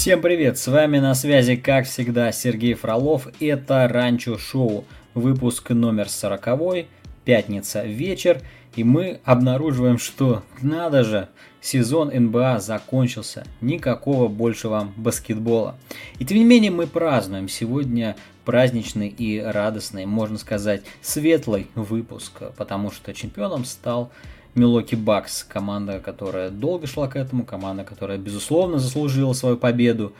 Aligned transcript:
Всем 0.00 0.22
привет, 0.22 0.56
с 0.56 0.66
вами 0.66 0.98
на 0.98 1.14
связи, 1.14 1.56
как 1.56 1.84
всегда, 1.84 2.32
Сергей 2.32 2.72
Фролов. 2.72 3.28
Это 3.38 3.86
Ранчо 3.86 4.38
Шоу, 4.38 4.86
выпуск 5.12 5.68
номер 5.68 6.08
40, 6.08 6.86
пятница 7.26 7.84
вечер. 7.84 8.40
И 8.74 8.82
мы 8.82 9.20
обнаруживаем, 9.26 9.98
что, 9.98 10.42
надо 10.62 11.04
же, 11.04 11.28
сезон 11.60 12.08
НБА 12.08 12.60
закончился. 12.60 13.44
Никакого 13.60 14.28
больше 14.28 14.68
вам 14.68 14.94
баскетбола. 14.96 15.76
И 16.18 16.24
тем 16.24 16.38
не 16.38 16.44
менее 16.44 16.70
мы 16.70 16.86
празднуем. 16.86 17.46
Сегодня 17.46 18.16
праздничный 18.46 19.08
и 19.08 19.38
радостный, 19.38 20.06
можно 20.06 20.38
сказать, 20.38 20.82
светлый 21.02 21.66
выпуск, 21.74 22.40
потому 22.56 22.90
что 22.90 23.12
чемпионом 23.12 23.66
стал 23.66 24.10
Милоки 24.54 24.96
Бакс, 24.96 25.44
команда, 25.44 26.00
которая 26.00 26.50
долго 26.50 26.86
шла 26.86 27.06
к 27.08 27.16
этому, 27.16 27.44
команда, 27.44 27.84
которая, 27.84 28.18
безусловно, 28.18 28.78
заслужила 28.78 29.32
свою 29.32 29.56
победу. 29.56 30.12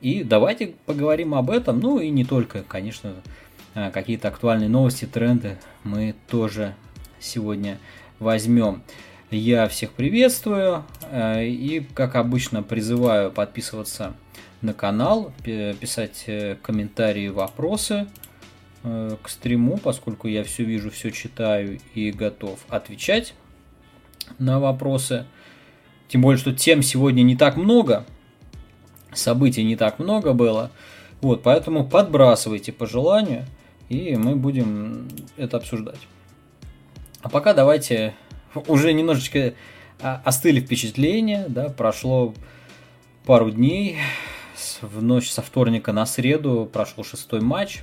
И 0.00 0.22
давайте 0.22 0.74
поговорим 0.86 1.34
об 1.34 1.50
этом, 1.50 1.80
ну 1.80 1.98
и 1.98 2.10
не 2.10 2.24
только, 2.24 2.62
конечно, 2.62 3.14
а, 3.74 3.90
какие-то 3.90 4.28
актуальные 4.28 4.68
новости, 4.68 5.06
тренды 5.06 5.58
мы 5.82 6.14
тоже 6.28 6.74
сегодня 7.18 7.78
возьмем. 8.20 8.82
Я 9.30 9.66
всех 9.66 9.92
приветствую 9.92 10.84
а, 11.10 11.42
и, 11.42 11.80
как 11.94 12.14
обычно, 12.14 12.62
призываю 12.62 13.32
подписываться 13.32 14.14
на 14.60 14.72
канал, 14.72 15.32
писать 15.42 16.24
э, 16.26 16.56
комментарии, 16.62 17.28
вопросы 17.28 18.06
э, 18.82 19.16
к 19.22 19.28
стриму, 19.28 19.76
поскольку 19.76 20.26
я 20.26 20.42
все 20.42 20.64
вижу, 20.64 20.90
все 20.90 21.10
читаю 21.10 21.80
и 21.94 22.10
готов 22.10 22.58
отвечать 22.68 23.34
на 24.38 24.60
вопросы. 24.60 25.26
Тем 26.08 26.22
более, 26.22 26.38
что 26.38 26.52
тем 26.52 26.82
сегодня 26.82 27.22
не 27.22 27.36
так 27.36 27.56
много, 27.56 28.04
событий 29.12 29.64
не 29.64 29.76
так 29.76 29.98
много 29.98 30.32
было. 30.32 30.70
Вот, 31.20 31.42
поэтому 31.42 31.86
подбрасывайте 31.86 32.72
по 32.72 32.86
желанию, 32.86 33.46
и 33.88 34.16
мы 34.16 34.36
будем 34.36 35.08
это 35.36 35.56
обсуждать. 35.56 36.00
А 37.22 37.28
пока 37.28 37.54
давайте 37.54 38.14
уже 38.68 38.92
немножечко 38.92 39.54
а, 40.00 40.20
остыли 40.24 40.60
впечатления, 40.60 41.46
да, 41.48 41.70
прошло 41.70 42.34
пару 43.24 43.50
дней, 43.50 43.98
в 44.82 45.02
ночь 45.02 45.30
со 45.30 45.42
вторника 45.42 45.92
на 45.92 46.06
среду 46.06 46.68
прошел 46.70 47.04
шестой 47.04 47.40
матч. 47.40 47.80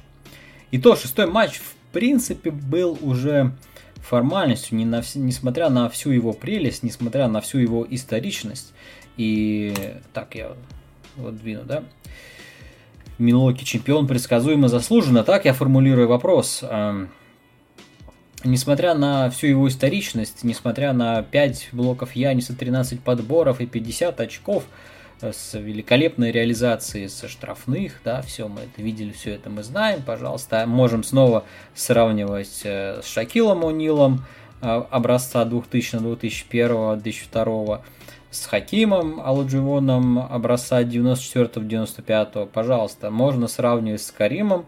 И 0.71 0.77
то 0.77 0.95
шестой 0.95 1.27
матч, 1.27 1.57
в 1.57 1.75
принципе, 1.91 2.51
был 2.51 2.97
уже 3.01 3.53
формальностью, 3.97 4.77
не 4.77 4.85
на, 4.85 5.01
несмотря 5.15 5.69
на 5.69 5.89
всю 5.89 6.11
его 6.11 6.33
прелесть, 6.33 6.83
несмотря 6.83 7.27
на 7.27 7.41
всю 7.41 7.59
его 7.59 7.85
историчность. 7.89 8.73
И 9.17 9.73
так 10.13 10.35
я 10.35 10.53
вот 11.17 11.37
двину, 11.37 11.63
да? 11.63 11.83
Милоки 13.17 13.63
чемпион 13.63 14.07
предсказуемо 14.07 14.67
заслуженно, 14.67 15.23
так 15.23 15.45
я 15.45 15.53
формулирую 15.53 16.07
вопрос. 16.07 16.63
Несмотря 18.43 18.95
на 18.95 19.29
всю 19.29 19.47
его 19.47 19.67
историчность, 19.67 20.43
несмотря 20.43 20.93
на 20.93 21.21
5 21.21 21.69
блоков 21.73 22.15
Яниса, 22.15 22.55
13 22.55 22.99
подборов 23.01 23.61
и 23.61 23.67
50 23.67 24.19
очков, 24.19 24.63
с 25.21 25.57
великолепной 25.57 26.31
реализацией 26.31 27.07
со 27.07 27.27
штрафных, 27.27 28.01
да, 28.03 28.21
все 28.21 28.47
мы 28.47 28.61
это 28.61 28.81
видели, 28.81 29.11
все 29.11 29.31
это 29.31 29.49
мы 29.49 29.63
знаем, 29.63 30.01
пожалуйста, 30.01 30.65
можем 30.65 31.03
снова 31.03 31.43
сравнивать 31.75 32.61
э, 32.63 33.01
с 33.03 33.07
Шакилом 33.07 33.63
Унилом 33.63 34.25
э, 34.61 34.83
образца 34.89 35.45
2000, 35.45 35.99
2001, 35.99 36.99
2002, 36.99 37.81
с 38.31 38.45
Хакимом 38.45 39.21
Алудживоном 39.21 40.19
образца 40.19 40.81
94-95, 40.81 42.47
пожалуйста, 42.47 43.11
можно 43.11 43.47
сравнивать 43.47 44.01
с 44.01 44.11
Каримом 44.11 44.65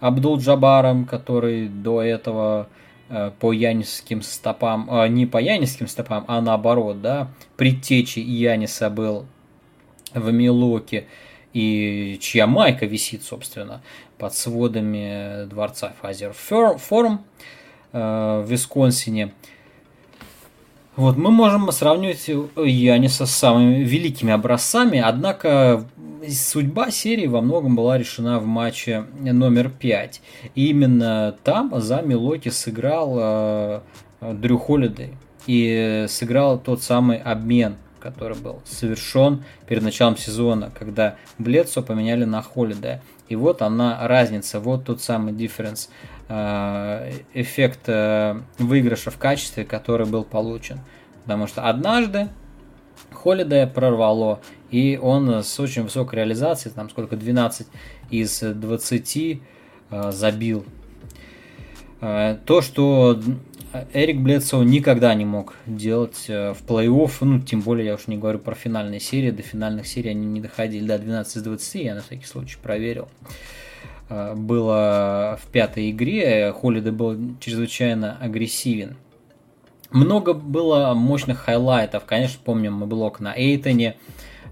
Абдул-Джабаром, 0.00 1.06
который 1.06 1.68
до 1.68 2.02
этого 2.02 2.68
э, 3.08 3.30
по 3.38 3.52
янисским 3.52 4.20
стопам, 4.20 4.90
не 5.14 5.24
по 5.24 5.38
янисским 5.38 5.88
стопам, 5.88 6.24
а 6.28 6.42
наоборот, 6.42 7.00
да, 7.00 7.28
предтечи 7.56 8.18
Яниса 8.18 8.90
был 8.90 9.26
в 10.16 10.32
Милоке, 10.32 11.06
и 11.52 12.18
чья 12.20 12.46
майка 12.46 12.86
висит, 12.86 13.22
собственно, 13.22 13.82
под 14.18 14.34
сводами 14.34 15.46
дворца 15.46 15.94
Fiserv 16.02 16.32
Forum 16.34 17.24
э, 17.92 18.42
в 18.44 18.50
Висконсине. 18.50 19.32
Вот, 20.96 21.16
мы 21.16 21.30
можем 21.30 21.70
сравнивать 21.72 22.28
Яниса 22.28 23.26
с 23.26 23.30
самыми 23.30 23.84
великими 23.84 24.32
образцами, 24.32 24.98
однако 24.98 25.86
судьба 26.28 26.90
серии 26.90 27.26
во 27.26 27.40
многом 27.40 27.76
была 27.76 27.98
решена 27.98 28.38
в 28.38 28.46
матче 28.46 29.04
номер 29.20 29.70
5. 29.70 30.22
И 30.54 30.68
именно 30.68 31.36
там 31.44 31.72
за 31.80 32.02
Милуоки 32.02 32.48
сыграл 32.48 33.14
э, 33.18 33.80
Дрю 34.20 34.58
Холидей 34.58 35.14
и 35.46 36.06
сыграл 36.08 36.58
тот 36.58 36.82
самый 36.82 37.18
обмен 37.18 37.76
который 38.06 38.36
был 38.36 38.62
совершен 38.64 39.44
перед 39.66 39.82
началом 39.82 40.16
сезона, 40.16 40.70
когда 40.78 41.16
Бледсо 41.38 41.82
поменяли 41.82 42.24
на 42.24 42.40
Холидея. 42.40 43.02
И 43.28 43.34
вот 43.34 43.62
она 43.62 44.06
разница, 44.06 44.60
вот 44.60 44.84
тот 44.84 45.02
самый 45.02 45.32
дифференс, 45.32 45.90
э, 46.28 47.12
эффект 47.34 47.80
э, 47.88 48.40
выигрыша 48.58 49.10
в 49.10 49.18
качестве, 49.18 49.64
который 49.64 50.06
был 50.06 50.22
получен. 50.22 50.78
Потому 51.24 51.48
что 51.48 51.68
однажды 51.68 52.28
Холидея 53.12 53.66
прорвало, 53.66 54.40
и 54.70 54.98
он 55.02 55.42
с 55.42 55.58
очень 55.58 55.82
высокой 55.82 56.16
реализацией, 56.20 56.72
там 56.72 56.88
сколько, 56.88 57.16
12 57.16 57.66
из 58.10 58.40
20 58.40 59.16
э, 59.90 60.12
забил. 60.12 60.64
То, 61.98 62.60
что 62.60 63.18
Эрик 63.92 64.20
Бледсоу 64.20 64.62
никогда 64.62 65.14
не 65.14 65.24
мог 65.24 65.54
делать 65.66 66.26
э, 66.28 66.52
в 66.52 66.62
плей-офф, 66.66 67.12
ну, 67.20 67.40
тем 67.40 67.60
более, 67.60 67.86
я 67.86 67.94
уж 67.94 68.06
не 68.06 68.16
говорю 68.16 68.38
про 68.38 68.54
финальные 68.54 69.00
серии, 69.00 69.30
до 69.30 69.42
финальных 69.42 69.86
серий 69.86 70.10
они 70.10 70.26
не 70.26 70.40
доходили, 70.40 70.86
до 70.86 70.98
12 70.98 71.36
из 71.36 71.42
20, 71.42 71.74
я 71.76 71.94
на 71.94 72.02
всякий 72.02 72.26
случай 72.26 72.56
проверил. 72.62 73.08
Э, 74.08 74.34
было 74.34 75.38
в 75.42 75.46
пятой 75.50 75.90
игре, 75.90 76.52
Холидей 76.52 76.92
был 76.92 77.16
чрезвычайно 77.40 78.16
агрессивен. 78.20 78.96
Много 79.90 80.34
было 80.34 80.94
мощных 80.94 81.38
хайлайтов, 81.38 82.04
конечно, 82.04 82.40
помним 82.44 82.74
мы 82.74 82.86
блок 82.86 83.20
на 83.20 83.34
Эйтоне, 83.36 83.96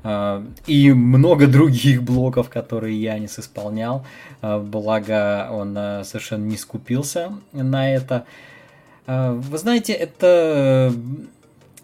э, 0.03 0.45
и 0.67 0.93
много 0.93 1.47
других 1.47 2.03
блоков, 2.03 2.49
которые 2.49 3.01
Янис 3.01 3.39
исполнял. 3.39 4.07
Благо, 4.43 5.49
он 5.51 5.75
совершенно 6.05 6.45
не 6.45 6.57
скупился 6.57 7.33
на 7.53 7.91
это. 7.95 8.27
А, 9.07 9.33
вы 9.33 9.59
знаете, 9.59 9.93
это 9.93 10.93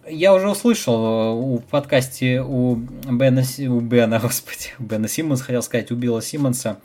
я 0.08 0.34
уже 0.34 0.48
услышал 0.48 1.58
в 1.58 1.62
подкасте 1.70 2.42
у 2.42 2.76
Бена, 2.76 3.42
у 3.68 3.80
Бена, 3.80 4.18
господи, 4.22 4.70
у 4.78 4.84
Бена 4.84 5.08
Симмонса, 5.08 5.44
хотел 5.44 5.62
сказать, 5.62 5.90
у 5.90 5.96
Билла 5.96 6.22
Симмонса, 6.22 6.78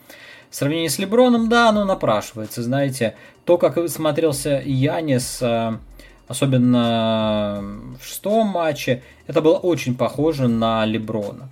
в 0.50 0.56
сравнении 0.56 0.88
с 0.88 1.00
Леброном, 1.00 1.50
да, 1.50 1.69
оно 1.69 1.85
напрашивается, 1.85 2.63
знаете, 2.63 3.16
то, 3.45 3.57
как 3.57 3.90
смотрелся 3.90 4.62
Янис, 4.66 5.40
а, 5.41 5.79
особенно 6.28 7.63
в 8.01 8.06
шестом 8.06 8.47
матче, 8.47 9.03
это 9.28 9.41
было 9.41 9.57
очень 9.57 9.95
похоже 9.95 10.47
на 10.47 10.85
Леброна 10.85 11.50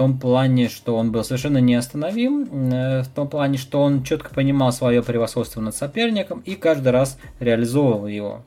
том 0.00 0.18
плане, 0.18 0.70
что 0.70 0.96
он 0.96 1.12
был 1.12 1.22
совершенно 1.24 1.58
неостановим, 1.58 2.72
э, 2.72 3.02
в 3.02 3.08
том 3.08 3.28
плане, 3.28 3.58
что 3.58 3.82
он 3.82 4.02
четко 4.02 4.32
понимал 4.32 4.72
свое 4.72 5.02
превосходство 5.02 5.60
над 5.60 5.76
соперником 5.76 6.40
и 6.46 6.54
каждый 6.54 6.88
раз 6.88 7.18
реализовывал 7.38 8.06
его. 8.06 8.42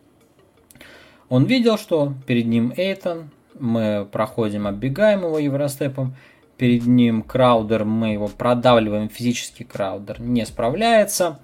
Он 1.30 1.45
видел, 1.45 1.78
что 1.78 2.13
перед 2.25 2.48
ним 2.48 2.74
Эйтон, 2.75 3.30
мы 3.60 4.07
проходим, 4.12 4.66
оббегаем 4.66 5.19
его 5.19 5.38
евростепом, 5.38 6.16
перед 6.57 6.88
ним 6.88 7.22
Краудер, 7.22 7.86
мы 7.86 8.13
его 8.13 8.30
продавливаем 8.30 9.07
физически, 9.07 9.62
Краудер 9.62 10.19
не 10.19 10.48
справляется, 10.48 11.39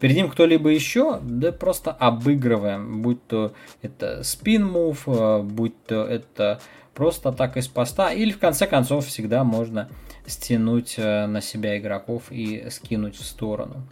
перед 0.00 0.16
ним 0.16 0.28
кто-либо 0.28 0.70
еще, 0.70 1.20
да 1.22 1.52
просто 1.52 1.92
обыгрываем, 1.92 3.00
будь 3.00 3.24
то 3.28 3.52
это 3.80 4.24
спин-мув, 4.24 5.04
э, 5.06 5.42
будь 5.44 5.80
то 5.84 6.04
это 6.04 6.60
просто 6.94 7.32
так 7.32 7.56
из 7.56 7.68
поста, 7.68 8.12
или 8.12 8.32
в 8.32 8.38
конце 8.38 8.66
концов 8.66 9.06
всегда 9.06 9.44
можно 9.44 9.88
стянуть 10.26 10.94
э, 10.98 11.26
на 11.26 11.40
себя 11.40 11.78
игроков 11.78 12.24
и 12.30 12.66
скинуть 12.70 13.16
в 13.16 13.24
сторону. 13.24 13.82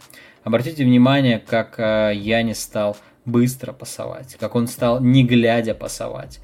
Обратите 0.43 0.83
внимание, 0.83 1.39
как 1.39 1.79
э, 1.79 2.13
Яни 2.15 2.53
стал 2.53 2.97
быстро 3.25 3.73
пасовать, 3.73 4.35
как 4.39 4.55
он 4.55 4.67
стал 4.67 5.01
не 5.01 5.23
глядя 5.23 5.75
пасовать. 5.75 6.39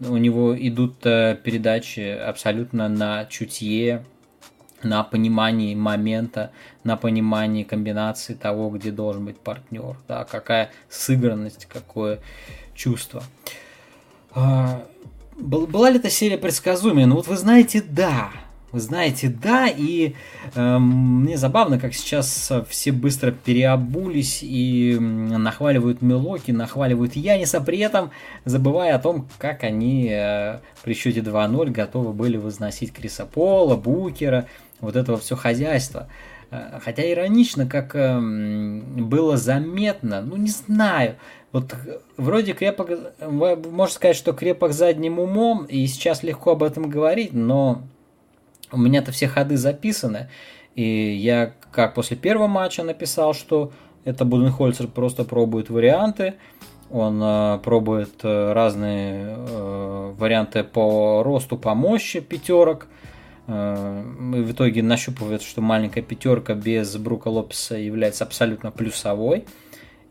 У 0.00 0.16
него 0.16 0.56
идут 0.58 1.04
э, 1.04 1.36
передачи 1.42 2.00
абсолютно 2.00 2.88
на 2.88 3.24
чутье, 3.26 4.04
на 4.82 5.04
понимании 5.04 5.74
момента, 5.74 6.50
на 6.82 6.96
понимании 6.96 7.62
комбинации 7.62 8.34
того, 8.34 8.70
где 8.70 8.90
должен 8.90 9.24
быть 9.24 9.38
партнер, 9.38 9.96
да, 10.08 10.24
какая 10.24 10.70
сыгранность, 10.88 11.66
какое 11.66 12.18
чувство. 12.74 13.22
Была 15.36 15.90
ли 15.90 15.98
эта 15.98 16.10
серия 16.10 16.38
предсказуемой? 16.38 17.06
Ну 17.06 17.16
вот 17.16 17.26
вы 17.26 17.36
знаете, 17.36 17.82
да. 17.86 18.30
Вы 18.70 18.80
знаете, 18.80 19.28
да, 19.28 19.68
и 19.68 20.14
э, 20.54 20.78
мне 20.78 21.36
забавно, 21.36 21.78
как 21.78 21.92
сейчас 21.92 22.50
все 22.70 22.90
быстро 22.90 23.30
переобулись 23.30 24.38
и 24.42 24.96
нахваливают 24.98 26.00
Милоки, 26.00 26.52
нахваливают 26.52 27.14
Яниса, 27.14 27.60
при 27.60 27.80
этом 27.80 28.12
забывая 28.46 28.94
о 28.94 28.98
том, 28.98 29.28
как 29.36 29.62
они 29.62 30.08
э, 30.10 30.60
при 30.82 30.94
счете 30.94 31.20
2-0 31.20 31.70
готовы 31.70 32.14
были 32.14 32.38
возносить 32.38 32.94
Криса 32.94 33.26
Пола, 33.26 33.76
Букера, 33.76 34.46
вот 34.80 34.96
этого 34.96 35.18
все 35.18 35.36
хозяйство. 35.36 36.08
Э, 36.08 36.31
хотя 36.82 37.10
иронично, 37.10 37.66
как 37.66 37.94
э, 37.94 38.20
было 38.20 39.36
заметно, 39.36 40.20
ну 40.20 40.36
не 40.36 40.50
знаю, 40.50 41.16
вот 41.50 41.74
вроде 42.16 42.52
крепок, 42.52 42.90
можно 43.20 43.94
сказать, 43.94 44.16
что 44.16 44.32
крепок 44.32 44.72
задним 44.72 45.18
умом, 45.18 45.64
и 45.64 45.86
сейчас 45.86 46.22
легко 46.22 46.52
об 46.52 46.62
этом 46.62 46.90
говорить, 46.90 47.32
но 47.32 47.82
у 48.70 48.78
меня-то 48.78 49.12
все 49.12 49.28
ходы 49.28 49.56
записаны, 49.56 50.28
и 50.74 50.82
я 50.82 51.54
как 51.70 51.94
после 51.94 52.16
первого 52.16 52.48
матча 52.48 52.82
написал, 52.82 53.34
что 53.34 53.72
это 54.04 54.24
Буденхольцер 54.24 54.88
просто 54.88 55.24
пробует 55.24 55.70
варианты, 55.70 56.34
он 56.90 57.18
э, 57.22 57.60
пробует 57.64 58.12
э, 58.22 58.52
разные 58.52 59.36
э, 59.38 60.14
варианты 60.18 60.64
по 60.64 61.22
росту, 61.22 61.56
по 61.56 61.74
мощи 61.74 62.20
пятерок, 62.20 62.86
э, 62.86 63.01
в 63.46 64.50
итоге 64.52 64.82
нащупывает, 64.82 65.42
что 65.42 65.60
маленькая 65.60 66.02
пятерка 66.02 66.54
без 66.54 66.96
Брука 66.96 67.28
Лопеса 67.28 67.76
является 67.76 68.24
абсолютно 68.24 68.70
плюсовой. 68.70 69.44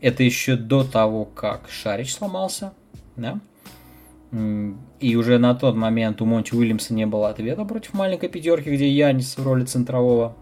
Это 0.00 0.22
еще 0.22 0.56
до 0.56 0.84
того, 0.84 1.24
как 1.24 1.68
Шарич 1.70 2.12
сломался, 2.14 2.72
да? 3.16 3.40
И 5.00 5.16
уже 5.16 5.38
на 5.38 5.54
тот 5.54 5.76
момент 5.76 6.22
у 6.22 6.24
Монти 6.24 6.54
Уильямса 6.54 6.94
не 6.94 7.06
было 7.06 7.28
ответа 7.28 7.64
против 7.64 7.94
маленькой 7.94 8.28
пятерки, 8.28 8.70
где 8.70 8.88
Янис 8.88 9.36
в 9.36 9.42
роли 9.44 9.64
центрового. 9.64 10.34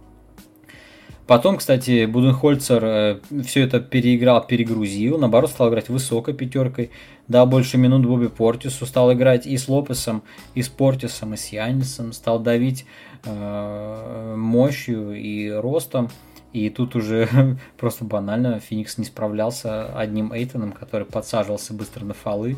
Потом, 1.31 1.59
кстати, 1.59 2.07
Буденхольцер 2.07 2.85
э, 2.85 3.21
все 3.45 3.63
это 3.63 3.79
переиграл, 3.79 4.45
перегрузил, 4.45 5.17
наоборот, 5.17 5.51
стал 5.51 5.69
играть 5.69 5.89
высокой 5.89 6.35
пятеркой, 6.35 6.91
дал 7.29 7.47
больше 7.47 7.79
минут 7.79 8.05
Бобби 8.05 8.27
Портису, 8.27 8.85
стал 8.85 9.13
играть 9.13 9.47
и 9.47 9.57
с 9.57 9.69
Лопесом, 9.69 10.25
и 10.57 10.63
с 10.63 10.69
Портисом, 10.69 11.35
и 11.35 11.37
с 11.37 11.47
Янисом, 11.51 12.13
стал 12.13 12.41
давить 12.41 12.85
э, 13.23 14.35
мощью 14.37 15.13
и 15.13 15.51
ростом. 15.51 16.11
И 16.53 16.69
тут 16.69 16.97
уже 16.97 17.29
просто 17.79 18.05
банально 18.05 18.59
Феникс 18.59 18.99
не 18.99 19.05
справлялся 19.05 19.97
одним 19.97 20.33
Эйтоном, 20.33 20.73
который 20.73 21.07
подсаживался 21.07 21.75
быстро 21.75 22.05
на 22.05 22.15
фолы, 22.15 22.57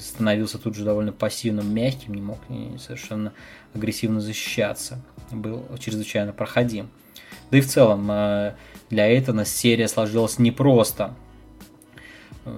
становился 0.00 0.58
тут 0.58 0.76
же 0.76 0.84
довольно 0.86 1.12
пассивным, 1.12 1.74
мягким, 1.74 2.14
не 2.14 2.22
мог 2.22 2.38
совершенно 2.78 3.34
агрессивно 3.74 4.22
защищаться. 4.22 4.98
Был 5.30 5.62
чрезвычайно 5.78 6.32
проходим. 6.32 6.88
Да 7.54 7.58
и 7.58 7.60
в 7.60 7.68
целом 7.68 8.10
э, 8.10 8.54
для 8.90 9.08
Эйтона 9.14 9.44
серия 9.44 9.86
сложилась 9.86 10.40
непросто. 10.40 11.14
Э, 12.44 12.50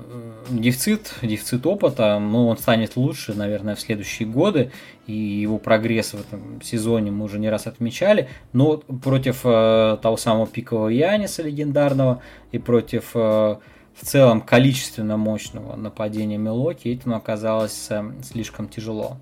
дефицит, 0.49 1.13
дефицит 1.21 1.67
опыта, 1.67 2.19
но 2.19 2.49
он 2.49 2.57
станет 2.57 2.97
лучше, 2.97 3.35
наверное, 3.35 3.75
в 3.75 3.81
следующие 3.81 4.27
годы, 4.27 4.73
и 5.07 5.13
его 5.13 5.59
прогресс 5.59 6.15
в 6.15 6.21
этом 6.21 6.63
сезоне 6.63 7.11
мы 7.11 7.27
уже 7.27 7.39
не 7.39 7.51
раз 7.51 7.67
отмечали, 7.67 8.31
но 8.55 8.79
против 8.79 9.41
э, 9.45 9.99
того 10.01 10.17
самого 10.17 10.47
пикового 10.47 10.89
Яниса 10.89 11.43
легендарного 11.43 12.23
и 12.53 12.59
против 12.59 13.11
э, 13.13 13.19
в 13.19 14.03
целом 14.03 14.41
количественно 14.41 15.19
мощного 15.19 15.77
нападения 15.77 16.39
Мелоки 16.39 16.89
этому 16.89 17.17
оказалось 17.17 17.89
э, 17.91 18.03
слишком 18.23 18.67
тяжело. 18.67 19.19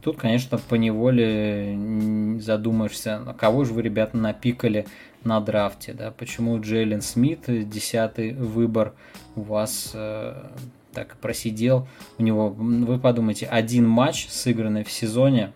Тут, 0.00 0.16
конечно, 0.16 0.58
по 0.58 0.76
неволе 0.76 1.74
на 1.76 3.34
кого 3.34 3.64
же 3.64 3.72
вы, 3.72 3.82
ребята, 3.82 4.16
напикали 4.16 4.86
на 5.24 5.40
драфте, 5.40 5.92
да, 5.92 6.12
почему 6.12 6.60
Джейлен 6.60 7.02
Смит, 7.02 7.44
десятый 7.68 8.32
выбор, 8.32 8.94
у 9.34 9.42
вас 9.42 9.90
э, 9.94 10.50
так 10.92 11.16
просидел, 11.16 11.88
у 12.16 12.22
него, 12.22 12.50
вы 12.50 12.98
подумайте, 12.98 13.46
один 13.46 13.88
матч, 13.88 14.28
сыгранный 14.28 14.84
в 14.84 14.90
сезоне, 14.90 15.52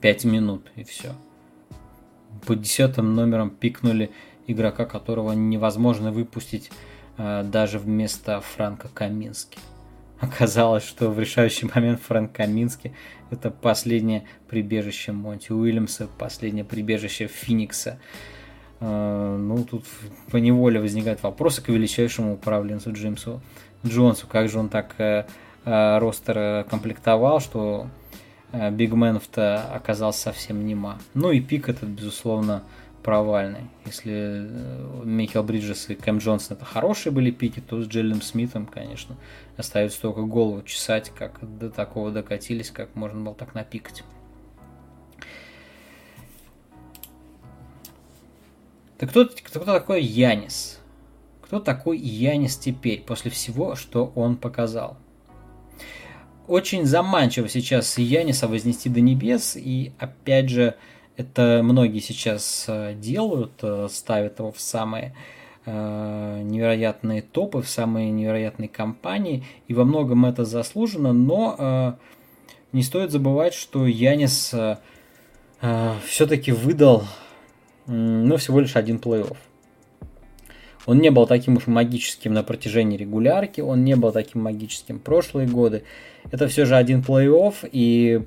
5 0.00 0.24
минут 0.24 0.70
и 0.76 0.84
все. 0.84 1.12
По 2.46 2.54
десятым 2.54 3.14
номерам 3.16 3.50
пикнули 3.50 4.10
игрока, 4.46 4.84
которого 4.84 5.32
невозможно 5.32 6.12
выпустить 6.12 6.70
э, 7.18 7.42
даже 7.44 7.80
вместо 7.80 8.40
Франка 8.40 8.88
Камински. 8.88 9.58
Оказалось, 10.20 10.84
что 10.84 11.10
в 11.10 11.20
решающий 11.20 11.70
момент 11.74 12.00
Фрэнк 12.00 12.32
Камински 12.32 12.94
это 13.30 13.50
последнее 13.50 14.24
прибежище 14.48 15.12
Монти 15.12 15.52
Уильямса, 15.52 16.08
последнее 16.18 16.64
прибежище 16.64 17.26
Феникса. 17.26 17.98
А, 18.80 19.36
ну, 19.36 19.64
тут 19.64 19.84
по 20.30 20.38
неволе 20.38 20.80
возникают 20.80 21.22
вопросы 21.22 21.62
к 21.62 21.68
величайшему 21.68 22.34
управленцу 22.34 22.92
Джеймсу 22.92 23.42
Джонсу. 23.84 24.26
Как 24.26 24.48
же 24.48 24.58
он 24.58 24.68
так 24.68 24.94
э, 24.98 25.26
э, 25.64 25.98
ростер 25.98 26.64
комплектовал, 26.64 27.40
что 27.40 27.88
э, 28.52 28.70
Бигменов-то 28.70 29.62
оказался 29.74 30.20
совсем 30.20 30.66
нема. 30.66 30.98
Ну 31.14 31.30
и 31.30 31.40
пик 31.40 31.68
этот, 31.68 31.88
безусловно, 31.88 32.62
провальный. 33.06 33.70
Если 33.84 34.50
Михаил 35.04 35.44
Бриджес 35.44 35.88
и 35.90 35.94
Кэм 35.94 36.18
Джонсон 36.18 36.56
это 36.56 36.66
хорошие 36.66 37.12
были 37.12 37.30
пики, 37.30 37.60
то 37.60 37.80
с 37.80 37.86
Джеллем 37.86 38.20
Смитом, 38.20 38.66
конечно, 38.66 39.16
остается 39.56 40.00
только 40.02 40.22
голову 40.22 40.60
чесать, 40.64 41.12
как 41.16 41.38
до 41.58 41.70
такого 41.70 42.10
докатились, 42.10 42.72
как 42.72 42.96
можно 42.96 43.20
было 43.20 43.34
так 43.36 43.54
напикать. 43.54 44.02
Так 48.98 49.10
кто, 49.10 49.26
кто 49.26 49.60
такой 49.60 50.02
Янис? 50.02 50.80
Кто 51.42 51.60
такой 51.60 51.98
Янис 51.98 52.56
теперь, 52.56 53.02
после 53.02 53.30
всего, 53.30 53.76
что 53.76 54.10
он 54.16 54.36
показал? 54.36 54.96
Очень 56.48 56.86
заманчиво 56.86 57.48
сейчас 57.48 57.98
Яниса 57.98 58.48
вознести 58.48 58.88
до 58.88 59.00
небес, 59.00 59.54
и 59.54 59.92
опять 60.00 60.48
же, 60.48 60.74
это 61.16 61.60
многие 61.62 62.00
сейчас 62.00 62.66
э, 62.68 62.94
делают, 62.94 63.52
э, 63.62 63.88
ставят 63.90 64.38
его 64.38 64.52
в 64.52 64.60
самые 64.60 65.14
э, 65.64 66.42
невероятные 66.42 67.22
топы, 67.22 67.62
в 67.62 67.68
самые 67.68 68.10
невероятные 68.10 68.68
компании, 68.68 69.44
и 69.68 69.74
во 69.74 69.84
многом 69.84 70.26
это 70.26 70.44
заслужено, 70.44 71.12
но 71.12 71.98
не 72.72 72.82
стоит 72.82 73.10
забывать, 73.10 73.54
что 73.54 73.86
Янис 73.86 74.54
все-таки 76.04 76.52
выдал 76.52 77.04
но 77.86 78.36
всего 78.36 78.60
лишь 78.60 78.76
один 78.76 78.96
плей-офф. 78.96 79.36
Он 80.86 80.98
не 80.98 81.10
был 81.10 81.26
таким 81.26 81.56
уж 81.56 81.66
магическим 81.66 82.32
на 82.32 82.42
протяжении 82.42 82.96
регулярки, 82.96 83.60
он 83.60 83.84
не 83.84 83.96
был 83.96 84.12
таким 84.12 84.42
магическим 84.42 85.00
прошлые 85.00 85.48
годы. 85.48 85.82
Это 86.30 86.46
все 86.48 86.64
же 86.64 86.76
один 86.76 87.00
плей-офф, 87.00 87.68
и 87.72 88.22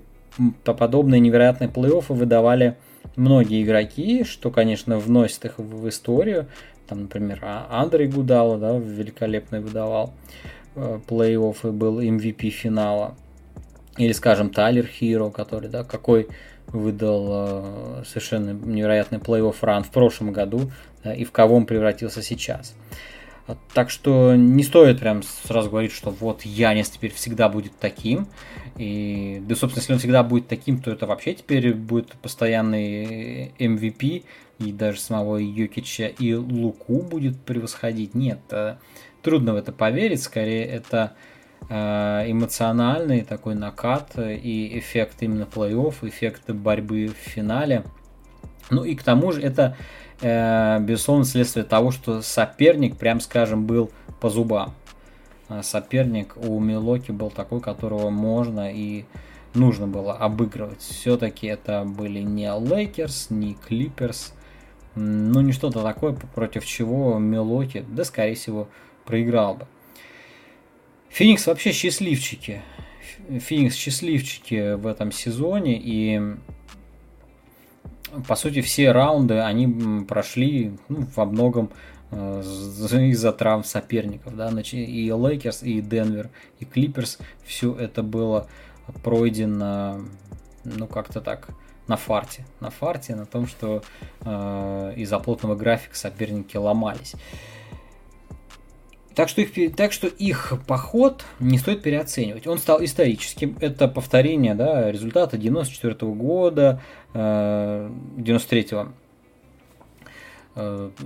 подобные 0.64 1.20
невероятные 1.20 1.70
плей-оффы 1.70 2.14
выдавали 2.14 2.78
многие 3.16 3.64
игроки, 3.64 4.24
что, 4.24 4.52
конечно, 4.52 4.98
вносит 4.98 5.46
их 5.46 5.58
в 5.58 5.88
историю. 5.90 6.48
Там, 6.88 7.04
например, 7.04 7.40
а-, 7.42 7.68
Андрей 7.70 8.08
Гудало, 8.08 8.58
да, 8.58 8.78
великолепный 8.78 9.60
выдавал 9.60 10.14
э, 10.76 11.00
плей-офф 11.08 11.70
и 11.70 11.72
был 11.72 12.02
MVP 12.02 12.50
финала. 12.50 13.16
Или, 13.98 14.14
скажем, 14.14 14.50
Тайлер 14.50 14.86
Хиро, 14.86 15.30
который, 15.30 15.70
да, 15.70 15.84
какой 15.84 16.28
выдал 16.68 17.28
э, 17.30 18.04
совершенно 18.06 18.52
невероятный 18.52 19.20
плей-офф 19.20 19.56
ран 19.62 19.84
в 19.84 19.90
прошлом 19.90 20.32
году 20.32 20.72
да, 21.04 21.14
и 21.14 21.24
в 21.24 21.32
кого 21.32 21.56
он 21.56 21.66
превратился 21.66 22.22
сейчас. 22.22 22.76
Так 23.74 23.90
что 23.90 24.36
не 24.36 24.64
стоит 24.64 25.00
прям 25.00 25.24
сразу 25.24 25.70
говорить, 25.70 25.92
что 25.92 26.12
вот 26.12 26.44
Янис 26.44 26.90
теперь 26.90 27.12
всегда 27.12 27.50
будет 27.50 27.74
таким. 27.80 28.28
И, 28.80 29.44
да, 29.48 29.56
собственно, 29.56 29.82
если 29.82 29.94
он 29.94 30.00
всегда 30.00 30.24
будет 30.24 30.48
таким, 30.48 30.82
то 30.82 30.90
это 30.90 31.06
вообще 31.06 31.36
теперь 31.36 31.74
будет 31.76 32.14
постоянный 32.14 33.52
MVP. 33.60 34.24
И 34.58 34.72
даже 34.72 35.00
самого 35.00 35.38
Йокича 35.38 36.08
и 36.08 36.34
Луку 36.34 37.02
будет 37.02 37.40
превосходить. 37.40 38.16
Нет, 38.16 38.40
э, 38.50 38.78
трудно 39.22 39.54
в 39.54 39.58
это 39.58 39.72
поверить. 39.72 40.24
Скорее, 40.24 40.66
это 40.66 41.14
Э, 41.68 42.24
эмоциональный 42.26 43.22
такой 43.22 43.54
накат 43.54 44.18
и 44.18 44.80
эффект 44.80 45.18
именно 45.22 45.44
плей-офф, 45.44 45.96
эффект 46.02 46.50
борьбы 46.50 47.08
в 47.08 47.30
финале. 47.30 47.84
Ну 48.72 48.84
и 48.84 48.96
к 48.96 49.04
тому 49.04 49.32
же 49.32 49.42
это, 49.42 49.78
э, 50.22 50.80
безусловно, 50.80 51.26
следствие 51.26 51.66
того, 51.66 51.92
что 51.92 52.22
соперник, 52.22 52.98
прям 52.98 53.20
скажем, 53.20 53.66
был 53.66 53.92
по 54.20 54.30
зубам. 54.30 54.74
А 55.50 55.64
соперник 55.64 56.38
у 56.38 56.60
Милуоки 56.60 57.12
был 57.12 57.32
такой, 57.32 57.60
которого 57.60 58.10
можно 58.10 58.72
и 58.72 59.06
нужно 59.56 59.88
было 59.88 60.14
обыгрывать. 60.14 60.82
Все-таки 60.82 61.48
это 61.48 61.84
были 61.84 62.20
не 62.20 62.50
Лейкерс, 62.52 63.32
не 63.32 63.56
Клиперс, 63.56 64.34
ну 64.94 65.42
не 65.42 65.52
что-то 65.52 65.82
такое, 65.82 66.14
против 66.14 66.66
чего 66.66 67.18
Милуоки, 67.18 67.84
да 67.90 68.04
скорее 68.04 68.36
всего, 68.36 68.70
проиграл 69.06 69.56
бы. 69.56 69.68
Феникс 71.10 71.48
вообще 71.48 71.72
счастливчики. 71.72 72.62
Феникс 73.28 73.76
счастливчики 73.76 74.76
в 74.76 74.86
этом 74.86 75.12
сезоне. 75.12 75.80
И 75.82 76.22
по 78.28 78.36
сути, 78.36 78.62
все 78.62 78.92
раунды 78.92 79.40
они 79.40 80.04
прошли 80.06 80.78
ну, 80.88 81.08
во 81.16 81.26
многом 81.26 81.66
э, 81.66 81.99
из-за 82.12 83.32
травм 83.32 83.64
соперников. 83.64 84.36
Да? 84.36 84.50
И 84.50 85.12
Лейкерс, 85.12 85.64
и 85.64 85.82
Денвер, 85.82 86.30
и 86.60 86.66
Клиперс, 86.66 87.18
все 87.44 87.76
это 87.76 88.04
было 88.04 88.48
пройдено, 89.04 90.02
ну, 90.64 90.88
как-то 90.88 91.22
так, 91.22 91.50
на 91.88 91.98
фарте. 91.98 92.46
На 92.60 92.70
фарте, 92.70 93.16
на 93.16 93.26
том, 93.26 93.48
что 93.48 93.84
э, 94.22 94.94
из-за 94.98 95.20
плотного 95.20 95.56
графика 95.56 95.96
соперники 95.96 96.58
ломались. 96.58 97.16
Так 99.16 99.28
что, 99.28 99.42
их, 99.42 99.76
так 99.76 99.92
что 99.92 100.08
их 100.08 100.54
поход 100.66 101.26
не 101.40 101.58
стоит 101.58 101.82
переоценивать. 101.82 102.48
Он 102.48 102.58
стал 102.58 102.82
историческим. 102.84 103.58
Это 103.60 103.88
повторение 103.88 104.56
да, 104.56 104.92
результата 104.92 105.38
94 105.38 105.94
-го 105.94 106.14
года, 106.14 106.82
э, 107.14 107.90
93-го. 108.18 108.82
Э, 108.82 108.88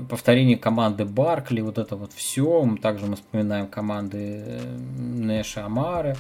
повторение 0.10 0.58
команды 0.58 1.06
Баркли, 1.06 1.62
вот 1.62 1.78
это 1.78 1.96
вот 1.96 2.14
все. 2.14 2.78
Также 2.82 3.06
мы 3.06 3.16
вспоминаем 3.16 3.68
команды 3.68 4.44
э, 4.46 4.78
Нэша 4.98 5.66
Амары 5.66 6.16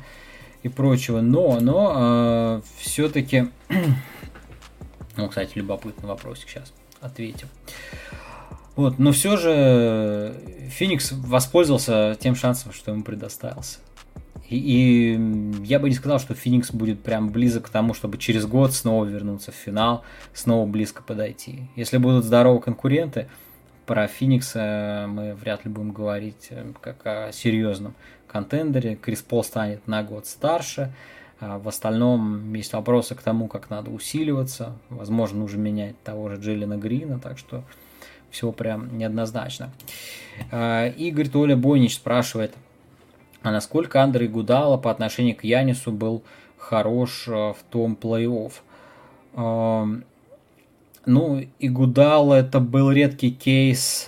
и 0.63 0.69
прочего. 0.69 1.21
Но, 1.21 1.59
но 1.59 1.93
э, 1.95 2.61
все-таки... 2.77 3.49
ну, 5.17 5.27
кстати, 5.29 5.57
любопытный 5.57 6.07
вопросик 6.07 6.49
сейчас 6.49 6.73
ответим. 7.01 7.47
Вот, 8.75 8.97
но 8.97 9.11
все 9.11 9.37
же 9.37 10.35
Феникс 10.69 11.11
воспользовался 11.11 12.17
тем 12.19 12.35
шансом, 12.35 12.73
что 12.73 12.91
ему 12.91 13.03
предоставился. 13.03 13.79
И, 14.53 15.15
и 15.15 15.65
я 15.65 15.79
бы 15.79 15.89
не 15.89 15.95
сказал, 15.95 16.19
что 16.19 16.36
Феникс 16.36 16.72
будет 16.72 17.01
прям 17.01 17.31
близок 17.31 17.65
к 17.65 17.69
тому, 17.69 17.95
чтобы 17.95 18.19
через 18.19 18.45
год 18.45 18.72
снова 18.74 19.03
вернуться 19.03 19.51
в 19.51 19.55
финал, 19.55 20.03
снова 20.31 20.69
близко 20.69 21.01
подойти. 21.01 21.62
Если 21.75 21.98
будут 21.98 22.24
здоровы 22.24 22.62
конкуренты, 22.62 23.27
про 23.88 24.07
Феникса 24.07 25.07
мы 25.10 25.33
вряд 25.33 25.65
ли 25.65 25.72
будем 25.72 25.91
говорить 25.91 26.50
э, 26.51 26.72
как 26.81 27.05
о 27.05 27.31
серьезном 27.31 27.95
контендере. 28.27 28.95
Крис 28.95 29.24
Пол 29.24 29.43
станет 29.43 29.88
на 29.88 30.03
год 30.03 30.27
старше. 30.27 30.93
А 31.39 31.57
в 31.57 31.67
остальном 31.67 32.53
есть 32.53 32.74
вопросы 32.74 33.15
к 33.15 33.24
тому, 33.24 33.48
как 33.48 33.72
надо 33.72 33.89
усиливаться. 33.89 34.77
Возможно, 34.89 35.39
нужно 35.39 35.60
менять 35.60 36.00
того 36.03 36.29
же 36.29 36.36
Джиллина 36.36 36.77
Грина, 36.77 37.19
так 37.19 37.39
что 37.39 37.63
все 38.29 38.51
прям 38.51 38.98
неоднозначно. 38.98 39.72
А, 40.51 40.88
Игорь 40.89 41.27
Толя 41.27 41.57
Бойнич 41.57 41.95
спрашивает, 41.95 42.53
а 43.43 43.51
насколько 43.51 44.01
Андрей 44.01 44.27
Гудала 44.27 44.77
по 44.77 44.89
отношению 44.89 45.35
к 45.35 45.43
Янису 45.43 45.91
был 45.91 46.23
хорош 46.57 47.25
а, 47.27 47.53
в 47.53 47.62
том 47.69 47.97
плей-офф? 48.00 48.53
А, 49.35 49.88
ну, 51.05 51.45
и 51.59 51.69
Гудала 51.69 52.35
это 52.35 52.59
был 52.59 52.89
редкий 52.89 53.31
кейс 53.31 54.07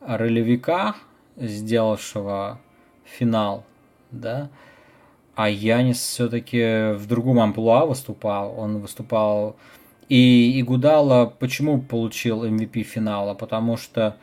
ролевика, 0.00 0.96
сделавшего 1.36 2.58
финал, 3.04 3.64
да, 4.10 4.48
а 5.34 5.48
Янис 5.48 5.98
все-таки 5.98 6.94
в 6.94 7.06
другом 7.06 7.40
амплуа 7.40 7.86
выступал. 7.86 8.58
Он 8.58 8.78
выступал 8.78 9.56
и 10.12 10.60
Игудала 10.60 11.24
почему 11.24 11.80
получил 11.80 12.44
MVP 12.44 12.82
финала? 12.82 13.32
Потому 13.32 13.78
что, 13.78 14.18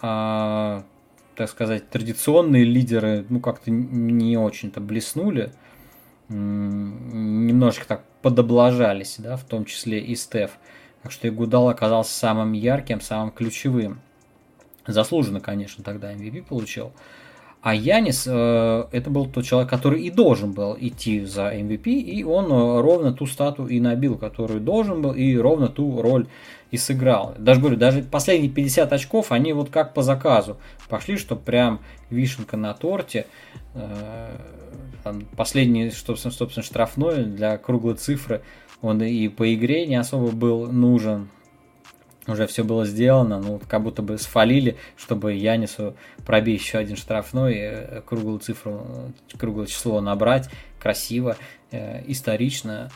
а, 0.00 0.84
так 1.36 1.48
сказать, 1.48 1.88
традиционные 1.90 2.64
лидеры, 2.64 3.24
ну, 3.28 3.40
как-то 3.40 3.70
не 3.70 4.36
очень-то 4.36 4.80
блеснули, 4.80 5.52
немножечко 6.28 7.86
так 7.86 8.04
подоблажались, 8.22 9.16
да, 9.18 9.36
в 9.36 9.44
том 9.44 9.64
числе 9.64 10.00
и 10.00 10.14
Стеф. 10.14 10.52
Так 11.02 11.12
что 11.12 11.28
Игудал 11.28 11.68
оказался 11.68 12.12
самым 12.12 12.52
ярким, 12.52 13.00
самым 13.00 13.30
ключевым. 13.30 14.00
Заслуженно, 14.86 15.40
конечно, 15.40 15.84
тогда 15.84 16.12
MVP 16.12 16.44
получил. 16.44 16.92
А 17.64 17.74
Янис 17.74 18.24
э, 18.26 18.84
это 18.92 19.08
был 19.08 19.24
тот 19.24 19.46
человек, 19.46 19.70
который 19.70 20.02
и 20.02 20.10
должен 20.10 20.52
был 20.52 20.76
идти 20.78 21.24
за 21.24 21.50
MVP, 21.50 21.86
и 21.92 22.22
он 22.22 22.52
э, 22.52 22.80
ровно 22.82 23.14
ту 23.14 23.24
стату 23.24 23.66
и 23.66 23.80
набил, 23.80 24.18
которую 24.18 24.60
должен 24.60 25.00
был, 25.00 25.12
и 25.14 25.34
ровно 25.38 25.68
ту 25.68 26.02
роль 26.02 26.26
и 26.70 26.76
сыграл. 26.76 27.34
Даже 27.38 27.60
говорю, 27.60 27.78
даже 27.78 28.02
последние 28.02 28.50
50 28.50 28.92
очков, 28.92 29.32
они 29.32 29.54
вот 29.54 29.70
как 29.70 29.94
по 29.94 30.02
заказу 30.02 30.58
пошли, 30.90 31.16
что 31.16 31.36
прям 31.36 31.80
вишенка 32.10 32.58
на 32.58 32.74
торте. 32.74 33.24
Э, 33.72 34.36
последний, 35.34 35.90
собственно, 35.90 36.62
штрафной 36.62 37.24
для 37.24 37.56
круглой 37.56 37.94
цифры, 37.94 38.42
он 38.82 39.02
и 39.02 39.28
по 39.28 39.54
игре 39.54 39.86
не 39.86 39.96
особо 39.96 40.32
был 40.32 40.70
нужен, 40.70 41.30
уже 42.26 42.46
все 42.46 42.64
было 42.64 42.86
сделано, 42.86 43.40
ну, 43.40 43.60
как 43.68 43.82
будто 43.82 44.02
бы 44.02 44.18
сфалили, 44.18 44.76
чтобы 44.96 45.34
Янису 45.34 45.94
пробить 46.24 46.60
еще 46.60 46.78
один 46.78 46.96
штрафной, 46.96 47.54
э, 47.56 48.02
круглую 48.02 48.38
цифру, 48.38 48.86
э, 49.32 49.36
круглое 49.36 49.66
число 49.66 50.00
набрать, 50.00 50.48
красиво, 50.80 51.36
э, 51.70 52.02
исторично. 52.06 52.90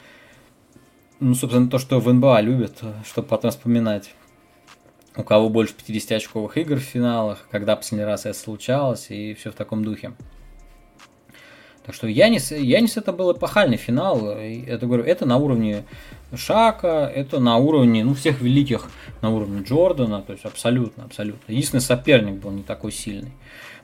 Ну, 1.20 1.34
собственно, 1.34 1.68
то, 1.68 1.78
что 1.78 2.00
в 2.00 2.12
НБА 2.12 2.40
любят, 2.40 2.82
чтобы 3.04 3.28
потом 3.28 3.50
вспоминать. 3.50 4.14
У 5.16 5.24
кого 5.24 5.48
больше 5.48 5.74
50 5.74 6.12
очковых 6.12 6.56
игр 6.56 6.76
в 6.76 6.80
финалах, 6.80 7.48
когда 7.50 7.74
последний 7.74 8.04
раз 8.04 8.24
это 8.24 8.38
случалось, 8.38 9.10
и 9.10 9.34
все 9.34 9.50
в 9.50 9.54
таком 9.54 9.84
духе. 9.84 10.12
Так 11.84 11.94
что 11.94 12.06
Янис, 12.06 12.52
Янис 12.52 12.98
это 12.98 13.12
был 13.12 13.32
эпохальный 13.32 13.78
финал. 13.78 14.28
Это, 14.28 14.86
говорю, 14.86 15.04
это 15.04 15.24
на 15.24 15.38
уровне 15.38 15.84
Шака, 16.34 17.10
это 17.14 17.40
на 17.40 17.56
уровне 17.56 18.04
ну, 18.04 18.14
всех 18.14 18.40
великих, 18.40 18.90
на 19.22 19.30
уровне 19.30 19.62
Джордана, 19.62 20.20
то 20.20 20.32
есть 20.32 20.44
абсолютно, 20.44 21.04
абсолютно. 21.04 21.50
Единственный 21.50 21.80
соперник 21.80 22.34
был 22.34 22.50
не 22.50 22.62
такой 22.62 22.92
сильный. 22.92 23.32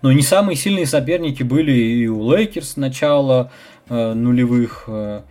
Но 0.02 0.12
не 0.12 0.22
самые 0.22 0.56
сильные 0.56 0.86
соперники 0.86 1.42
были 1.42 1.72
и 1.72 2.06
у 2.06 2.30
Лейкерс 2.30 2.76
начала 2.76 3.50
э, 3.88 4.12
нулевых, 4.12 4.84
э, 4.88 5.22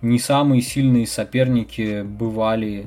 не 0.00 0.18
самые 0.18 0.62
сильные 0.62 1.06
соперники 1.06 2.02
бывали 2.02 2.86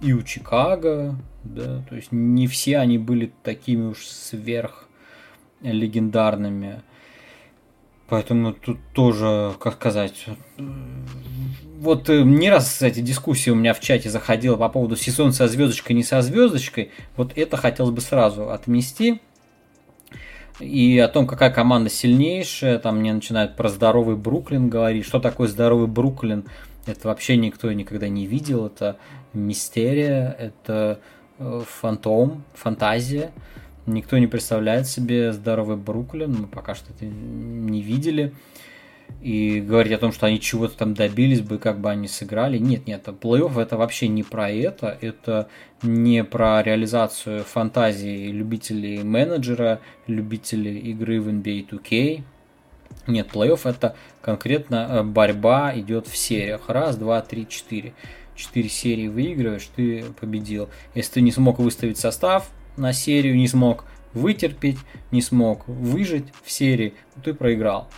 и 0.00 0.14
у 0.14 0.22
Чикаго, 0.22 1.16
да, 1.44 1.82
то 1.88 1.96
есть 1.96 2.12
не 2.12 2.46
все 2.46 2.78
они 2.78 2.96
были 2.96 3.32
такими 3.42 3.88
уж 3.88 4.06
сверх 4.06 4.88
легендарными. 5.62 6.82
Поэтому 8.10 8.52
тут 8.52 8.78
тоже, 8.92 9.52
как 9.60 9.74
сказать, 9.74 10.26
вот 11.78 12.10
э, 12.10 12.22
не 12.22 12.50
раз, 12.50 12.68
кстати, 12.68 12.98
дискуссия 12.98 13.52
у 13.52 13.54
меня 13.54 13.72
в 13.72 13.78
чате 13.78 14.10
заходила 14.10 14.56
по 14.56 14.68
поводу 14.68 14.96
сезон 14.96 15.32
со 15.32 15.46
звездочкой, 15.46 15.94
не 15.94 16.02
со 16.02 16.20
звездочкой. 16.20 16.90
Вот 17.16 17.32
это 17.36 17.56
хотелось 17.56 17.92
бы 17.92 18.00
сразу 18.00 18.50
отмести. 18.50 19.20
И 20.58 20.98
о 20.98 21.06
том, 21.06 21.28
какая 21.28 21.50
команда 21.50 21.88
сильнейшая, 21.88 22.80
там 22.80 22.98
мне 22.98 23.14
начинают 23.14 23.54
про 23.54 23.68
здоровый 23.68 24.16
Бруклин 24.16 24.68
говорить. 24.68 25.06
Что 25.06 25.20
такое 25.20 25.46
здоровый 25.46 25.86
Бруклин? 25.86 26.46
Это 26.86 27.06
вообще 27.06 27.36
никто 27.36 27.72
никогда 27.72 28.08
не 28.08 28.26
видел. 28.26 28.66
Это 28.66 28.96
мистерия, 29.32 30.36
это 30.36 30.98
э, 31.38 31.62
фантом, 31.64 32.42
фантазия. 32.54 33.30
Никто 33.86 34.18
не 34.18 34.26
представляет 34.26 34.86
себе 34.86 35.32
здоровый 35.32 35.76
Бруклин, 35.76 36.32
мы 36.42 36.46
пока 36.46 36.74
что 36.74 36.92
это 36.92 37.06
не 37.06 37.82
видели. 37.82 38.32
И 39.22 39.60
говорить 39.60 39.92
о 39.92 39.98
том, 39.98 40.12
что 40.12 40.26
они 40.26 40.40
чего-то 40.40 40.78
там 40.78 40.94
добились 40.94 41.40
бы, 41.40 41.58
как 41.58 41.80
бы 41.80 41.90
они 41.90 42.08
сыграли. 42.08 42.58
Нет, 42.58 42.86
нет, 42.86 43.06
плей-офф 43.06 43.60
это 43.60 43.76
вообще 43.76 44.08
не 44.08 44.22
про 44.22 44.50
это. 44.50 44.96
Это 45.00 45.48
не 45.82 46.24
про 46.24 46.62
реализацию 46.62 47.44
фантазии 47.44 48.28
любителей 48.28 49.02
менеджера, 49.02 49.80
любителей 50.06 50.78
игры 50.78 51.20
в 51.20 51.28
NBA 51.28 51.68
2K. 51.68 52.22
Нет, 53.08 53.28
плей-офф 53.32 53.68
это 53.68 53.96
конкретно 54.22 54.86
э, 54.90 55.02
борьба 55.02 55.72
идет 55.76 56.06
в 56.06 56.16
сериях. 56.16 56.68
Раз, 56.68 56.96
два, 56.96 57.20
три, 57.20 57.46
четыре. 57.48 57.92
Четыре 58.34 58.70
серии 58.70 59.08
выигрываешь, 59.08 59.68
ты 59.76 60.04
победил. 60.18 60.70
Если 60.94 61.14
ты 61.14 61.20
не 61.20 61.32
смог 61.32 61.58
выставить 61.58 61.98
состав, 61.98 62.50
на 62.76 62.92
серию 62.92 63.36
не 63.36 63.48
смог 63.48 63.84
вытерпеть, 64.12 64.78
не 65.10 65.22
смог 65.22 65.66
выжить 65.66 66.26
в 66.42 66.50
серии, 66.50 66.94
ты 67.22 67.34
проиграл. 67.34 67.88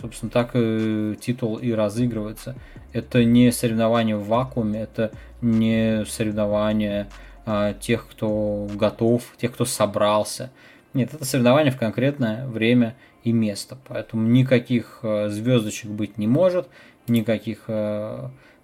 Собственно, 0.00 0.30
так 0.30 0.50
и 0.54 1.16
титул 1.20 1.56
и 1.56 1.70
разыгрывается. 1.72 2.56
Это 2.92 3.24
не 3.24 3.52
соревнование 3.52 4.16
в 4.16 4.26
вакууме, 4.26 4.80
это 4.80 5.12
не 5.40 6.04
соревнование 6.06 7.08
а, 7.46 7.74
тех, 7.74 8.08
кто 8.08 8.66
готов, 8.74 9.22
тех, 9.40 9.52
кто 9.52 9.64
собрался. 9.64 10.50
Нет, 10.92 11.14
это 11.14 11.24
соревнование 11.24 11.72
в 11.72 11.78
конкретное 11.78 12.48
время 12.48 12.96
и 13.22 13.32
место. 13.32 13.78
Поэтому 13.86 14.26
никаких 14.26 15.00
а, 15.02 15.28
звездочек 15.28 15.90
быть 15.90 16.18
не 16.18 16.26
может, 16.26 16.68
никаких 17.06 17.68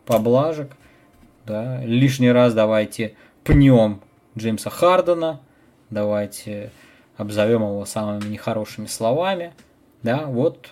поблажек. 0.04 0.72
Да. 1.46 1.82
Лишний 1.84 2.30
раз 2.30 2.52
давайте 2.52 3.14
пнем 3.44 4.00
Джеймса 4.36 4.70
Хардена, 4.70 5.40
давайте 5.90 6.70
обзовем 7.16 7.62
его 7.62 7.84
самыми 7.86 8.28
нехорошими 8.28 8.86
словами. 8.86 9.54
Да, 10.02 10.26
вот 10.26 10.68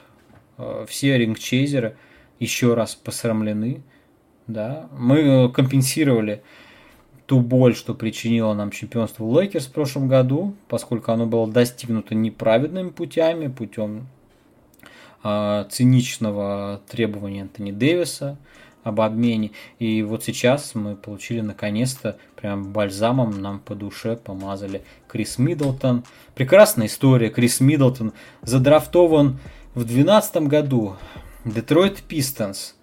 э, 0.58 0.84
все 0.88 1.16
рингчейзеры 1.16 1.96
еще 2.38 2.74
раз 2.74 2.94
посрамлены. 2.94 3.82
Да. 4.46 4.88
Мы 4.98 5.50
компенсировали 5.50 6.42
ту 7.26 7.40
боль, 7.40 7.74
что 7.74 7.94
причинило 7.94 8.52
нам 8.52 8.70
чемпионство 8.70 9.24
Лейкерс 9.24 9.66
в 9.66 9.72
прошлом 9.72 10.08
году, 10.08 10.54
поскольку 10.68 11.12
оно 11.12 11.26
было 11.26 11.50
достигнуто 11.50 12.14
неправедными 12.14 12.90
путями, 12.90 13.48
путем 13.48 14.08
э, 15.22 15.64
циничного 15.70 16.82
требования 16.86 17.42
Антони 17.42 17.72
Дэвиса 17.72 18.36
об 18.84 19.00
обмене. 19.00 19.50
И 19.80 20.02
вот 20.02 20.22
сейчас 20.22 20.74
мы 20.74 20.94
получили 20.94 21.40
наконец-то 21.40 22.16
прям 22.36 22.72
бальзамом 22.72 23.40
нам 23.42 23.58
по 23.58 23.74
душе 23.74 24.16
помазали 24.16 24.82
Крис 25.08 25.38
Миддлтон. 25.38 26.04
Прекрасная 26.34 26.86
история. 26.86 27.30
Крис 27.30 27.60
Миддлтон 27.60 28.12
задрафтован 28.42 29.40
в 29.74 29.84
2012 29.84 30.36
году. 30.42 30.94
Детройт 31.44 32.02
Пистонс. 32.02 32.76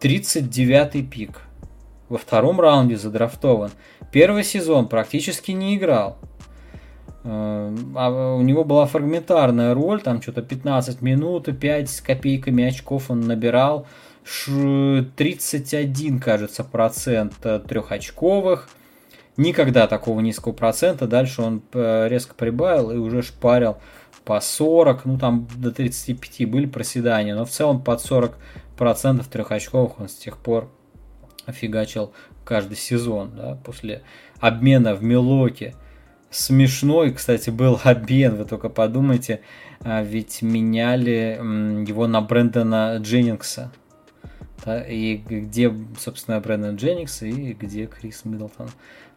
39-й 0.00 1.02
пик 1.02 1.40
во 2.08 2.18
втором 2.18 2.60
раунде 2.60 2.96
задрафтован. 2.96 3.70
Первый 4.12 4.44
сезон 4.44 4.88
практически 4.88 5.52
не 5.52 5.76
играл. 5.76 6.18
Э, 7.24 7.74
а 7.94 8.34
у 8.36 8.42
него 8.42 8.64
была 8.64 8.86
фрагментарная 8.86 9.74
роль, 9.74 10.00
там 10.00 10.22
что-то 10.22 10.42
15 10.42 11.02
минут, 11.02 11.48
5 11.58 11.90
с 11.90 12.00
копейками 12.00 12.64
очков 12.64 13.10
он 13.10 13.22
набирал. 13.22 13.86
31, 14.26 16.18
кажется, 16.18 16.64
процент 16.64 17.34
трехочковых. 17.38 18.68
Никогда 19.36 19.86
такого 19.86 20.20
низкого 20.20 20.52
процента. 20.52 21.06
Дальше 21.06 21.42
он 21.42 21.62
э, 21.74 22.08
резко 22.08 22.34
прибавил 22.34 22.90
и 22.90 22.96
уже 22.96 23.22
шпарил 23.22 23.76
по 24.26 24.40
40, 24.40 25.04
ну 25.04 25.18
там 25.18 25.46
до 25.56 25.70
35 25.70 26.50
были 26.50 26.66
проседания, 26.66 27.36
но 27.36 27.44
в 27.44 27.50
целом 27.50 27.80
под 27.80 28.00
40 28.00 28.36
процентов 28.76 29.28
трехочковых 29.28 30.00
он 30.00 30.08
с 30.08 30.14
тех 30.14 30.36
пор 30.38 30.68
офигачил 31.46 32.12
каждый 32.44 32.76
сезон, 32.76 33.32
да, 33.36 33.58
после 33.64 34.02
обмена 34.40 34.94
в 34.94 35.02
Милоке. 35.04 35.76
Смешной, 36.30 37.12
кстати, 37.12 37.50
был 37.50 37.80
обмен, 37.84 38.34
вы 38.34 38.44
только 38.46 38.68
подумайте, 38.68 39.42
а 39.80 40.02
ведь 40.02 40.42
меняли 40.42 41.38
его 41.86 42.08
на 42.08 42.20
Брэндона 42.20 42.96
Дженнингса. 42.96 43.70
Да, 44.64 44.82
и 44.82 45.16
где, 45.16 45.72
собственно, 45.98 46.40
Брэндон 46.40 46.76
Дженнингс 46.76 47.22
и 47.22 47.52
где 47.52 47.86
Крис 47.86 48.24
Миддлтон. 48.24 48.70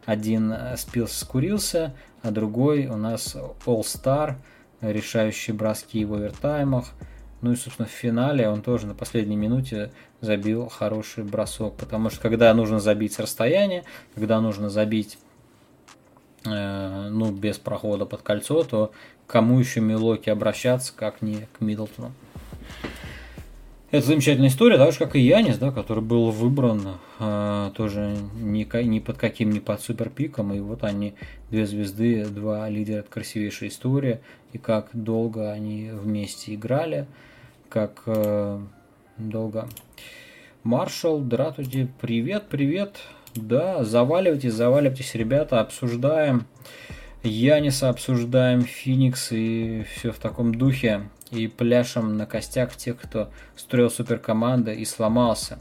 Один 0.04 0.54
спился, 0.76 1.18
скурился, 1.20 1.94
а 2.22 2.30
другой 2.30 2.86
у 2.86 2.96
нас 2.96 3.36
All-Star, 3.66 4.36
решающие 4.80 5.54
броски 5.54 6.04
в 6.04 6.14
овертаймах. 6.14 6.92
Ну 7.42 7.52
и, 7.52 7.56
собственно, 7.56 7.88
в 7.88 7.92
финале 7.92 8.48
он 8.48 8.62
тоже 8.62 8.86
на 8.86 8.94
последней 8.94 9.36
минуте 9.36 9.92
забил 10.20 10.68
хороший 10.68 11.24
бросок. 11.24 11.76
Потому 11.76 12.10
что 12.10 12.20
когда 12.20 12.52
нужно 12.52 12.80
забить 12.80 13.14
с 13.14 13.18
расстояния, 13.18 13.84
когда 14.14 14.40
нужно 14.40 14.68
забить 14.68 15.18
э, 16.44 17.08
ну, 17.10 17.30
без 17.30 17.58
прохода 17.58 18.04
под 18.04 18.22
кольцо, 18.22 18.62
то 18.64 18.92
кому 19.26 19.58
еще 19.58 19.80
Милоки 19.80 20.28
обращаться, 20.28 20.92
как 20.94 21.22
не 21.22 21.46
к 21.52 21.60
Миддлтону. 21.60 22.12
Это 23.90 24.06
замечательная 24.06 24.50
история, 24.50 24.78
так 24.78 24.92
же 24.92 24.98
как 25.00 25.16
и 25.16 25.20
Янис, 25.20 25.58
да, 25.58 25.72
который 25.72 26.02
был 26.02 26.30
выбран 26.30 26.98
э, 27.18 27.70
тоже 27.74 28.16
ни, 28.36 28.64
ни 28.84 28.98
под 29.00 29.18
каким, 29.18 29.50
ни 29.50 29.58
под 29.58 29.80
суперпиком. 29.80 30.54
И 30.54 30.60
вот 30.60 30.84
они, 30.84 31.14
две 31.50 31.66
звезды, 31.66 32.24
два 32.26 32.68
лидера, 32.68 33.02
красивейшая 33.02 33.68
история. 33.68 34.20
И 34.52 34.58
как 34.58 34.90
долго 34.92 35.50
они 35.50 35.90
вместе 35.92 36.54
играли, 36.54 37.06
как 37.68 38.04
э, 38.06 38.60
долго. 39.18 39.68
Маршал, 40.62 41.18
Дратуди, 41.18 41.88
привет, 42.00 42.44
привет. 42.48 42.98
Да, 43.34 43.82
заваливайтесь, 43.82 44.52
заваливайтесь, 44.52 45.16
ребята, 45.16 45.58
обсуждаем. 45.58 46.46
Яниса 47.24 47.88
обсуждаем, 47.88 48.62
Феникс 48.62 49.32
и 49.32 49.84
все 49.90 50.12
в 50.12 50.18
таком 50.20 50.54
духе 50.54 51.08
и 51.30 51.46
пляшем 51.46 52.16
на 52.16 52.26
костях 52.26 52.76
тех, 52.76 53.00
кто 53.00 53.30
строил 53.56 53.90
суперкоманды 53.90 54.74
и 54.74 54.84
сломался. 54.84 55.58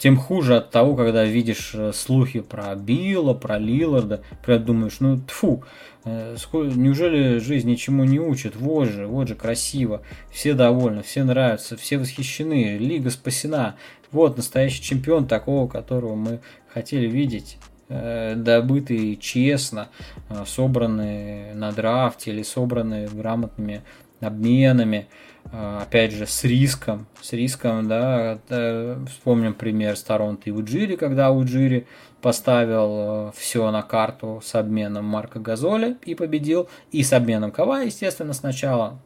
Тем 0.00 0.16
хуже 0.16 0.56
от 0.56 0.70
того, 0.70 0.96
когда 0.96 1.26
видишь 1.26 1.72
э, 1.74 1.92
слухи 1.92 2.40
про 2.40 2.74
Билла, 2.74 3.34
про 3.34 3.58
Лиларда, 3.58 4.22
прям 4.42 4.64
думаешь, 4.64 4.96
ну 5.00 5.18
тфу, 5.18 5.62
э, 6.06 6.36
неужели 6.52 7.36
жизнь 7.36 7.68
ничему 7.68 8.04
не 8.04 8.18
учит? 8.18 8.56
Вот 8.56 8.88
же, 8.88 9.06
вот 9.06 9.28
же 9.28 9.34
красиво, 9.34 10.00
все 10.30 10.54
довольны, 10.54 11.02
все 11.02 11.22
нравятся, 11.22 11.76
все 11.76 11.98
восхищены, 11.98 12.78
лига 12.78 13.10
спасена. 13.10 13.76
Вот 14.10 14.38
настоящий 14.38 14.82
чемпион 14.82 15.26
такого, 15.26 15.68
которого 15.68 16.14
мы 16.14 16.40
хотели 16.72 17.06
видеть 17.06 17.58
э, 17.90 18.36
добытый 18.36 19.16
честно, 19.16 19.88
собранный 20.46 21.52
на 21.52 21.72
драфте 21.72 22.30
или 22.30 22.42
собранный 22.42 23.06
грамотными 23.06 23.82
обменами, 24.20 25.08
а, 25.52 25.82
опять 25.82 26.12
же, 26.12 26.26
с 26.26 26.44
риском, 26.44 27.06
с 27.20 27.32
риском, 27.32 27.88
да, 27.88 28.38
вспомним 29.08 29.54
пример 29.54 29.96
с 29.96 30.02
Торонто 30.02 30.42
и 30.48 30.52
Уджири, 30.52 30.96
когда 30.96 31.30
Уджири 31.30 31.86
поставил 32.20 33.28
э, 33.28 33.32
все 33.34 33.70
на 33.70 33.82
карту 33.82 34.40
с 34.44 34.54
обменом 34.54 35.06
Марка 35.06 35.40
Газоли 35.40 35.96
и 36.04 36.14
победил, 36.14 36.68
и 36.92 37.02
с 37.02 37.12
обменом 37.12 37.50
Кава, 37.50 37.82
естественно, 37.82 38.34
сначала, 38.34 39.00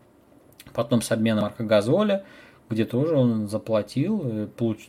потом 0.73 1.01
с 1.01 1.13
обменом 1.13 1.45
Марка 1.45 1.65
Газоли, 1.65 2.23
где 2.69 2.85
тоже 2.85 3.15
он 3.15 3.49
заплатил, 3.49 4.49
получ... 4.57 4.89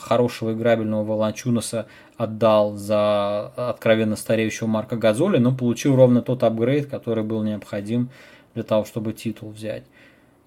хорошего 0.00 0.52
играбельного 0.52 1.04
Волончунаса 1.04 1.86
отдал 2.16 2.76
за 2.76 3.46
откровенно 3.48 4.16
стареющего 4.16 4.66
Марка 4.66 4.96
Газоли, 4.96 5.38
но 5.38 5.54
получил 5.54 5.96
ровно 5.96 6.22
тот 6.22 6.42
апгрейд, 6.42 6.86
который 6.86 7.24
был 7.24 7.42
необходим 7.42 8.10
для 8.58 8.64
того, 8.64 8.84
чтобы 8.84 9.12
титул 9.12 9.50
взять. 9.50 9.84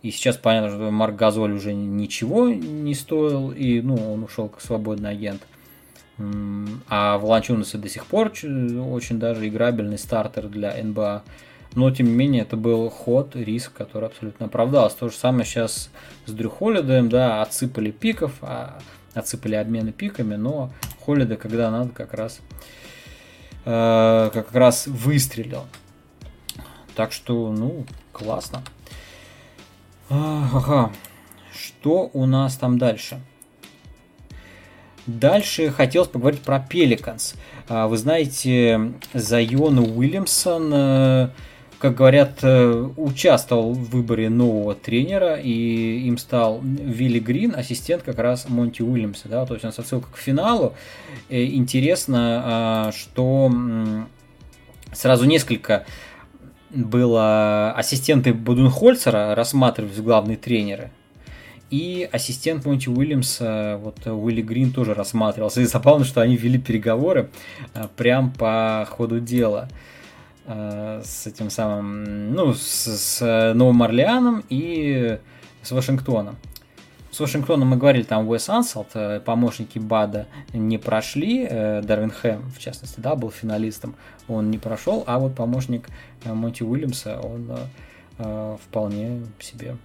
И 0.01 0.11
сейчас 0.11 0.35
понятно, 0.35 0.69
что 0.69 0.91
Марк 0.91 1.15
Газоль 1.15 1.53
уже 1.53 1.73
ничего 1.73 2.49
не 2.49 2.93
стоил, 2.93 3.51
и 3.51 3.79
ну, 3.79 3.95
он 3.95 4.23
ушел 4.23 4.49
как 4.49 4.59
свободный 4.59 5.11
агент. 5.11 5.41
А 6.89 7.17
Волончунасы 7.17 7.77
до 7.77 7.87
сих 7.87 8.05
пор 8.05 8.27
очень 8.31 9.17
даже 9.17 9.47
играбельный 9.47 9.97
стартер 9.97 10.49
для 10.49 10.75
НБА. 10.83 11.23
Но, 11.73 11.89
тем 11.89 12.07
не 12.07 12.13
менее, 12.13 12.41
это 12.41 12.57
был 12.57 12.89
ход, 12.89 13.33
риск, 13.33 13.71
который 13.71 14.09
абсолютно 14.09 14.47
оправдался. 14.47 14.97
То 14.97 15.07
же 15.07 15.15
самое 15.15 15.45
сейчас 15.45 15.89
с 16.25 16.31
Дрю 16.33 16.49
Холлидеем, 16.49 17.07
да, 17.07 17.41
отсыпали 17.41 17.91
пиков, 17.91 18.33
а, 18.41 18.79
отсыпали 19.13 19.55
обмены 19.55 19.93
пиками, 19.93 20.35
но 20.35 20.73
Холлиде, 20.99 21.37
когда 21.37 21.71
надо, 21.71 21.91
как 21.91 22.13
раз, 22.13 22.41
э, 23.63 24.29
как 24.33 24.51
раз 24.51 24.87
выстрелил. 24.87 25.63
Так 26.93 27.13
что, 27.13 27.53
ну, 27.53 27.85
классно. 28.11 28.63
Ага. 30.09 30.91
Что 31.53 32.09
у 32.13 32.25
нас 32.25 32.55
там 32.57 32.77
дальше? 32.77 33.21
Дальше 35.07 35.71
хотелось 35.71 36.09
поговорить 36.09 36.41
про 36.41 36.59
Пеликанс. 36.59 37.35
Вы 37.67 37.97
знаете, 37.97 38.93
Зайон 39.13 39.79
Уильямсон, 39.79 40.71
э, 40.73 41.29
как 41.79 41.95
говорят, 41.95 42.39
э, 42.43 42.89
участвовал 42.97 43.73
в 43.73 43.89
выборе 43.89 44.29
нового 44.29 44.75
тренера, 44.75 45.35
и 45.35 46.01
им 46.05 46.17
стал 46.17 46.61
Вилли 46.61 47.19
Грин, 47.19 47.55
ассистент 47.55 48.03
как 48.03 48.19
раз 48.19 48.47
Монти 48.47 48.83
Уильямса. 48.83 49.27
Да? 49.27 49.45
То 49.45 49.55
есть 49.55 49.63
у 49.63 49.67
нас 49.67 49.79
отсылка 49.79 50.11
к 50.11 50.17
финалу. 50.17 50.73
Э, 51.29 51.43
интересно, 51.43 52.43
а, 52.45 52.91
что 52.91 53.51
сразу 54.93 55.25
несколько 55.25 55.85
было 56.73 57.71
ассистенты 57.71 58.33
Буденхольцера 58.33 59.35
рассматривались 59.35 59.99
главные 59.99 60.37
тренеры. 60.37 60.91
И 61.69 62.07
ассистент 62.11 62.65
Монти 62.65 62.89
Уильямса, 62.89 63.79
вот 63.81 64.05
Уилли 64.05 64.41
Грин 64.41 64.73
тоже 64.73 64.93
рассматривался. 64.93 65.61
И 65.61 65.65
забавно, 65.65 66.03
что 66.03 66.19
они 66.21 66.35
вели 66.35 66.59
переговоры 66.59 67.29
а, 67.73 67.87
прям 67.95 68.31
по 68.31 68.85
ходу 68.89 69.19
дела 69.19 69.69
с 70.43 71.27
этим 71.27 71.49
самым, 71.49 72.33
ну, 72.33 72.53
с, 72.53 72.59
с 72.59 73.53
Новым 73.53 73.83
Орлеаном 73.83 74.43
и 74.49 75.19
с 75.61 75.71
Вашингтоном. 75.71 76.35
С 77.11 77.19
Вашингтоном 77.19 77.67
мы 77.67 77.75
говорили, 77.75 78.03
там 78.03 78.25
Уэс 78.29 78.47
Ансалт, 78.47 78.91
э, 78.93 79.19
помощники 79.19 79.79
Бада 79.79 80.27
не 80.53 80.77
прошли, 80.77 81.45
э, 81.45 81.81
Дарвин 81.81 82.09
Хэм, 82.09 82.49
в 82.49 82.57
частности, 82.57 83.01
да, 83.01 83.15
был 83.15 83.31
финалистом, 83.31 83.95
он 84.29 84.49
не 84.49 84.57
прошел, 84.57 85.03
а 85.07 85.19
вот 85.19 85.35
помощник 85.35 85.89
э, 86.23 86.33
Монти 86.33 86.63
Уильямса, 86.63 87.19
он 87.19 87.51
вполне 88.67 89.23
себе. 89.39 89.77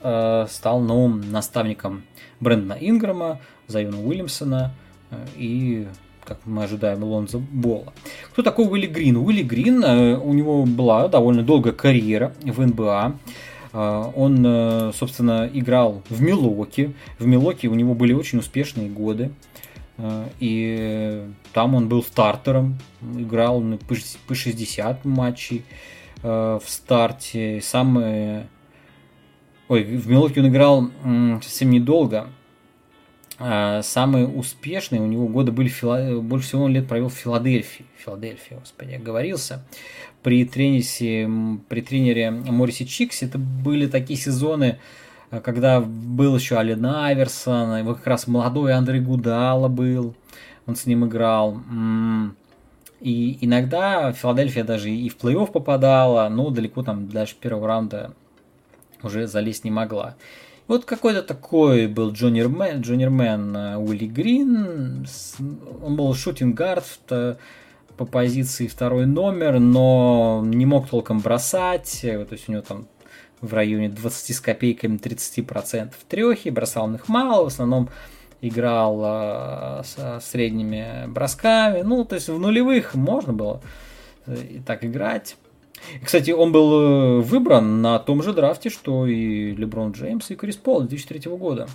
Стал 0.00 0.80
новым 0.80 1.30
наставником 1.30 2.02
Брэндона 2.40 2.76
Инграма, 2.80 3.40
Зайона 3.68 4.02
Уильямсона 4.02 4.72
и 5.36 5.86
как 6.28 6.38
мы 6.44 6.64
ожидаем, 6.64 7.02
Лонзо 7.02 7.38
Бола. 7.38 7.92
Кто 8.32 8.42
такой 8.42 8.66
Уилли 8.66 8.86
Грин? 8.86 9.16
Уилли 9.16 9.42
Грин, 9.42 9.82
э, 9.82 10.16
у 10.16 10.32
него 10.34 10.64
была 10.64 11.08
довольно 11.08 11.42
долгая 11.42 11.72
карьера 11.72 12.34
в 12.42 12.64
НБА. 12.64 13.18
Он, 13.70 14.92
собственно, 14.94 15.48
играл 15.52 16.02
в 16.08 16.22
Милоке. 16.22 16.94
В 17.18 17.26
Милоке 17.26 17.68
у 17.68 17.74
него 17.74 17.94
были 17.94 18.14
очень 18.14 18.38
успешные 18.38 18.88
годы. 18.88 19.30
И 20.40 21.22
там 21.52 21.74
он 21.74 21.86
был 21.86 22.02
стартером, 22.02 22.78
играл 23.02 23.62
по 24.26 24.34
60 24.34 25.04
матчей 25.04 25.64
в 26.22 26.62
старте. 26.66 27.60
Самые 27.62 28.48
Ой, 29.68 29.84
в 29.84 30.08
Милоке 30.08 30.40
он 30.40 30.48
играл 30.48 30.90
совсем 31.42 31.70
недолго. 31.70 32.28
А, 33.38 33.82
самые 33.82 34.26
успешные 34.26 35.00
у 35.00 35.06
него 35.06 35.28
годы 35.28 35.52
были, 35.52 35.68
Фила... 35.68 36.20
больше 36.20 36.48
всего 36.48 36.64
он 36.64 36.72
лет 36.72 36.88
провел 36.88 37.08
в 37.08 37.14
Филадельфии. 37.14 37.86
Филадельфия, 37.96 38.58
господи, 38.58 38.94
оговорился. 38.94 39.64
При, 40.22 40.44
тренисе, 40.44 41.30
при 41.68 41.80
тренере 41.80 42.30
Морисе 42.30 42.84
Чиксе 42.84 43.26
это 43.26 43.38
были 43.38 43.86
такие 43.86 44.18
сезоны, 44.18 44.78
а, 45.30 45.40
когда 45.40 45.80
был 45.80 46.36
еще 46.36 46.56
Ален 46.56 46.84
Аверсон, 46.84 47.78
его 47.78 47.94
как 47.94 48.06
раз 48.06 48.26
молодой 48.26 48.72
Андрей 48.72 49.00
Гудала 49.00 49.68
был, 49.68 50.14
он 50.66 50.74
с 50.74 50.86
ним 50.86 51.06
играл. 51.06 51.60
И 53.00 53.38
иногда 53.40 54.12
Филадельфия 54.12 54.64
даже 54.64 54.90
и 54.90 55.08
в 55.08 55.16
плей-офф 55.16 55.52
попадала, 55.52 56.28
но 56.28 56.50
далеко 56.50 56.82
там 56.82 57.08
даже 57.08 57.36
первого 57.36 57.68
раунда 57.68 58.14
уже 59.02 59.28
залезть 59.28 59.62
не 59.64 59.70
могла. 59.70 60.16
Вот 60.68 60.84
какой-то 60.84 61.22
такой 61.22 61.86
был 61.86 62.12
джонермен, 62.12 62.82
джонермен 62.82 63.56
э, 63.56 63.76
Уилли 63.78 64.06
Грин. 64.06 65.06
Он 65.82 65.96
был 65.96 66.14
шутингард 66.14 66.84
по 67.96 68.04
позиции 68.04 68.66
второй 68.66 69.06
номер, 69.06 69.58
но 69.58 70.42
не 70.44 70.66
мог 70.66 70.88
толком 70.88 71.20
бросать. 71.20 72.00
То 72.02 72.28
есть 72.30 72.48
у 72.48 72.52
него 72.52 72.62
там 72.62 72.86
в 73.40 73.54
районе 73.54 73.88
20 73.88 74.36
с 74.36 74.40
копейками 74.40 74.96
30% 74.98 75.92
трехи, 76.08 76.50
бросал 76.50 76.84
он 76.84 76.96
их 76.96 77.08
мало, 77.08 77.44
в 77.44 77.46
основном 77.48 77.88
играл 78.40 79.00
э, 79.02 79.82
с 79.84 80.24
средними 80.24 81.06
бросками. 81.08 81.82
Ну, 81.82 82.04
то 82.04 82.14
есть 82.14 82.28
в 82.28 82.38
нулевых 82.38 82.94
можно 82.94 83.32
было 83.32 83.60
э, 84.26 84.36
и 84.50 84.58
так 84.60 84.84
играть. 84.84 85.36
Кстати, 86.02 86.30
он 86.30 86.52
был 86.52 86.72
э, 86.72 87.20
выбран 87.20 87.82
на 87.82 87.98
том 87.98 88.22
же 88.22 88.32
драфте, 88.32 88.70
что 88.70 89.06
и 89.06 89.54
Леброн 89.54 89.92
Джеймс 89.92 90.30
и 90.30 90.36
Крис 90.36 90.56
Пол 90.56 90.82
2003 90.82 91.30
года. 91.32 91.68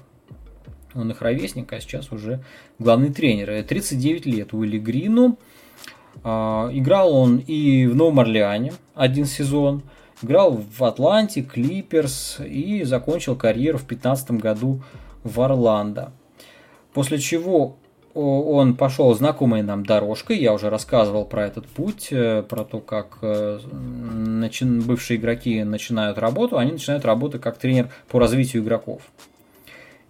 Он 0.96 1.10
их 1.12 1.22
ровесник, 1.22 1.72
а 1.74 1.80
сейчас 1.80 2.12
уже 2.12 2.44
главный 2.80 3.12
тренер. 3.12 3.64
39 3.64 4.26
лет 4.26 4.54
Уилли 4.54 4.78
Грину. 4.78 5.38
А, 6.24 6.70
играл 6.72 7.14
он 7.14 7.38
и 7.38 7.88
в 7.88 7.96
Новом 7.96 8.20
Орлеане 8.20 8.74
один 8.94 9.26
сезон. 9.26 9.82
Играл 10.22 10.62
в 10.78 10.84
Атланте, 10.84 11.42
Клиперс 11.42 12.40
и 12.40 12.84
закончил 12.84 13.36
карьеру 13.36 13.78
в 13.78 13.88
2015 13.88 14.32
году 14.32 14.82
в 15.24 15.42
Орландо. 15.42 16.14
После 16.94 17.18
чего 17.18 17.78
он 18.14 18.76
пошел 18.76 19.14
знакомой 19.16 19.64
нам 19.64 19.86
дорожкой. 19.86 20.38
Я 20.38 20.54
уже 20.54 20.70
рассказывал 20.70 21.26
про 21.26 21.46
этот 21.46 21.68
путь, 21.68 22.10
э, 22.12 22.44
про 22.44 22.64
то, 22.64 22.80
как 22.80 23.18
э, 23.22 23.60
бывшие 24.62 25.20
игроки 25.20 25.64
начинают 25.64 26.18
работу. 26.18 26.58
Они 26.58 26.72
начинают 26.72 27.06
работать 27.06 27.42
как 27.42 27.58
тренер 27.58 27.90
по 28.10 28.20
развитию 28.20 28.64
игроков. 28.64 29.02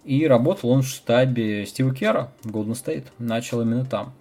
И 0.04 0.26
работал 0.26 0.70
он 0.70 0.82
в 0.82 0.86
штабе 0.86 1.64
Стива 1.64 1.94
Кера 1.94 2.30
в 2.42 2.50
Golden 2.50 2.72
State. 2.72 3.06
Начал 3.18 3.62
именно 3.62 3.86
там. 3.86 4.12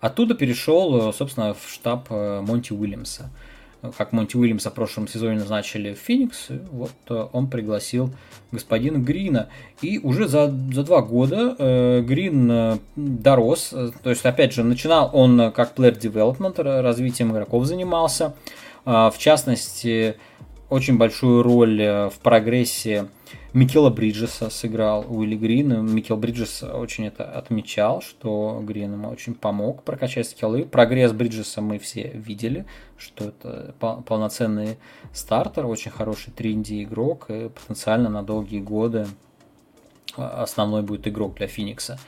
Оттуда 0.00 0.34
перешел, 0.34 1.08
э, 1.08 1.12
собственно, 1.12 1.54
в 1.54 1.68
штаб 1.68 2.10
Монти 2.10 2.72
Уильямса 2.72 3.30
как 3.96 4.12
Монти 4.12 4.36
Уильямса 4.36 4.70
в 4.70 4.74
прошлом 4.74 5.08
сезоне 5.08 5.38
назначили 5.38 5.94
в 5.94 5.98
Феникс, 5.98 6.48
вот 6.70 6.92
э, 7.08 7.26
он 7.32 7.48
пригласил 7.48 8.10
господина 8.52 8.98
Грина. 8.98 9.48
И 9.80 9.98
уже 9.98 10.28
за, 10.28 10.54
за 10.72 10.84
два 10.84 11.02
года 11.02 11.56
э, 11.58 12.00
Грин 12.02 12.50
э, 12.50 12.78
дорос, 12.94 13.70
э, 13.72 13.90
то 14.02 14.10
есть, 14.10 14.24
опять 14.24 14.52
же, 14.52 14.62
начинал 14.62 15.10
он 15.12 15.50
как 15.52 15.76
player 15.76 15.98
development, 15.98 16.62
развитием 16.80 17.32
игроков 17.32 17.64
занимался, 17.66 18.34
э, 18.86 18.90
в 18.90 19.14
частности, 19.18 20.16
очень 20.72 20.96
большую 20.96 21.42
роль 21.42 21.82
э, 21.82 22.08
в 22.08 22.18
прогрессе 22.20 23.08
Микела 23.52 23.90
Бриджеса 23.90 24.48
сыграл 24.48 25.04
Уилли 25.06 25.36
Грин. 25.36 25.84
Микел 25.94 26.16
Бриджес 26.16 26.62
очень 26.62 27.06
это 27.06 27.24
отмечал, 27.24 28.00
что 28.00 28.58
Грин 28.62 28.94
ему 28.94 29.10
очень 29.10 29.34
помог 29.34 29.82
прокачать 29.82 30.26
скиллы. 30.26 30.64
Прогресс 30.64 31.12
Бриджеса 31.12 31.60
мы 31.60 31.78
все 31.78 32.12
видели, 32.14 32.64
что 32.96 33.26
это 33.26 33.74
полноценный 34.06 34.78
стартер, 35.12 35.66
очень 35.66 35.90
хороший 35.90 36.32
тренди 36.32 36.82
игрок 36.82 37.26
и 37.28 37.50
потенциально 37.50 38.08
на 38.08 38.22
долгие 38.22 38.60
годы 38.60 39.06
а, 40.16 40.42
основной 40.42 40.80
будет 40.80 41.06
игрок 41.06 41.34
для 41.34 41.48
Феникса. 41.48 42.00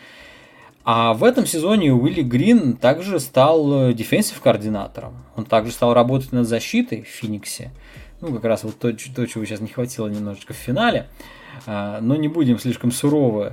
А 0.87 1.13
в 1.13 1.23
этом 1.25 1.45
сезоне 1.45 1.93
Уилли 1.93 2.23
Грин 2.23 2.77
также 2.79 3.21
стал 3.21 3.93
дефенсив 3.93 4.41
координатором. 4.41 5.15
Он 5.37 5.45
также 5.45 5.73
стал 5.73 5.93
работать 5.93 6.33
над 6.33 6.49
защитой 6.49 7.03
в 7.03 7.09
Фениксе 7.09 7.71
ну, 8.25 8.35
как 8.35 8.45
раз 8.45 8.65
вот 8.65 8.79
то, 8.79 8.93
то, 8.93 9.27
чего 9.27 9.45
сейчас 9.45 9.61
не 9.61 9.69
хватило 9.69 10.09
немножечко 10.09 10.55
в 10.55 10.57
финале. 10.57 11.09
А, 11.67 12.01
но 12.01 12.17
не 12.17 12.29
будем 12.29 12.59
слишком 12.59 12.91
суровы 12.91 13.53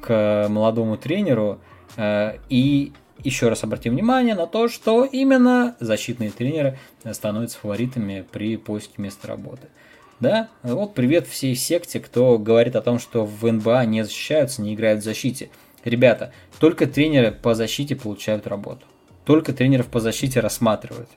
к 0.00 0.46
молодому 0.48 0.96
тренеру. 0.96 1.60
А, 1.96 2.36
и 2.48 2.92
еще 3.22 3.48
раз 3.48 3.64
обратим 3.64 3.94
внимание 3.94 4.34
на 4.34 4.46
то, 4.46 4.68
что 4.68 5.04
именно 5.04 5.76
защитные 5.80 6.30
тренеры 6.30 6.78
становятся 7.10 7.58
фаворитами 7.58 8.24
при 8.30 8.56
поиске 8.56 8.94
места 8.98 9.28
работы. 9.28 9.68
Да, 10.20 10.48
вот 10.62 10.94
привет 10.94 11.26
всей 11.26 11.56
секте, 11.56 11.98
кто 11.98 12.38
говорит 12.38 12.76
о 12.76 12.82
том, 12.82 12.98
что 12.98 13.24
в 13.24 13.50
НБА 13.50 13.84
не 13.84 14.04
защищаются, 14.04 14.62
не 14.62 14.74
играют 14.74 15.00
в 15.00 15.04
защите. 15.04 15.50
Ребята, 15.84 16.32
только 16.60 16.86
тренеры 16.86 17.32
по 17.32 17.54
защите 17.54 17.96
получают 17.96 18.46
работу. 18.46 18.86
Только 19.24 19.52
тренеров 19.52 19.86
по 19.86 20.00
защите 20.00 20.40
рассматривают. 20.40 21.08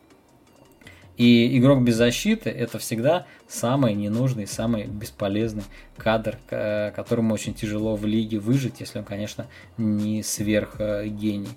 И 1.18 1.58
игрок 1.58 1.82
без 1.82 1.96
защиты 1.96 2.52
это 2.52 2.78
всегда 2.78 3.26
самый 3.48 3.96
ненужный, 3.96 4.46
самый 4.46 4.86
бесполезный 4.86 5.64
кадр, 5.98 6.38
которому 6.48 7.34
очень 7.34 7.56
тяжело 7.56 7.96
в 7.96 8.06
лиге 8.06 8.38
выжить, 8.38 8.80
если 8.80 9.00
он, 9.00 9.06
конечно, 9.06 9.48
не 9.78 10.22
сверхгений 10.22 11.50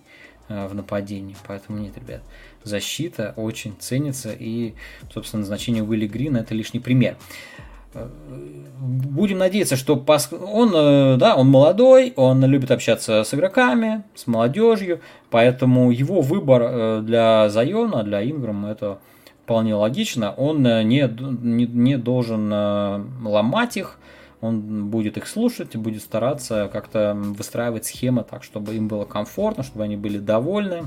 э, 0.49 0.66
в 0.66 0.75
нападении. 0.75 1.37
Поэтому 1.46 1.79
нет, 1.79 1.96
ребят, 1.99 2.23
защита 2.64 3.35
очень 3.37 3.75
ценится, 3.79 4.33
и, 4.33 4.73
собственно, 5.12 5.40
назначение 5.40 5.85
Уилли 5.85 6.07
Грина 6.07 6.38
это 6.38 6.55
лишний 6.55 6.81
пример. 6.81 7.18
Э, 7.92 8.09
будем 8.81 9.37
надеяться, 9.37 9.77
что 9.77 9.94
он, 9.94 10.73
э, 10.75 11.16
да, 11.18 11.37
он 11.37 11.51
молодой, 11.51 12.14
он 12.16 12.42
любит 12.46 12.70
общаться 12.70 13.25
с 13.25 13.35
игроками, 13.35 14.05
с 14.14 14.27
молодежью, 14.27 15.03
поэтому 15.29 15.90
его 15.90 16.23
выбор 16.23 17.03
для 17.03 17.51
Зайона, 17.51 18.03
для 18.05 18.25
Инграма 18.25 18.70
это 18.70 19.01
вполне 19.51 19.75
логично, 19.75 20.31
он 20.31 20.65
э, 20.65 20.85
не, 20.85 21.13
не, 21.43 21.67
не 21.67 21.99
должен 21.99 22.53
э, 22.53 23.05
ломать 23.25 23.77
их, 23.77 23.99
он 24.41 24.89
будет 24.91 25.17
их 25.17 25.27
слушать, 25.27 25.75
будет 25.75 26.03
стараться 26.03 26.71
как-то 26.73 27.15
выстраивать 27.17 27.85
схемы 27.85 28.23
так, 28.23 28.45
чтобы 28.45 28.77
им 28.77 28.87
было 28.87 29.05
комфортно, 29.05 29.65
чтобы 29.65 29.83
они 29.83 29.97
были 29.97 30.19
довольны. 30.19 30.85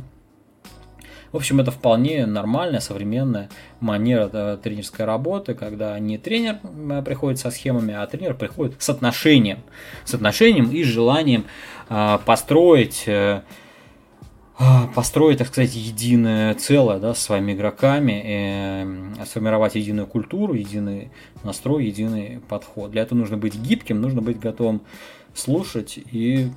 В 1.34 1.36
общем, 1.36 1.60
это 1.60 1.72
вполне 1.72 2.26
нормальная, 2.26 2.80
современная 2.80 3.50
манера 3.82 4.30
да, 4.30 4.56
тренерской 4.56 5.04
работы, 5.04 5.56
когда 5.56 6.00
не 6.00 6.18
тренер 6.18 6.60
э, 6.64 7.02
приходит 7.04 7.40
со 7.40 7.52
схемами, 7.52 7.94
а 7.94 8.08
тренер 8.08 8.34
приходит 8.36 8.82
с 8.82 8.90
отношением. 8.90 9.60
С 10.06 10.14
отношением 10.14 10.72
и 10.72 10.84
желанием 10.84 11.48
э, 11.90 12.18
построить 12.26 13.04
э, 13.08 13.42
построить, 14.96 15.40
так 15.40 15.48
сказать, 15.48 15.74
единое 15.76 16.54
целое 16.54 17.00
да, 17.00 17.14
с 17.14 17.20
своими 17.20 17.54
игроками, 17.54 18.22
э, 18.24 19.26
сформировать 19.26 19.76
единую 19.76 20.08
культуру, 20.08 20.54
единый 20.54 21.12
настрой, 21.44 21.86
единый 21.86 22.40
подход. 22.48 22.92
Для 22.92 23.02
этого 23.02 23.18
нужно 23.18 23.38
быть 23.38 23.56
гибким, 23.56 24.00
нужно 24.02 24.22
быть 24.22 24.40
готовым 24.40 24.82
слушать 25.34 25.98
и, 26.12 26.50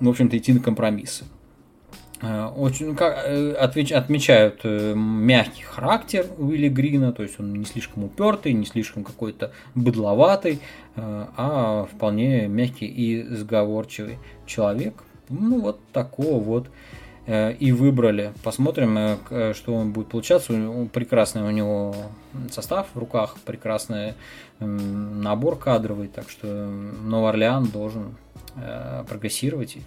в 0.00 0.08
общем-то, 0.08 0.36
идти 0.36 0.52
на 0.52 0.60
компромиссы. 0.60 1.24
Э, 2.24 2.46
очень, 2.46 2.94
как, 2.96 3.24
э, 3.26 3.52
отвеч, 3.52 3.92
отмечают 3.92 4.60
э, 4.64 4.94
мягкий 4.94 5.62
характер 5.62 6.26
Уилли 6.38 6.68
Грина, 6.68 7.12
то 7.12 7.22
есть 7.22 7.38
он 7.38 7.52
не 7.52 7.64
слишком 7.64 8.04
упертый, 8.04 8.52
не 8.52 8.64
слишком 8.64 9.04
какой-то 9.04 9.52
быдловатый, 9.74 10.60
а 10.96 11.86
вполне 11.92 12.46
мягкий 12.46 12.86
и 12.86 13.22
сговорчивый 13.34 14.18
человек. 14.46 15.02
Ну, 15.28 15.60
вот 15.60 15.80
такого 15.92 16.40
вот 16.40 16.68
и 17.26 17.72
выбрали. 17.72 18.32
Посмотрим, 18.42 18.98
э, 18.98 19.16
э, 19.30 19.52
что 19.54 19.74
он 19.74 19.92
будет 19.92 20.08
получаться. 20.08 20.52
Прекрасный 20.92 21.42
у 21.42 21.50
него 21.50 21.94
состав 22.50 22.88
в 22.94 22.98
руках, 22.98 23.36
прекрасный 23.44 24.14
набор 24.60 25.56
кадровый, 25.56 26.08
так 26.08 26.28
что 26.28 26.46
Новый 26.46 27.30
Орлеан 27.30 27.66
должен 27.66 28.16
прогрессировать. 29.08 29.78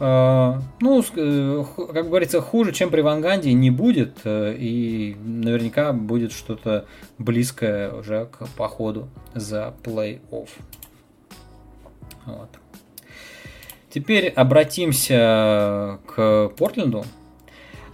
Э, 0.00 0.58
ну, 0.80 1.04
э, 1.16 1.64
как 1.92 2.08
говорится, 2.08 2.40
хуже, 2.40 2.72
чем 2.72 2.90
при 2.90 3.02
Ванганде 3.02 3.52
не 3.52 3.70
будет, 3.70 4.18
э, 4.24 4.54
и 4.58 5.16
наверняка 5.22 5.92
будет 5.92 6.32
что-то 6.32 6.86
близкое 7.18 7.92
уже 7.92 8.26
к 8.26 8.48
походу 8.56 9.08
за 9.34 9.74
плей-офф. 9.84 10.48
Вот. 12.26 12.48
Теперь 13.92 14.28
обратимся 14.28 15.98
к 16.06 16.48
Портленду, 16.56 17.04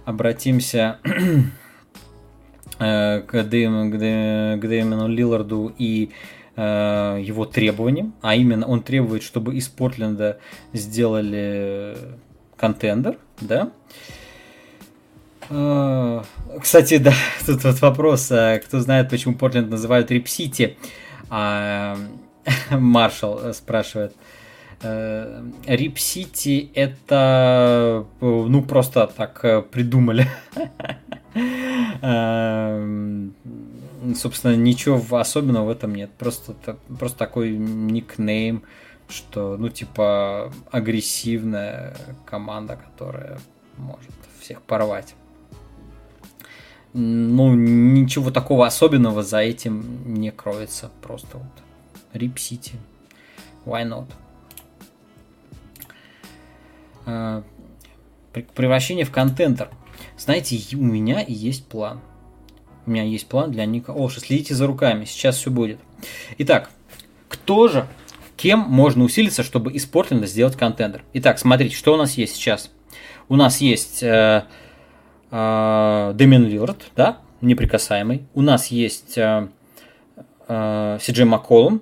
обратимся 0.05 0.99
к 2.77 3.43
Дэймону 3.43 5.07
Лиларду 5.07 5.73
и 5.77 6.11
Э, 6.61 7.17
его 7.23 7.45
требованиям, 7.45 8.13
а 8.21 8.35
именно 8.35 8.67
он 8.67 8.83
требует, 8.83 9.23
чтобы 9.23 9.55
из 9.55 9.69
Портленда 9.69 10.39
сделали 10.73 11.95
контендер, 12.57 13.17
да. 13.39 13.71
Э, 15.49 16.21
кстати, 16.61 16.97
да, 16.97 17.13
тут 17.45 17.63
вот 17.63 17.79
вопрос, 17.79 18.29
а 18.33 18.59
кто 18.59 18.81
знает, 18.81 19.09
почему 19.09 19.35
Портленд 19.35 19.69
называют 19.69 20.11
Рип-Сити, 20.11 20.75
а 21.29 21.95
Маршал 22.71 23.53
спрашивает. 23.53 24.11
Э, 24.11 24.28
Рип-Сити 24.81 26.71
это, 26.73 28.05
ну, 28.21 28.63
просто 28.63 29.07
так 29.07 29.69
придумали. 29.71 30.25
собственно, 34.15 34.55
ничего 34.55 35.17
особенного 35.17 35.65
в 35.65 35.69
этом 35.69 35.95
нет. 35.95 36.11
Просто, 36.17 36.55
просто 36.97 37.17
такой 37.17 37.57
никнейм, 37.57 38.63
что, 39.07 39.57
ну, 39.57 39.69
типа, 39.69 40.51
агрессивная 40.71 41.95
команда, 42.25 42.77
которая 42.77 43.39
может 43.77 44.11
всех 44.39 44.61
порвать. 44.61 45.15
Ну, 46.93 47.53
ничего 47.53 48.31
такого 48.31 48.65
особенного 48.65 49.23
за 49.23 49.39
этим 49.39 50.13
не 50.13 50.31
кроется. 50.31 50.89
Просто 51.01 51.37
вот 51.37 51.63
Рип 52.13 52.39
Сити. 52.39 52.73
Why 53.65 53.87
not? 53.87 54.07
А, 57.09 57.43
превращение 58.55 59.05
в 59.05 59.11
контентер. 59.11 59.69
Знаете, 60.17 60.59
у 60.75 60.81
меня 60.81 61.23
есть 61.27 61.65
план. 61.65 62.01
У 62.85 62.91
меня 62.91 63.03
есть 63.03 63.27
план 63.27 63.51
для 63.51 63.65
Ника 63.65 63.91
Олша. 63.91 64.19
Следите 64.19 64.53
за 64.53 64.67
руками, 64.67 65.05
сейчас 65.05 65.37
все 65.37 65.49
будет. 65.49 65.79
Итак, 66.37 66.69
кто 67.27 67.67
же, 67.67 67.87
кем 68.37 68.59
можно 68.59 69.03
усилиться, 69.03 69.43
чтобы 69.43 69.71
из 69.71 69.85
Портленда 69.85 70.27
сделать 70.27 70.55
контендер? 70.55 71.03
Итак, 71.13 71.39
смотрите, 71.39 71.75
что 71.75 71.93
у 71.93 71.97
нас 71.97 72.13
есть 72.13 72.35
сейчас. 72.35 72.71
У 73.27 73.35
нас 73.35 73.59
есть 73.59 74.01
э, 74.03 74.45
э, 75.31 76.13
Лилард, 76.17 76.91
да, 76.95 77.19
неприкасаемый. 77.41 78.25
У 78.33 78.41
нас 78.41 78.67
есть 78.67 79.17
э, 79.17 79.49
э, 80.47 80.97
Сиджей 81.01 81.25
Макколум, 81.25 81.81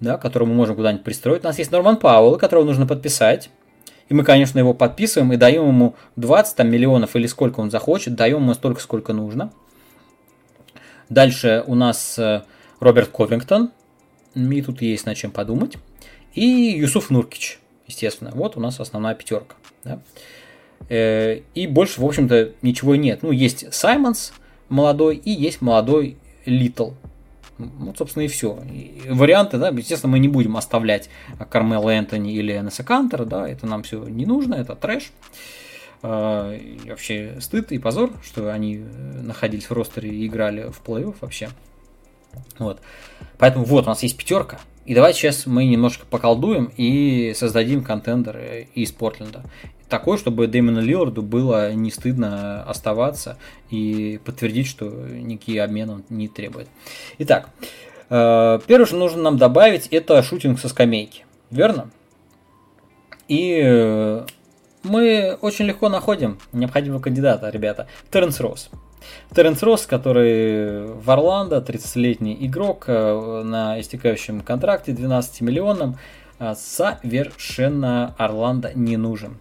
да, 0.00 0.18
которого 0.18 0.48
мы 0.48 0.54
можем 0.54 0.76
куда-нибудь 0.76 1.04
пристроить. 1.04 1.44
У 1.44 1.46
нас 1.46 1.58
есть 1.58 1.70
Норман 1.70 1.96
Пауэлл, 1.96 2.36
которого 2.36 2.64
нужно 2.64 2.86
подписать. 2.86 3.50
И 4.12 4.14
мы, 4.14 4.24
конечно, 4.24 4.58
его 4.58 4.74
подписываем 4.74 5.32
и 5.32 5.38
даем 5.38 5.66
ему 5.68 5.94
20 6.16 6.54
там, 6.54 6.70
миллионов 6.70 7.16
или 7.16 7.26
сколько 7.26 7.60
он 7.60 7.70
захочет, 7.70 8.14
даем 8.14 8.42
ему 8.42 8.52
столько, 8.52 8.82
сколько 8.82 9.14
нужно. 9.14 9.50
Дальше 11.08 11.64
у 11.66 11.74
нас 11.74 12.18
э, 12.18 12.42
Роберт 12.78 13.08
Ковингтон. 13.08 13.70
И 14.34 14.60
тут 14.60 14.82
есть 14.82 15.06
над 15.06 15.16
чем 15.16 15.30
подумать. 15.30 15.78
И 16.34 16.44
Юсуф 16.44 17.08
Нуркич, 17.08 17.58
естественно. 17.86 18.32
Вот 18.34 18.58
у 18.58 18.60
нас 18.60 18.80
основная 18.80 19.14
пятерка. 19.14 19.54
Да? 19.82 19.98
Э, 20.90 21.40
и 21.54 21.66
больше, 21.66 21.98
в 21.98 22.04
общем-то, 22.04 22.52
ничего 22.60 22.96
нет. 22.96 23.22
Ну, 23.22 23.30
есть 23.30 23.72
Саймонс 23.72 24.34
молодой 24.68 25.16
и 25.16 25.30
есть 25.30 25.62
молодой 25.62 26.18
Литл. 26.44 26.90
Вот, 27.58 27.98
собственно, 27.98 28.24
и 28.24 28.28
все. 28.28 28.58
И 28.70 29.02
варианты, 29.08 29.58
да, 29.58 29.68
естественно, 29.68 30.12
мы 30.12 30.18
не 30.18 30.28
будем 30.28 30.56
оставлять 30.56 31.08
Кармела 31.50 31.90
Энтони 31.90 32.32
или 32.34 32.56
Энеса 32.56 32.82
Кантера, 32.82 33.24
да, 33.24 33.48
это 33.48 33.66
нам 33.66 33.82
все 33.82 34.04
не 34.04 34.26
нужно, 34.26 34.54
это 34.54 34.74
трэш. 34.74 35.12
А, 36.02 36.52
и 36.52 36.90
вообще 36.90 37.36
стыд 37.40 37.70
и 37.70 37.78
позор, 37.78 38.12
что 38.24 38.52
они 38.52 38.78
э, 38.78 39.20
находились 39.22 39.70
в 39.70 39.72
ростере 39.72 40.10
и 40.10 40.26
играли 40.26 40.70
в 40.70 40.82
плей-офф 40.84 41.14
вообще. 41.20 41.50
Вот. 42.58 42.80
Поэтому 43.38 43.64
вот 43.64 43.84
у 43.84 43.88
нас 43.88 44.02
есть 44.02 44.16
пятерка. 44.16 44.58
И 44.84 44.94
давайте 44.94 45.20
сейчас 45.20 45.46
мы 45.46 45.64
немножко 45.64 46.04
поколдуем 46.06 46.72
и 46.76 47.32
создадим 47.36 47.84
контендер 47.84 48.66
из 48.74 48.90
Портленда. 48.90 49.44
Такой, 49.92 50.16
чтобы 50.16 50.46
Дэймону 50.46 50.80
Лиларду 50.80 51.20
было 51.20 51.74
не 51.74 51.90
стыдно 51.90 52.62
оставаться 52.62 53.36
и 53.68 54.18
подтвердить, 54.24 54.66
что 54.66 54.86
никакие 54.86 55.62
обмены 55.62 55.96
он 55.96 56.04
не 56.08 56.28
требует. 56.28 56.68
Итак, 57.18 57.50
э, 58.08 58.60
первое, 58.66 58.86
что 58.86 58.96
нужно 58.96 59.20
нам 59.20 59.36
добавить, 59.36 59.88
это 59.88 60.22
шутинг 60.22 60.60
со 60.60 60.70
скамейки. 60.70 61.26
Верно? 61.50 61.90
И 63.28 64.22
мы 64.82 65.36
очень 65.42 65.66
легко 65.66 65.90
находим 65.90 66.38
необходимого 66.54 66.98
кандидата, 66.98 67.50
ребята. 67.50 67.86
Теренс 68.10 68.40
Росс. 68.40 68.70
Теренс 69.36 69.62
Росс, 69.62 69.84
который 69.84 70.86
в 70.86 71.10
Орландо, 71.10 71.58
30-летний 71.58 72.38
игрок 72.46 72.84
э, 72.86 73.42
на 73.44 73.78
истекающем 73.78 74.40
контракте 74.40 74.92
12 74.92 75.42
миллионам, 75.42 75.98
э, 76.38 76.54
совершенно 76.56 78.14
Орландо 78.16 78.72
не 78.74 78.96
нужен. 78.96 79.36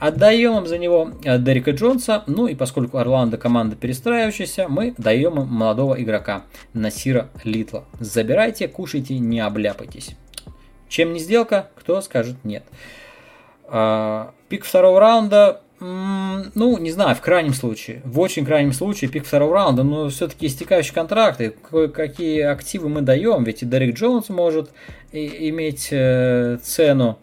Отдаем 0.00 0.58
им 0.58 0.66
за 0.66 0.76
него 0.76 1.12
э, 1.24 1.38
Дерека 1.38 1.70
Джонса, 1.70 2.24
ну 2.26 2.48
и 2.48 2.54
поскольку 2.54 2.98
Орландо 2.98 3.38
команда 3.38 3.76
перестраивающаяся, 3.76 4.66
мы 4.68 4.94
даем 4.98 5.40
им 5.40 5.46
молодого 5.46 6.00
игрока 6.02 6.42
Насира 6.72 7.28
Литла. 7.44 7.84
Забирайте, 8.00 8.66
кушайте, 8.66 9.18
не 9.18 9.38
обляпайтесь. 9.38 10.16
Чем 10.88 11.12
не 11.12 11.20
сделка, 11.20 11.70
кто 11.76 12.00
скажет 12.00 12.36
нет. 12.44 12.64
А, 13.66 14.32
пик 14.48 14.64
второго 14.64 14.98
раунда, 14.98 15.60
ну, 15.80 16.78
не 16.78 16.90
знаю, 16.90 17.14
в 17.14 17.20
крайнем 17.20 17.52
случае, 17.52 18.00
в 18.04 18.18
очень 18.18 18.44
крайнем 18.44 18.72
случае 18.72 19.10
пик 19.10 19.24
второго 19.26 19.54
раунда, 19.54 19.82
но 19.84 20.08
все-таки 20.08 20.46
истекающие 20.46 20.94
контракты, 20.94 21.54
какие 21.92 22.40
активы 22.40 22.88
мы 22.88 23.02
даем, 23.02 23.44
ведь 23.44 23.62
и 23.62 23.66
Дерек 23.66 23.96
Джонс 23.96 24.28
может 24.28 24.70
иметь 25.12 25.88
э, 25.90 26.58
цену, 26.62 27.18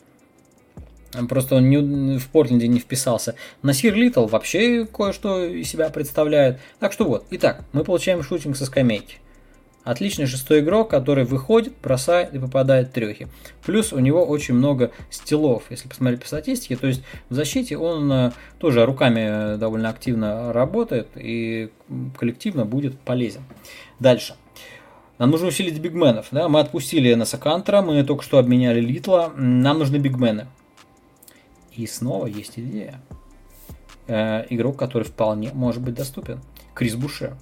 Просто 1.28 1.56
он 1.56 1.70
не, 1.70 2.18
в 2.18 2.28
Портленде 2.30 2.68
не 2.68 2.80
вписался. 2.80 3.36
Насир 3.62 3.94
Литл 3.96 4.28
вообще 4.28 4.86
кое-что 4.86 5.46
из 5.46 5.70
себя 5.70 5.90
представляет. 5.90 6.60
Так 6.80 6.94
что 6.94 7.06
вот. 7.06 7.26
Итак, 7.32 7.64
мы 7.74 7.84
получаем 7.84 8.24
шутинг 8.24 8.56
со 8.56 8.66
скамейки. 8.66 9.18
Отличный 9.84 10.28
шестой 10.28 10.60
игрок, 10.60 10.92
который 10.92 11.24
выходит, 11.26 11.74
бросает 11.82 12.36
и 12.36 12.40
попадает 12.40 12.94
трехи. 12.94 13.28
Плюс 13.66 13.92
у 13.94 14.00
него 14.00 14.24
очень 14.24 14.54
много 14.54 14.92
стилов, 15.10 15.64
если 15.72 15.88
посмотреть 15.88 16.22
по 16.22 16.28
статистике. 16.28 16.76
То 16.76 16.86
есть 16.86 17.02
в 17.30 17.34
защите 17.34 17.78
он 17.78 18.12
э, 18.12 18.32
тоже 18.60 18.86
руками 18.86 19.56
э, 19.56 19.58
довольно 19.58 19.90
активно 19.90 20.54
работает 20.54 21.08
и 21.16 21.72
коллективно 22.16 22.64
будет 22.64 23.00
полезен. 23.00 23.42
Дальше. 24.00 24.36
Нам 25.18 25.32
нужно 25.32 25.48
усилить 25.48 25.80
бигменов. 25.80 26.28
Да? 26.30 26.48
Мы 26.48 26.60
отпустили 26.60 27.12
Энеса 27.12 27.40
Кантера, 27.40 27.82
мы 27.82 28.04
только 28.04 28.24
что 28.24 28.38
обменяли 28.38 28.82
Литла. 28.82 29.32
Нам 29.36 29.80
нужны 29.80 29.98
бигмены. 29.98 30.46
И 31.76 31.88
снова 31.88 32.26
есть 32.28 32.60
идея. 32.60 33.02
Э, 34.08 34.46
игрок, 34.50 34.78
который 34.78 35.04
вполне 35.04 35.52
может 35.54 35.82
быть 35.82 35.96
доступен. 35.96 36.42
Крис 36.74 36.96
Буше. 36.96 37.36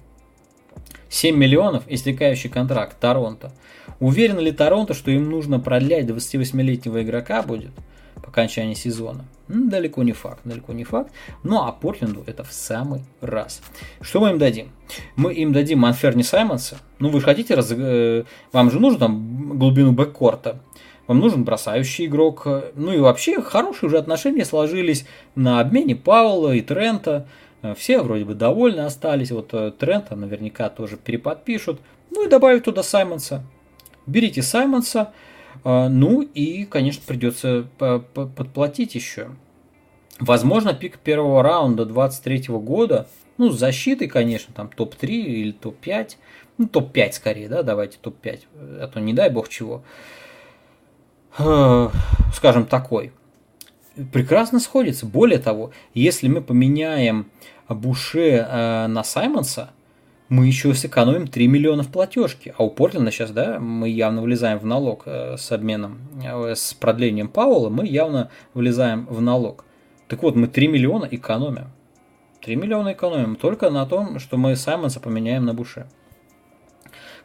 7 1.08 1.36
миллионов 1.36 1.84
истекающий 1.88 2.48
контракт 2.48 2.98
Торонто. 3.00 3.52
Уверен 3.98 4.38
ли 4.38 4.52
Торонто, 4.52 4.94
что 4.94 5.10
им 5.10 5.28
нужно 5.28 5.58
продлять 5.58 6.06
28-летнего 6.06 7.02
игрока 7.02 7.42
будет 7.42 7.72
по 8.14 8.28
окончании 8.28 8.74
сезона? 8.74 9.24
Ну, 9.48 9.68
далеко 9.68 10.04
не 10.04 10.12
факт, 10.12 10.40
далеко 10.44 10.72
не 10.72 10.84
факт. 10.84 11.10
Ну 11.42 11.60
а 11.62 11.72
Портленду 11.72 12.22
это 12.26 12.44
в 12.44 12.52
самый 12.52 13.02
раз. 13.20 13.62
Что 14.00 14.20
мы 14.20 14.30
им 14.30 14.38
дадим? 14.38 14.70
Мы 15.16 15.34
им 15.34 15.52
дадим 15.52 15.80
Манферни 15.80 16.22
Саймонса. 16.22 16.78
Ну 17.00 17.08
вы 17.08 17.18
же 17.18 17.26
хотите, 17.26 17.54
раз... 17.54 17.72
Э, 17.72 18.22
вам 18.52 18.70
же 18.70 18.78
нужно 18.78 19.00
там 19.00 19.58
глубину 19.58 19.90
бэккорта. 19.90 20.60
Вам 21.10 21.18
нужен 21.18 21.42
бросающий 21.42 22.06
игрок. 22.06 22.46
Ну 22.76 22.92
и 22.92 22.98
вообще 22.98 23.42
хорошие 23.42 23.88
уже 23.88 23.98
отношения 23.98 24.44
сложились 24.44 25.06
на 25.34 25.58
обмене 25.58 25.96
Паула 25.96 26.52
и 26.52 26.60
Трента. 26.60 27.26
Э, 27.62 27.74
все 27.76 28.00
вроде 28.00 28.24
бы 28.24 28.34
довольны 28.34 28.82
остались. 28.82 29.32
Вот 29.32 29.52
э, 29.52 29.72
Трента 29.76 30.14
наверняка 30.14 30.68
тоже 30.68 30.96
переподпишут. 30.96 31.80
Ну 32.12 32.24
и 32.24 32.28
добавить 32.28 32.62
туда 32.62 32.84
Саймонса. 32.84 33.42
Берите 34.06 34.40
Саймонса. 34.40 35.10
Э, 35.64 35.88
ну 35.88 36.22
и, 36.22 36.64
конечно, 36.64 37.02
придется 37.04 37.66
подплатить 38.14 38.94
еще. 38.94 39.30
Возможно, 40.20 40.74
пик 40.74 41.00
первого 41.00 41.42
раунда 41.42 41.86
23 41.86 42.44
года, 42.50 43.08
ну, 43.36 43.50
с 43.50 43.58
защитой, 43.58 44.06
конечно, 44.06 44.54
там 44.54 44.68
топ-3 44.68 45.08
или 45.08 45.50
топ-5, 45.50 46.10
ну, 46.58 46.68
топ-5 46.68 47.12
скорее, 47.14 47.48
да, 47.48 47.64
давайте 47.64 47.98
топ-5, 48.00 48.40
а 48.82 48.86
то 48.86 49.00
не 49.00 49.14
дай 49.14 49.30
бог 49.30 49.48
чего, 49.48 49.82
скажем, 51.36 52.66
такой. 52.66 53.12
прекрасно 54.12 54.60
сходится. 54.60 55.06
Более 55.06 55.38
того, 55.38 55.70
если 55.94 56.28
мы 56.28 56.40
поменяем 56.40 57.30
Буше 57.68 58.46
э, 58.48 58.86
на 58.86 59.04
Саймонса, 59.04 59.70
мы 60.28 60.46
еще 60.46 60.74
сэкономим 60.74 61.26
3 61.26 61.48
миллиона 61.48 61.82
в 61.82 61.88
платежке. 61.88 62.54
А 62.56 62.62
у 62.62 62.70
Портленда 62.70 63.10
сейчас, 63.10 63.32
да, 63.32 63.58
мы 63.58 63.88
явно 63.88 64.22
влезаем 64.22 64.58
в 64.58 64.64
налог 64.64 65.02
э, 65.06 65.36
с 65.36 65.50
обменом, 65.50 65.98
э, 66.24 66.54
с 66.54 66.72
продлением 66.74 67.28
Пауэлла, 67.28 67.68
мы 67.68 67.86
явно 67.86 68.30
влезаем 68.54 69.06
в 69.06 69.20
налог. 69.20 69.64
Так 70.08 70.22
вот, 70.22 70.36
мы 70.36 70.46
3 70.46 70.68
миллиона 70.68 71.08
экономим. 71.10 71.72
3 72.42 72.56
миллиона 72.56 72.92
экономим 72.92 73.36
только 73.36 73.70
на 73.70 73.84
том, 73.86 74.18
что 74.18 74.36
мы 74.36 74.56
Саймонса 74.56 75.00
поменяем 75.00 75.44
на 75.44 75.52
Буше. 75.52 75.86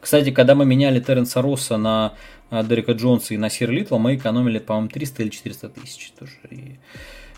Кстати, 0.06 0.30
когда 0.30 0.54
мы 0.54 0.64
меняли 0.64 1.00
Терренса 1.00 1.42
Росса 1.42 1.78
на 1.78 2.14
э, 2.50 2.62
Дерека 2.62 2.92
Джонса 2.92 3.34
и 3.34 3.36
на 3.36 3.50
Сир 3.50 3.72
Литла, 3.72 3.98
мы 3.98 4.14
экономили, 4.14 4.60
по-моему, 4.60 4.88
300 4.88 5.24
или 5.24 5.30
400 5.30 5.68
тысяч. 5.70 6.12
Тоже. 6.16 6.30
И, 6.48 6.76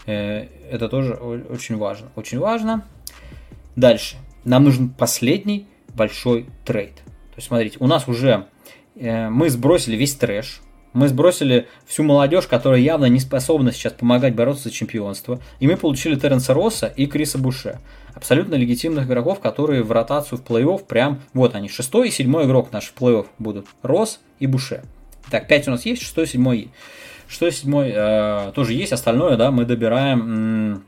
э, 0.04 0.48
это 0.70 0.90
тоже 0.90 1.14
очень 1.14 1.78
важно. 1.78 2.10
Очень 2.14 2.38
важно. 2.38 2.86
Дальше. 3.74 4.16
Нам 4.44 4.64
нужен 4.64 4.90
последний 4.90 5.66
большой 5.94 6.44
трейд. 6.66 6.96
То 6.96 7.36
есть, 7.36 7.48
смотрите, 7.48 7.78
у 7.80 7.86
нас 7.86 8.06
уже 8.06 8.48
э, 8.96 9.30
мы 9.30 9.48
сбросили 9.48 9.96
весь 9.96 10.14
трэш, 10.16 10.60
мы 10.98 11.06
сбросили 11.06 11.68
всю 11.86 12.02
молодежь, 12.02 12.48
которая 12.48 12.80
явно 12.80 13.06
не 13.06 13.20
способна 13.20 13.70
сейчас 13.70 13.92
помогать 13.92 14.34
бороться 14.34 14.64
за 14.64 14.72
чемпионство. 14.72 15.38
И 15.60 15.68
мы 15.68 15.76
получили 15.76 16.16
Теренса 16.16 16.54
Росса 16.54 16.88
и 16.88 17.06
Криса 17.06 17.38
Буше. 17.38 17.78
Абсолютно 18.14 18.56
легитимных 18.56 19.06
игроков, 19.06 19.38
которые 19.38 19.84
в 19.84 19.92
ротацию 19.92 20.38
в 20.38 20.42
плей-офф 20.42 20.84
прям... 20.84 21.20
Вот 21.34 21.54
они, 21.54 21.68
шестой 21.68 22.08
и 22.08 22.10
седьмой 22.10 22.46
игрок 22.46 22.72
наш 22.72 22.86
в 22.86 23.00
плей-офф 23.00 23.26
будут. 23.38 23.66
Росс 23.82 24.18
и 24.40 24.48
Буше. 24.48 24.82
Так, 25.30 25.46
пять 25.46 25.68
у 25.68 25.70
нас 25.70 25.86
есть, 25.86 26.02
шестой, 26.02 26.26
седьмой. 26.26 26.70
Шестой, 27.28 27.52
седьмой 27.52 27.92
э, 27.94 28.50
тоже 28.56 28.72
есть. 28.72 28.92
Остальное, 28.92 29.36
да, 29.36 29.52
мы 29.52 29.66
добираем 29.66 30.82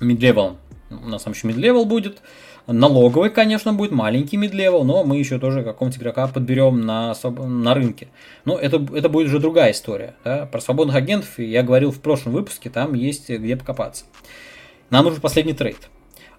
мидлевелом. 0.00 0.56
У 0.88 1.08
нас 1.08 1.24
там 1.24 1.34
еще 1.34 1.46
мидлевел 1.46 1.84
будет. 1.84 2.22
Налоговый, 2.66 3.30
конечно, 3.30 3.72
будет 3.72 3.92
маленький 3.92 4.36
мидлевел, 4.36 4.82
но 4.82 5.04
мы 5.04 5.18
еще 5.18 5.38
тоже 5.38 5.62
какого-нибудь 5.62 6.00
игрока 6.00 6.26
подберем 6.26 6.80
на, 6.80 7.14
на 7.22 7.74
рынке. 7.74 8.08
Но 8.44 8.58
это, 8.58 8.84
это 8.92 9.08
будет 9.08 9.28
уже 9.28 9.38
другая 9.38 9.70
история. 9.70 10.16
Да? 10.24 10.46
Про 10.46 10.60
свободных 10.60 10.96
агентов 10.96 11.38
я 11.38 11.62
говорил 11.62 11.92
в 11.92 12.00
прошлом 12.00 12.32
выпуске, 12.32 12.68
там 12.68 12.94
есть 12.94 13.30
где 13.30 13.56
покопаться. 13.56 14.04
Нам 14.90 15.04
нужен 15.04 15.20
последний 15.20 15.52
трейд. 15.52 15.88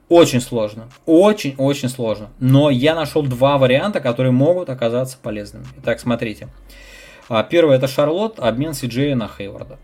Очень 0.09 0.41
сложно. 0.41 0.89
Очень-очень 1.05 1.89
сложно. 1.89 2.29
Но 2.39 2.69
я 2.69 2.95
нашел 2.95 3.23
два 3.23 3.57
варианта, 3.57 3.99
которые 4.01 4.31
могут 4.31 4.69
оказаться 4.69 5.17
полезными. 5.21 5.65
Итак, 5.81 5.99
смотрите. 5.99 6.49
А, 7.29 7.43
первый 7.43 7.75
это 7.75 7.87
Шарлот, 7.87 8.39
обмен 8.39 8.73
Сиджея 8.73 9.15
на 9.15 9.27
Хейварда. 9.27 9.79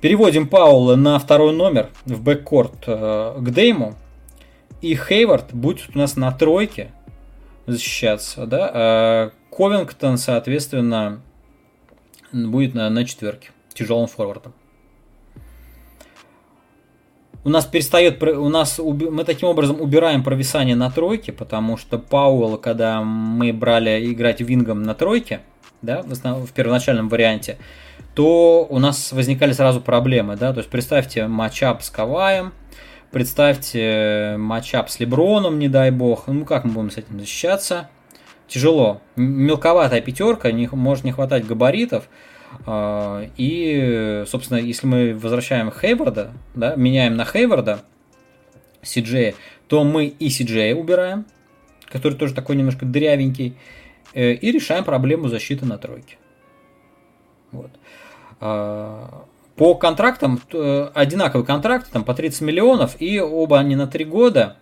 Переводим 0.00 0.48
Паула 0.48 0.96
на 0.96 1.18
второй 1.18 1.52
номер 1.52 1.90
в 2.06 2.22
бэккорт 2.22 2.84
э, 2.86 3.36
к 3.38 3.50
Дейму. 3.50 3.96
И 4.80 4.96
Хейвард 4.96 5.52
будет 5.52 5.94
у 5.94 5.98
нас 5.98 6.16
на 6.16 6.32
тройке 6.32 6.90
защищаться. 7.66 8.46
Да? 8.46 8.70
А 8.72 9.30
Ковингтон, 9.50 10.16
соответственно, 10.16 11.20
будет 12.32 12.74
на, 12.74 12.88
на 12.88 13.04
четверке. 13.04 13.50
Тяжелым 13.74 14.06
форвардом. 14.06 14.54
У 17.44 17.50
нас 17.50 17.66
перестает, 17.66 18.22
у 18.22 18.48
нас 18.48 18.78
мы 18.78 19.24
таким 19.24 19.48
образом 19.48 19.80
убираем 19.80 20.22
провисание 20.22 20.76
на 20.76 20.90
тройке, 20.90 21.32
потому 21.32 21.76
что 21.76 21.98
Пауэлл, 21.98 22.58
когда 22.58 23.02
мы 23.02 23.52
брали 23.52 24.12
играть 24.12 24.40
вингом 24.40 24.82
на 24.82 24.94
тройке, 24.94 25.40
да, 25.80 26.02
в, 26.02 26.12
основном, 26.12 26.46
в 26.46 26.52
первоначальном 26.52 27.08
варианте, 27.08 27.56
то 28.20 28.66
у 28.68 28.78
нас 28.78 29.12
возникали 29.12 29.52
сразу 29.52 29.80
проблемы, 29.80 30.36
да, 30.36 30.52
то 30.52 30.58
есть 30.58 30.68
представьте 30.68 31.26
матчап 31.26 31.82
с 31.82 31.88
Каваем, 31.88 32.52
представьте 33.10 34.34
матчап 34.36 34.90
с 34.90 35.00
Леброном, 35.00 35.58
не 35.58 35.68
дай 35.68 35.90
бог, 35.90 36.26
ну 36.26 36.44
как 36.44 36.64
мы 36.64 36.72
будем 36.72 36.90
с 36.90 36.98
этим 36.98 37.18
защищаться? 37.18 37.88
Тяжело. 38.46 39.00
Мелковатая 39.16 40.02
пятерка, 40.02 40.52
не, 40.52 40.68
может 40.70 41.04
не 41.04 41.12
хватать 41.12 41.46
габаритов, 41.46 42.10
а, 42.66 43.24
и, 43.38 44.24
собственно, 44.26 44.58
если 44.58 44.86
мы 44.86 45.14
возвращаем 45.14 45.72
Хейварда, 45.72 46.32
да, 46.54 46.76
меняем 46.76 47.16
на 47.16 47.24
Хейварда 47.24 47.80
Сиджея, 48.82 49.34
то 49.66 49.82
мы 49.82 50.08
и 50.08 50.28
Сиджея 50.28 50.74
убираем, 50.74 51.24
который 51.86 52.18
тоже 52.18 52.34
такой 52.34 52.56
немножко 52.56 52.84
дрявенький, 52.84 53.56
э, 54.12 54.32
и 54.32 54.52
решаем 54.52 54.84
проблему 54.84 55.28
защиты 55.28 55.64
на 55.64 55.78
тройке. 55.78 56.18
Вот. 57.52 57.70
А, 58.40 59.24
по 59.56 59.74
контрактам, 59.74 60.40
одинаковый 60.94 61.46
контракт, 61.46 61.90
там 61.92 62.04
по 62.04 62.14
30 62.14 62.40
миллионов, 62.40 62.96
и 63.00 63.20
оба 63.20 63.58
они 63.58 63.76
на 63.76 63.86
3 63.86 64.04
года. 64.06 64.56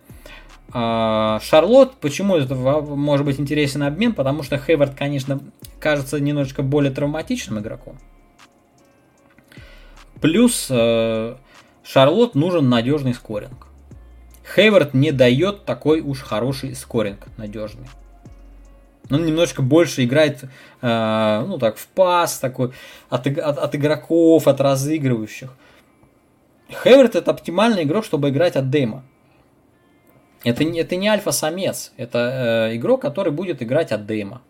А, 0.71 1.39
Шарлот, 1.41 1.95
почему 1.95 2.35
это 2.35 2.53
может 2.55 3.25
быть 3.25 3.39
интересен 3.39 3.83
обмен? 3.83 4.13
Потому 4.13 4.43
что 4.43 4.57
Хейвард, 4.57 4.95
конечно, 4.95 5.39
кажется 5.79 6.19
немножечко 6.19 6.61
более 6.61 6.91
травматичным 6.91 7.59
игроком. 7.59 7.97
Плюс 10.21 10.67
э, 10.69 11.35
Шарлот 11.81 12.35
нужен 12.35 12.67
надежный 12.67 13.13
скоринг. 13.13 13.67
Хейвард 14.53 14.93
не 14.93 15.11
дает 15.11 15.63
такой 15.63 16.01
уж 16.01 16.21
хороший 16.21 16.75
скоринг 16.75 17.27
надежный 17.37 17.87
он 19.09 19.25
немножко 19.25 19.61
больше 19.61 20.03
играет, 20.03 20.43
э, 20.81 21.43
ну 21.47 21.57
так, 21.57 21.77
в 21.77 21.87
пас 21.87 22.39
такой, 22.39 22.71
от, 23.09 23.27
от, 23.27 23.57
от 23.57 23.75
игроков, 23.75 24.47
от 24.47 24.61
разыгрывающих. 24.61 25.53
Хеверт 26.83 27.15
это 27.15 27.31
оптимальный 27.31 27.83
игрок, 27.83 28.05
чтобы 28.05 28.29
играть 28.29 28.55
от 28.55 28.69
Дейма. 28.69 29.03
Это, 30.43 30.63
это 30.63 30.95
не 30.95 31.07
альфа-самец, 31.07 31.91
это 31.97 32.69
э, 32.71 32.75
игрок, 32.77 33.01
который 33.01 33.31
будет 33.31 33.61
играть 33.61 33.91
от 33.91 34.05
Дейма. 34.05 34.41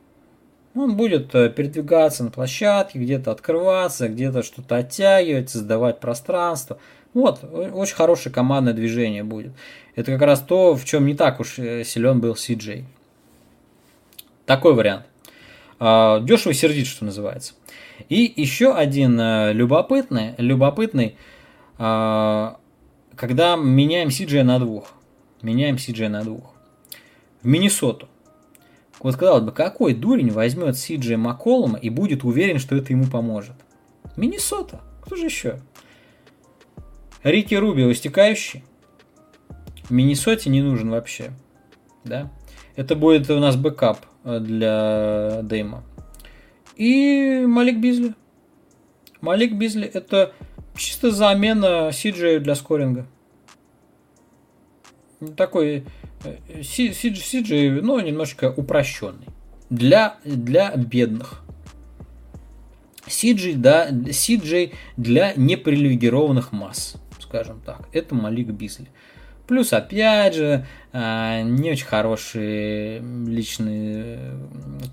Он 0.76 0.95
будет 0.95 1.34
э, 1.34 1.50
передвигаться 1.50 2.24
на 2.24 2.30
площадке, 2.30 3.00
где-то 3.00 3.32
открываться, 3.32 4.08
где-то 4.08 4.43
что-то 4.43 4.76
оттягивать, 4.76 5.50
создавать 5.50 6.00
пространство. 6.00 6.78
Вот, 7.13 7.43
очень 7.43 7.95
хорошее 7.95 8.34
командное 8.34 8.74
движение 8.74 9.24
будет. 9.24 9.54
Это 9.95 10.12
как 10.12 10.22
раз 10.22 10.41
то, 10.41 10.76
в 10.76 10.86
чем 10.86 11.08
не 11.08 11.15
так 11.15 11.39
уж 11.39 11.58
э, 11.58 11.84
силен 11.84 12.19
был 12.19 12.36
Си-Джей. 12.36 12.86
Такой 14.49 14.73
вариант. 14.73 15.05
А, 15.77 16.19
Дешево 16.21 16.55
сердит, 16.55 16.88
что 16.88 17.05
называется. 17.05 17.53
И 18.09 18.33
еще 18.35 18.73
один 18.73 19.19
э, 19.19 19.53
любопытный, 19.53 20.33
любопытный, 20.39 21.17
а, 21.77 22.57
когда 23.15 23.55
меняем 23.55 24.07
CJ 24.07 24.41
на 24.41 24.57
двух. 24.57 24.93
Меняем 25.43 25.75
CJ 25.75 26.07
на 26.07 26.23
двух. 26.23 26.55
В 27.43 27.47
Миннесоту. 27.47 28.07
Вот 28.99 29.17
казалось 29.17 29.43
бы, 29.43 29.51
какой 29.51 29.93
дурень 29.93 30.31
возьмет 30.31 30.73
CJ 30.73 31.17
Макколума 31.17 31.77
и 31.77 31.91
будет 31.91 32.23
уверен, 32.23 32.57
что 32.57 32.75
это 32.75 32.91
ему 32.91 33.05
поможет? 33.05 33.53
Миннесота. 34.17 34.81
Кто 35.03 35.15
же 35.15 35.25
еще? 35.25 35.62
Рики 37.21 37.53
Рубио 37.54 37.84
истекающий. 37.91 38.63
В 39.83 39.91
Миннесоте 39.91 40.49
не 40.49 40.63
нужен 40.63 40.89
вообще. 40.89 41.33
Да? 42.03 42.31
Это 42.75 42.95
будет 42.95 43.29
у 43.29 43.38
нас 43.38 43.55
бэкап 43.55 43.99
для 44.39 45.42
Дейма. 45.44 45.84
И 46.76 47.44
Малик 47.48 47.80
Бизли. 47.80 48.13
Малик 49.22 49.54
Бизли 49.54 49.88
это 49.88 50.34
чисто 50.76 51.12
замена 51.12 51.92
Сиджея 51.91 52.39
для 52.39 52.56
скоринга. 52.56 53.06
Такой 55.36 55.84
э, 56.24 56.63
Сиджей, 56.63 57.82
ну, 57.82 58.00
немножко 58.00 58.54
упрощенный. 58.56 59.28
Для, 59.70 60.17
для 60.23 60.73
бедных. 60.75 61.42
CJ, 63.10 63.56
да, 63.56 63.90
CJ 63.90 64.73
для 64.96 65.34
непривилегированных 65.36 66.52
масс, 66.52 66.96
скажем 67.19 67.62
так. 67.65 67.90
Это 67.92 68.15
Малик 68.15 68.48
Бизли. 68.48 68.88
Плюс, 69.50 69.73
опять 69.73 70.35
же, 70.35 70.63
а, 70.93 71.41
не 71.41 71.71
очень 71.71 71.87
хорошие 71.87 73.00
личные 73.00 74.19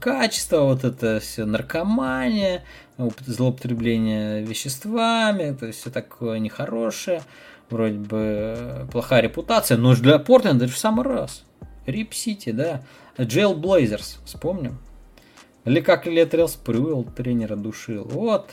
качества, 0.01 0.61
вот 0.61 0.83
это 0.83 1.21
все 1.21 1.45
наркомания, 1.45 2.65
злоупотребление 2.97 4.41
веществами, 4.41 5.55
то 5.55 5.67
есть 5.67 5.81
все 5.81 5.91
такое 5.91 6.39
нехорошее, 6.39 7.21
вроде 7.69 7.99
бы 7.99 8.89
плохая 8.91 9.21
репутация, 9.21 9.77
но 9.77 9.95
для 9.95 10.19
Портленда 10.19 10.65
это 10.65 10.73
в 10.73 10.79
самый 10.79 11.05
раз. 11.05 11.45
Рип 11.85 12.15
Сити, 12.15 12.51
да. 12.51 12.81
Джейл 13.21 13.55
Блейзерс, 13.55 14.21
вспомним. 14.25 14.79
Или 15.67 15.81
как 15.81 16.07
Летрел 16.07 16.49
Спрюэл 16.49 17.05
тренера 17.05 17.57
душил. 17.57 18.05
Вот, 18.05 18.53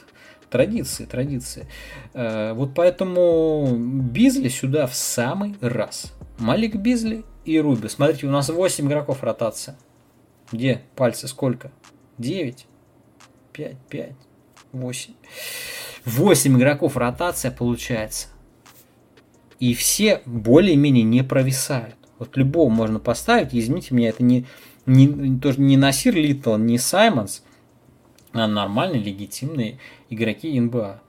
Традиции, 0.54 1.06
традиции. 1.06 1.66
Э, 2.14 2.54
вот 2.54 2.76
поэтому 2.76 3.76
Бизли 3.76 4.49
сюда 4.49 4.86
в 4.86 4.93
самый 4.93 5.56
раз. 5.62 6.14
Малик 6.38 6.76
Бизли 6.76 7.26
и 7.43 7.60
Руби. 7.60 7.89
Смотрите, 7.89 8.28
у 8.28 8.30
нас 8.30 8.49
8 8.49 8.88
игроков 8.88 9.24
ротация. 9.24 9.76
Где 10.51 10.84
пальцы? 10.95 11.28
Сколько? 11.28 11.72
9? 12.20 12.68
5, 13.54 13.78
5. 13.89 14.12
8. 14.74 15.14
8 16.06 16.58
игроков 16.60 16.97
ротация 16.97 17.49
получается. 17.49 18.28
И 19.60 19.74
все 19.74 20.22
более-менее 20.28 21.04
не 21.04 21.24
провисают. 21.24 21.95
Вот 22.20 22.38
любого 22.38 22.70
можно 22.70 22.99
поставить, 22.99 23.56
извините 23.56 23.95
меня, 23.95 24.10
это 24.10 24.22
не, 24.22 24.45
не, 24.86 25.39
тоже 25.39 25.60
не 25.62 25.78
Насир 25.78 26.14
Литл, 26.14 26.58
не 26.58 26.78
Саймонс, 26.78 27.41
нормальные, 28.34 29.02
легитимные 29.02 29.78
игроки 30.10 30.60
НБА. 30.60 31.02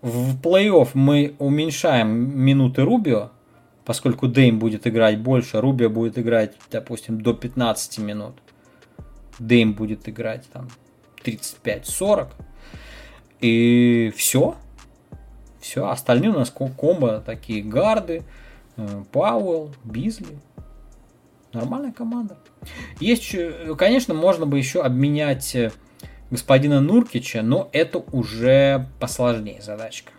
В 0.00 0.40
плей-офф 0.40 0.90
мы 0.94 1.36
уменьшаем 1.38 2.08
минуты 2.08 2.82
Рубио, 2.82 3.30
поскольку 3.84 4.26
Дейм 4.26 4.58
будет 4.58 4.86
играть 4.86 5.20
больше, 5.20 5.60
Рубио 5.60 5.90
будет 5.90 6.18
играть, 6.18 6.56
допустим, 6.70 7.20
до 7.20 7.34
15 7.34 7.98
минут. 7.98 8.34
Дейм 9.38 9.74
будет 9.74 10.08
играть 10.08 10.48
там 10.52 10.68
35-40. 11.24 12.28
И 13.40 14.12
все. 14.16 14.56
Все. 15.60 15.88
Остальные 15.88 16.30
у 16.30 16.38
нас 16.38 16.50
комбо 16.50 17.22
такие 17.24 17.62
гарды. 17.62 18.22
Э, 18.76 19.04
Пауэлл, 19.12 19.70
Бизли. 19.84 20.38
Нормальная 21.52 21.92
команда. 21.92 22.38
Есть, 22.98 23.34
конечно, 23.76 24.14
можно 24.14 24.46
бы 24.46 24.58
еще 24.58 24.82
обменять 24.82 25.54
э, 25.54 25.70
господина 26.30 26.80
Нуркича, 26.80 27.42
но 27.42 27.68
это 27.72 27.98
уже 27.98 28.88
посложнее 28.98 29.60
задачка. 29.60 30.12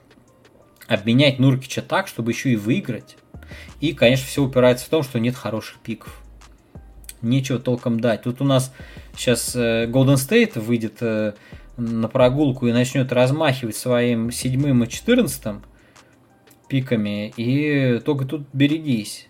Обменять 0.87 1.39
Нуркича 1.39 1.81
так, 1.81 2.07
чтобы 2.07 2.31
еще 2.31 2.51
и 2.51 2.55
выиграть. 2.55 3.17
И, 3.81 3.93
конечно, 3.93 4.27
все 4.27 4.43
упирается 4.43 4.85
в 4.85 4.89
том, 4.89 5.03
что 5.03 5.19
нет 5.19 5.35
хороших 5.35 5.79
пиков. 5.79 6.21
Нечего 7.21 7.57
толком 7.57 7.99
дать. 7.99 8.23
Тут 8.23 8.41
у 8.41 8.45
нас 8.45 8.73
сейчас 9.15 9.55
э, 9.55 9.87
Golden 9.87 10.15
State 10.15 10.59
выйдет 10.59 11.01
на 11.77 12.07
прогулку 12.07 12.67
и 12.67 12.71
начнет 12.71 13.11
размахивать 13.11 13.75
своим 13.75 14.31
седьмым 14.31 14.83
и 14.83 14.87
четырнадцатым 14.87 15.63
пиками, 16.67 17.33
и 17.35 17.99
только 17.99 18.25
тут 18.25 18.47
берегись, 18.53 19.27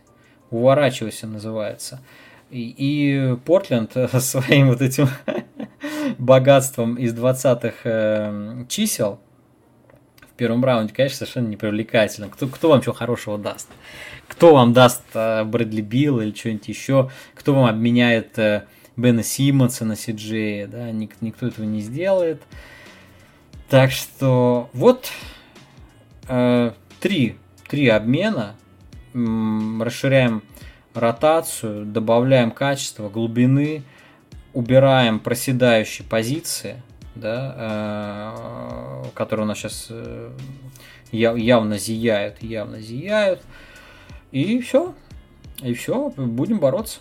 уворачивайся 0.53 1.27
называется. 1.27 2.01
И, 2.49 2.73
и 2.77 3.35
Портленд 3.45 3.91
своим 4.19 4.69
вот 4.69 4.81
этим 4.81 5.07
богатством 6.17 6.95
из 6.95 7.13
20-х 7.13 7.73
э, 7.83 8.65
чисел 8.67 9.19
в 10.33 10.35
первом 10.35 10.65
раунде, 10.65 10.93
конечно, 10.93 11.17
совершенно 11.17 11.47
не 11.47 11.57
привлекательно. 11.57 12.27
Кто, 12.27 12.47
кто 12.47 12.69
вам 12.69 12.81
что 12.81 12.93
хорошего 12.93 13.37
даст? 13.37 13.69
Кто 14.27 14.55
вам 14.55 14.73
даст 14.73 15.03
э, 15.13 15.43
Брэдли 15.43 15.81
Билл 15.81 16.21
или 16.21 16.33
что-нибудь 16.33 16.67
еще? 16.67 17.11
Кто 17.35 17.53
вам 17.53 17.65
обменяет 17.65 18.39
э, 18.39 18.65
Бена 18.95 19.21
Симмонса 19.23 19.85
на 19.85 19.95
Сиджея, 19.95 20.67
да, 20.67 20.91
ник, 20.91 21.15
никто 21.21 21.47
этого 21.47 21.65
не 21.65 21.81
сделает. 21.81 22.41
Так 23.69 23.91
что 23.91 24.69
вот 24.73 25.11
э, 26.27 26.71
три, 26.99 27.37
три 27.67 27.87
обмена, 27.87 28.55
расширяем 29.13 30.43
ротацию, 30.93 31.85
добавляем 31.85 32.51
качество, 32.51 33.09
глубины, 33.09 33.83
убираем 34.53 35.19
проседающие 35.19 36.07
позиции, 36.07 36.81
да, 37.15 38.33
э, 39.05 39.09
которые 39.13 39.45
у 39.45 39.47
нас 39.47 39.57
сейчас 39.57 39.87
э, 39.89 40.31
явно 41.11 41.77
зияют, 41.77 42.41
явно 42.41 42.79
зияют. 42.79 43.41
И 44.31 44.59
все. 44.61 44.93
И 45.61 45.73
все, 45.73 46.09
будем 46.17 46.59
бороться 46.59 46.99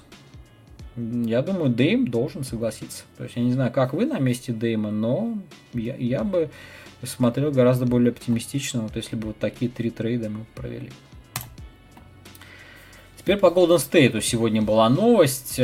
я 0.96 1.42
думаю, 1.42 1.70
Дейм 1.70 2.06
должен 2.08 2.44
согласиться. 2.44 3.04
То 3.16 3.24
есть 3.24 3.36
я 3.36 3.42
не 3.42 3.52
знаю, 3.52 3.72
как 3.72 3.94
вы 3.94 4.06
на 4.06 4.18
месте 4.18 4.52
Дейма, 4.52 4.90
но 4.90 5.38
я, 5.72 5.96
я 5.96 6.22
бы 6.22 6.50
смотрел 7.02 7.50
гораздо 7.50 7.86
более 7.86 8.10
оптимистично, 8.10 8.82
вот 8.82 8.96
если 8.96 9.16
бы 9.16 9.28
вот 9.28 9.38
такие 9.38 9.70
три 9.70 9.90
трейда 9.90 10.28
мы 10.28 10.44
провели. 10.54 10.90
Теперь 13.22 13.36
по 13.36 13.46
Golden 13.46 13.76
State 13.76 14.20
сегодня 14.20 14.62
была 14.62 14.88
новость. 14.88 15.60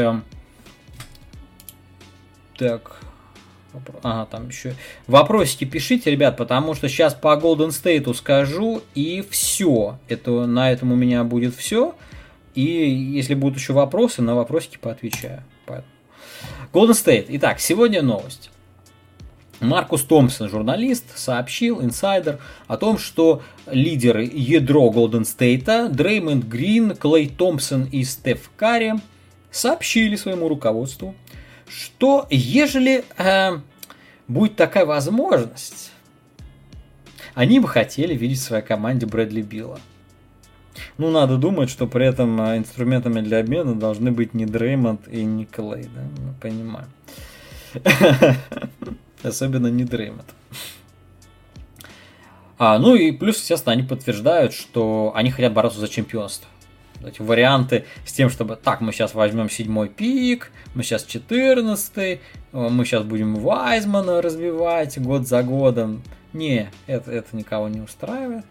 Так. 2.56 3.00
Ага, 4.02 4.26
там 4.30 4.48
еще. 4.48 4.74
Вопросики 5.08 5.64
пишите, 5.64 6.10
ребят, 6.10 6.36
потому 6.36 6.74
что 6.74 6.88
сейчас 6.88 7.14
по 7.14 7.36
Golden 7.36 7.68
State 7.68 8.12
скажу 8.14 8.82
и 8.94 9.24
все. 9.28 9.98
Это, 10.08 10.46
на 10.46 10.70
этом 10.70 10.92
у 10.92 10.96
меня 10.96 11.24
будет 11.24 11.54
все. 11.54 11.94
И 12.54 12.62
если 12.62 13.34
будут 13.34 13.58
еще 13.58 13.72
вопросы, 13.72 14.22
на 14.22 14.34
вопросики 14.34 14.78
поотвечаю. 14.80 15.42
Golden 16.72 16.90
State. 16.90 17.26
Итак, 17.28 17.58
сегодня 17.60 18.02
новость. 18.02 18.50
Маркус 19.60 20.02
Томпсон, 20.02 20.48
журналист, 20.48 21.18
сообщил, 21.18 21.82
инсайдер, 21.82 22.38
о 22.68 22.76
том, 22.76 22.96
что 22.96 23.42
лидеры 23.66 24.24
ядро 24.24 24.90
Голден 24.90 25.24
Стейта, 25.24 25.88
Дреймонд 25.88 26.44
Грин, 26.44 26.94
Клей 26.94 27.28
Томпсон 27.28 27.84
и 27.84 28.04
Стеф 28.04 28.50
Карри 28.56 28.94
сообщили 29.50 30.14
своему 30.14 30.48
руководству, 30.48 31.14
что 31.68 32.26
ежели 32.30 33.04
э, 33.16 33.58
будет 34.28 34.54
такая 34.54 34.86
возможность, 34.86 35.90
они 37.34 37.58
бы 37.58 37.66
хотели 37.66 38.14
видеть 38.14 38.38
в 38.38 38.42
своей 38.42 38.64
команде 38.64 39.06
Брэдли 39.06 39.42
Билла. 39.42 39.80
Ну, 40.96 41.10
надо 41.10 41.36
думать, 41.36 41.68
что 41.68 41.88
при 41.88 42.06
этом 42.06 42.40
а, 42.40 42.56
инструментами 42.56 43.20
для 43.20 43.40
обмена 43.40 43.74
должны 43.74 44.12
быть 44.12 44.34
не 44.34 44.46
Дреймонд 44.46 45.08
и 45.08 45.24
не 45.24 45.44
Клей, 45.44 45.88
да? 45.92 46.02
Мы 46.24 46.34
понимаем. 46.40 46.88
Особенно 49.22 49.66
не 49.68 49.84
Дреймонд. 49.84 50.26
А, 52.58 52.78
ну 52.78 52.94
и 52.94 53.12
плюс, 53.12 53.38
естественно, 53.38 53.72
они 53.72 53.82
подтверждают, 53.82 54.52
что 54.52 55.12
они 55.14 55.30
хотят 55.30 55.52
бороться 55.52 55.80
за 55.80 55.88
чемпионство. 55.88 56.48
Эти 57.04 57.22
варианты 57.22 57.84
с 58.04 58.12
тем, 58.12 58.28
чтобы 58.28 58.56
так, 58.56 58.80
мы 58.80 58.92
сейчас 58.92 59.14
возьмем 59.14 59.48
седьмой 59.48 59.88
пик, 59.88 60.50
мы 60.74 60.82
сейчас 60.82 61.04
четырнадцатый, 61.04 62.20
мы 62.50 62.84
сейчас 62.84 63.04
будем 63.04 63.36
Вайзмана 63.36 64.20
развивать 64.20 65.00
год 65.00 65.28
за 65.28 65.44
годом. 65.44 66.02
Не, 66.32 66.70
это, 66.88 67.12
это 67.12 67.36
никого 67.36 67.68
не 67.68 67.80
устраивает. 67.80 68.44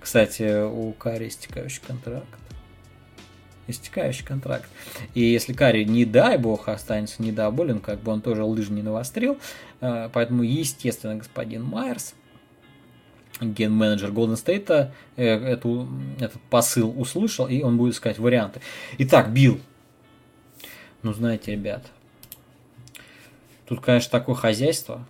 Кстати, 0.00 0.64
у 0.64 0.92
Кари 0.92 1.28
истекающий 1.28 1.80
контракт. 1.86 2.26
Истекающий 3.66 4.26
контракт. 4.26 4.68
И 5.14 5.22
если 5.22 5.54
Кари, 5.54 5.86
не 5.86 6.04
дай 6.04 6.36
бог, 6.36 6.68
останется 6.68 7.22
недоволен, 7.22 7.80
как 7.80 8.00
бы 8.00 8.12
он 8.12 8.20
тоже 8.20 8.44
лыжи 8.44 8.70
не 8.70 8.82
навострил, 8.82 9.38
э, 9.73 9.73
поэтому, 10.12 10.42
естественно, 10.42 11.16
господин 11.16 11.64
Майерс, 11.64 12.14
ген-менеджер 13.40 14.10
Golden 14.10 14.34
State, 14.34 14.90
э, 15.16 15.24
эту, 15.24 15.88
этот 16.18 16.40
посыл 16.50 16.98
услышал, 16.98 17.46
и 17.46 17.62
он 17.62 17.76
будет 17.76 17.94
искать 17.94 18.18
варианты. 18.18 18.60
Итак, 18.98 19.32
Билл. 19.32 19.60
Ну, 21.02 21.12
знаете, 21.12 21.52
ребят, 21.52 21.84
тут, 23.66 23.80
конечно, 23.80 24.10
такое 24.10 24.34
хозяйство, 24.34 25.06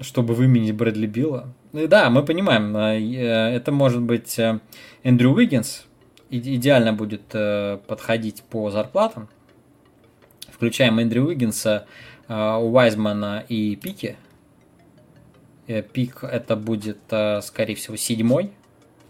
чтобы 0.00 0.34
выменить 0.34 0.74
Брэдли 0.74 1.06
Билла. 1.06 1.52
Да, 1.72 2.08
мы 2.08 2.24
понимаем, 2.24 2.76
э, 2.76 3.00
э, 3.00 3.56
это 3.56 3.72
может 3.72 4.00
быть 4.00 4.38
э, 4.38 4.60
Эндрю 5.02 5.32
Уиггинс, 5.32 5.86
идеально 6.30 6.92
будет 6.92 7.34
подходить 7.86 8.42
по 8.42 8.70
зарплатам. 8.70 9.28
Включаем 10.50 10.98
Эндрю 10.98 11.26
Уиггинса, 11.26 11.86
Уайзмана 12.28 13.44
и 13.48 13.76
Пики. 13.76 14.16
Пик 15.66 16.24
это 16.24 16.56
будет, 16.56 16.98
скорее 17.42 17.74
всего, 17.74 17.96
седьмой. 17.96 18.52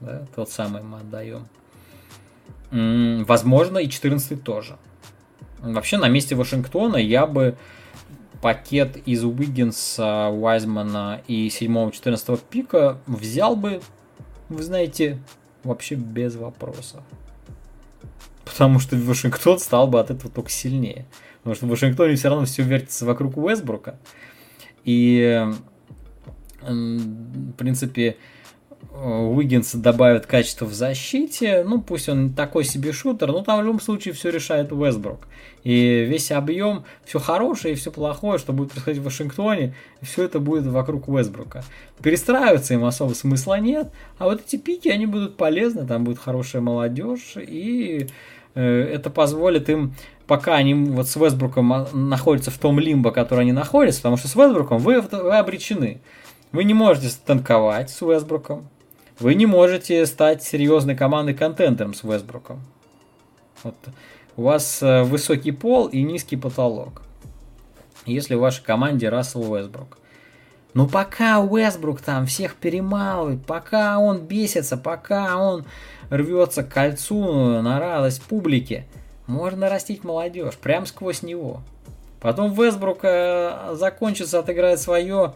Да, 0.01 0.27
тот 0.35 0.51
самый 0.51 0.83
мы 0.83 0.99
отдаем. 0.99 1.47
Возможно, 2.71 3.79
и 3.79 3.89
14 3.89 4.43
тоже. 4.43 4.77
Вообще, 5.61 5.97
на 5.99 6.09
месте 6.09 6.35
Вашингтона 6.37 6.97
я 6.97 7.27
бы 7.27 7.57
пакет 8.41 8.97
из 9.09 9.25
Уиггинса, 9.25 10.29
Уайзмана 10.29 11.21
и 11.27 11.49
7-14 11.49 12.41
пика 12.49 12.99
взял 13.07 13.57
бы, 13.57 13.81
вы 14.49 14.63
знаете, 14.63 15.19
вообще 15.65 15.97
без 15.97 16.37
вопросов. 16.37 17.03
Потому 18.59 18.81
что 18.81 18.97
Вашингтон 18.97 19.61
стал 19.61 19.87
бы 19.87 20.01
от 20.01 20.11
этого 20.11 20.33
только 20.33 20.51
сильнее. 20.51 21.07
Потому 21.39 21.55
что 21.55 21.67
в 21.67 21.69
Вашингтоне 21.69 22.17
все 22.17 22.29
равно 22.29 22.45
все 22.45 22.65
вертится 22.65 23.07
вокруг 23.07 23.37
Уэсбрука. 23.37 24.01
И, 24.85 25.47
в 26.61 27.53
принципе, 27.57 28.17
Уиггинс 29.01 29.77
добавит 29.77 30.27
качество 30.27 30.65
в 30.65 30.75
защите, 30.75 31.63
ну 31.63 31.81
пусть 31.81 32.09
он 32.09 32.33
такой 32.33 32.65
себе 32.65 32.93
шутер, 32.93 33.29
но 33.29 33.45
там 33.45 33.61
в 33.61 33.65
любом 33.65 33.81
случае 33.81 34.13
все 34.13 34.31
решает 34.31 34.73
Уэсбрук. 34.73 35.29
И 35.63 36.05
весь 36.09 36.33
объем, 36.33 36.85
все 37.05 37.21
хорошее 37.21 37.75
и 37.75 37.77
все 37.77 37.93
плохое, 37.93 38.41
что 38.41 38.53
будет 38.53 38.73
происходить 38.73 39.01
в 39.01 39.05
Вашингтоне, 39.05 39.77
все 40.03 40.25
это 40.25 40.41
будет 40.41 40.67
вокруг 40.67 41.07
Уэсбрука. 41.09 41.63
Перестраиваться 42.03 42.75
им 42.75 42.85
особо 42.85 43.15
смысла 43.15 43.61
нет, 43.61 43.93
а 44.19 44.25
вот 44.25 44.43
эти 44.45 44.57
пики, 44.57 44.89
они 44.89 45.07
будут 45.07 45.37
полезны, 45.37 45.87
там 45.87 46.03
будет 46.03 46.19
хорошая 46.19 46.61
молодежь, 46.61 47.35
и 47.37 48.09
это 48.55 49.11
позволит 49.11 49.69
им 49.69 49.95
пока 50.29 50.55
они 50.55 50.75
вот 50.75 51.09
с 51.09 51.17
Вестбруком 51.17 51.73
а, 51.73 51.89
находятся 51.93 52.53
в 52.53 52.59
том 52.59 52.79
лимбо, 52.79 53.11
который 53.11 53.41
они 53.41 53.53
находятся, 53.53 54.01
потому 54.01 54.19
что 54.19 54.29
с 54.29 54.37
Вестбруком 54.37 54.79
вы, 54.79 55.01
вы 55.01 55.37
обречены. 55.37 56.01
Вы 56.53 56.65
не 56.65 56.75
можете 56.75 57.09
танковать 57.25 57.91
с 57.91 58.01
Вестбруком. 58.03 58.69
Вы 59.19 59.35
не 59.35 59.47
можете 59.47 60.07
стать 60.07 60.45
серьезной 60.45 60.95
командой 60.95 61.35
контентером 61.35 61.95
с 61.95 62.05
Вестбруком. 62.05 62.61
Вот. 63.65 63.75
У 64.37 64.43
вас 64.43 64.83
э, 64.83 65.03
высокий 65.03 65.51
пол 65.51 65.89
и 65.89 66.03
низкий 66.03 66.37
потолок. 66.37 67.03
Если 68.07 68.35
в 68.35 68.41
вашей 68.41 68.63
команде 68.63 69.09
Рассел 69.09 69.51
Уэсбрук. 69.51 69.98
Но 70.75 70.87
пока 70.87 71.41
Уэсбрук 71.41 72.01
там 72.01 72.27
всех 72.27 72.55
перемалывает, 72.55 73.45
пока 73.45 73.99
он 73.99 74.21
бесится, 74.21 74.77
пока 74.77 75.37
он 75.37 75.65
рвется 76.11 76.63
к 76.63 76.73
кольцу 76.73 77.63
на 77.63 77.81
радость 77.81 78.23
публике, 78.23 78.87
можно 79.27 79.69
растить 79.69 80.05
молодежь 80.05 80.57
прям 80.57 80.87
сквозь 80.87 81.23
него. 81.23 81.63
Потом 82.21 82.53
Весбрук 82.53 83.01
э, 83.03 83.75
закончится, 83.75 84.41
отыграет 84.41 84.81
свое, 84.81 85.35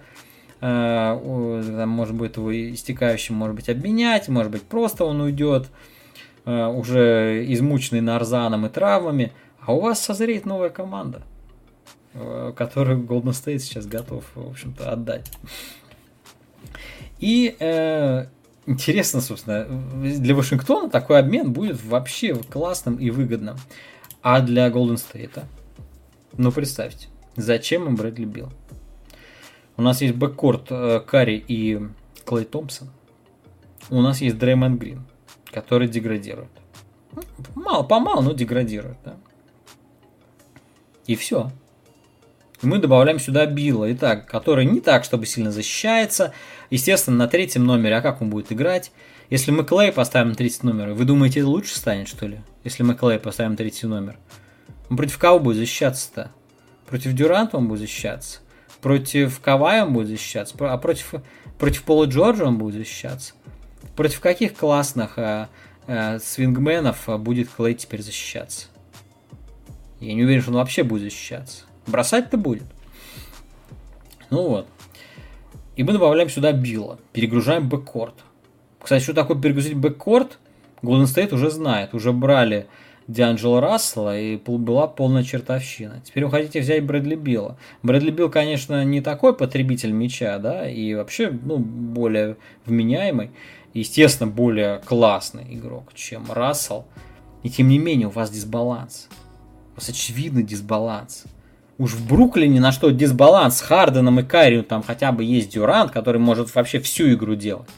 э, 0.60 1.84
может 1.86 2.14
быть, 2.14 2.36
его 2.36 2.52
истекающим, 2.74 3.36
может 3.36 3.54
быть, 3.54 3.68
обменять, 3.68 4.28
может 4.28 4.50
быть, 4.50 4.62
просто 4.62 5.04
он 5.04 5.20
уйдет, 5.20 5.68
э, 6.44 6.66
уже 6.66 7.44
измученный 7.52 8.00
нарзаном 8.00 8.66
и 8.66 8.68
травмами, 8.68 9.32
а 9.60 9.74
у 9.74 9.80
вас 9.80 10.00
созреет 10.00 10.44
новая 10.44 10.70
команда, 10.70 11.22
которую 12.56 13.00
Golden 13.04 13.30
State 13.30 13.60
сейчас 13.60 13.86
готов, 13.86 14.24
в 14.34 14.50
общем-то, 14.50 14.92
отдать. 14.92 15.30
И 17.18 17.56
э, 17.58 18.26
интересно, 18.66 19.20
собственно, 19.20 19.64
для 19.64 20.34
Вашингтона 20.34 20.90
такой 20.90 21.18
обмен 21.18 21.52
будет 21.52 21.82
вообще 21.84 22.34
классным 22.34 22.96
и 22.96 23.10
выгодным. 23.10 23.56
А 24.22 24.40
для 24.40 24.68
Golden 24.68 24.96
State? 24.96 25.44
Ну, 26.36 26.52
представьте, 26.52 27.08
зачем 27.36 27.86
им 27.86 27.96
Брэдли 27.96 28.24
Билл? 28.24 28.52
У 29.76 29.82
нас 29.82 30.00
есть 30.00 30.14
бэккорт 30.14 30.66
э, 30.70 31.00
Карри 31.00 31.42
и 31.46 31.80
Клей 32.24 32.44
Томпсон. 32.44 32.88
У 33.90 34.00
нас 34.00 34.20
есть 34.20 34.38
Дреймонд 34.38 34.80
Грин, 34.80 35.04
который 35.50 35.88
деградирует. 35.88 36.50
Мало, 37.54 37.82
помалу, 37.82 38.22
но 38.22 38.32
деградирует. 38.32 38.96
Да? 39.04 39.16
И 41.06 41.16
все. 41.16 41.50
Мы 42.62 42.78
добавляем 42.78 43.18
сюда 43.18 43.46
Билла, 43.46 43.92
итак, 43.92 44.26
который 44.26 44.64
не 44.64 44.80
так, 44.80 45.04
чтобы 45.04 45.26
сильно 45.26 45.50
защищается, 45.50 46.32
Естественно, 46.72 47.18
на 47.18 47.28
третьем 47.28 47.66
номере, 47.66 47.96
а 47.96 48.00
как 48.00 48.22
он 48.22 48.30
будет 48.30 48.50
играть? 48.50 48.92
Если 49.28 49.50
мы 49.50 49.62
Клей 49.62 49.92
поставим 49.92 50.30
на 50.30 50.34
третий 50.34 50.60
номер, 50.62 50.94
вы 50.94 51.04
думаете, 51.04 51.40
это 51.40 51.48
лучше 51.50 51.76
станет, 51.76 52.08
что 52.08 52.26
ли? 52.26 52.40
Если 52.64 52.82
мы 52.82 52.94
Клей 52.94 53.18
поставим 53.18 53.50
на 53.50 53.56
третий 53.58 53.86
номер. 53.86 54.16
Он 54.88 54.96
против 54.96 55.18
кого 55.18 55.38
будет 55.38 55.58
защищаться-то? 55.58 56.32
Против 56.86 57.12
Дюранта 57.12 57.58
он 57.58 57.68
будет 57.68 57.80
защищаться. 57.80 58.40
Против 58.80 59.38
Кавая 59.40 59.84
он 59.84 59.92
будет 59.92 60.08
защищаться. 60.08 60.56
А 60.60 60.78
против, 60.78 61.12
против 61.58 61.82
Пола 61.82 62.06
Джорджа 62.06 62.46
он 62.46 62.56
будет 62.56 62.76
защищаться. 62.76 63.34
Против 63.94 64.20
каких 64.20 64.54
классных 64.54 65.18
а, 65.18 65.50
а, 65.86 66.20
свингменов 66.20 67.06
будет 67.20 67.50
Клей 67.50 67.74
теперь 67.74 68.00
защищаться? 68.00 68.68
Я 70.00 70.14
не 70.14 70.24
уверен, 70.24 70.40
что 70.40 70.52
он 70.52 70.56
вообще 70.56 70.84
будет 70.84 71.02
защищаться. 71.02 71.64
Бросать-то 71.86 72.36
будет. 72.36 72.64
Ну 74.30 74.48
вот. 74.48 74.66
И 75.76 75.82
мы 75.82 75.92
добавляем 75.92 76.28
сюда 76.28 76.52
Билла. 76.52 76.98
Перегружаем 77.12 77.68
бэккорд. 77.68 78.14
Кстати, 78.80 79.02
что 79.02 79.14
такое 79.14 79.40
перегрузить 79.40 79.76
бэккорд? 79.76 80.38
Golden 80.82 81.04
State 81.04 81.34
уже 81.34 81.50
знает. 81.50 81.94
Уже 81.94 82.12
брали 82.12 82.66
Дианджело 83.08 83.60
Рассела 83.60 84.18
и 84.18 84.36
была 84.36 84.86
полная 84.86 85.22
чертовщина. 85.22 86.00
Теперь 86.04 86.24
вы 86.24 86.30
хотите 86.30 86.60
взять 86.60 86.84
Брэдли 86.84 87.14
Билла. 87.14 87.58
Брэдли 87.82 88.10
Билл, 88.10 88.30
конечно, 88.30 88.84
не 88.84 89.00
такой 89.00 89.34
потребитель 89.34 89.92
мяча, 89.92 90.38
да, 90.38 90.68
и 90.68 90.94
вообще, 90.94 91.30
ну, 91.30 91.58
более 91.58 92.36
вменяемый, 92.64 93.30
естественно, 93.74 94.30
более 94.30 94.78
классный 94.78 95.44
игрок, 95.54 95.92
чем 95.94 96.30
Рассел. 96.30 96.86
И 97.42 97.50
тем 97.50 97.68
не 97.68 97.78
менее, 97.78 98.08
у 98.08 98.12
вас 98.12 98.30
дисбаланс. 98.30 99.08
У 99.72 99.80
вас 99.80 99.88
очевидный 99.88 100.44
дисбаланс. 100.44 101.24
Уж 101.82 101.94
в 101.94 102.06
Бруклине 102.06 102.60
на 102.60 102.70
что 102.70 102.90
дисбаланс 102.90 103.56
с 103.56 103.60
Харденом 103.60 104.20
и 104.20 104.22
Кайри, 104.22 104.62
там 104.62 104.84
хотя 104.84 105.10
бы 105.10 105.24
есть 105.24 105.50
Дюрант, 105.50 105.90
который 105.90 106.20
может 106.20 106.54
вообще 106.54 106.78
всю 106.78 107.12
игру 107.12 107.34
делать. 107.34 107.68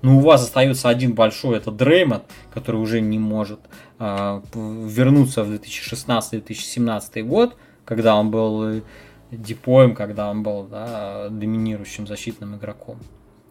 Но 0.00 0.18
у 0.18 0.20
вас 0.20 0.44
остается 0.44 0.88
один 0.88 1.14
большой, 1.14 1.56
это 1.56 1.72
Дреймонд, 1.72 2.22
который 2.54 2.76
уже 2.76 3.00
не 3.00 3.18
может 3.18 3.58
э, 3.98 4.40
вернуться 4.54 5.42
в 5.42 5.50
2016-2017 5.50 7.22
год, 7.24 7.56
когда 7.84 8.14
он 8.14 8.30
был 8.30 8.62
э, 8.62 8.80
дипоем, 9.32 9.96
когда 9.96 10.30
он 10.30 10.44
был 10.44 10.62
да, 10.62 11.26
доминирующим 11.28 12.06
защитным 12.06 12.54
игроком. 12.54 12.98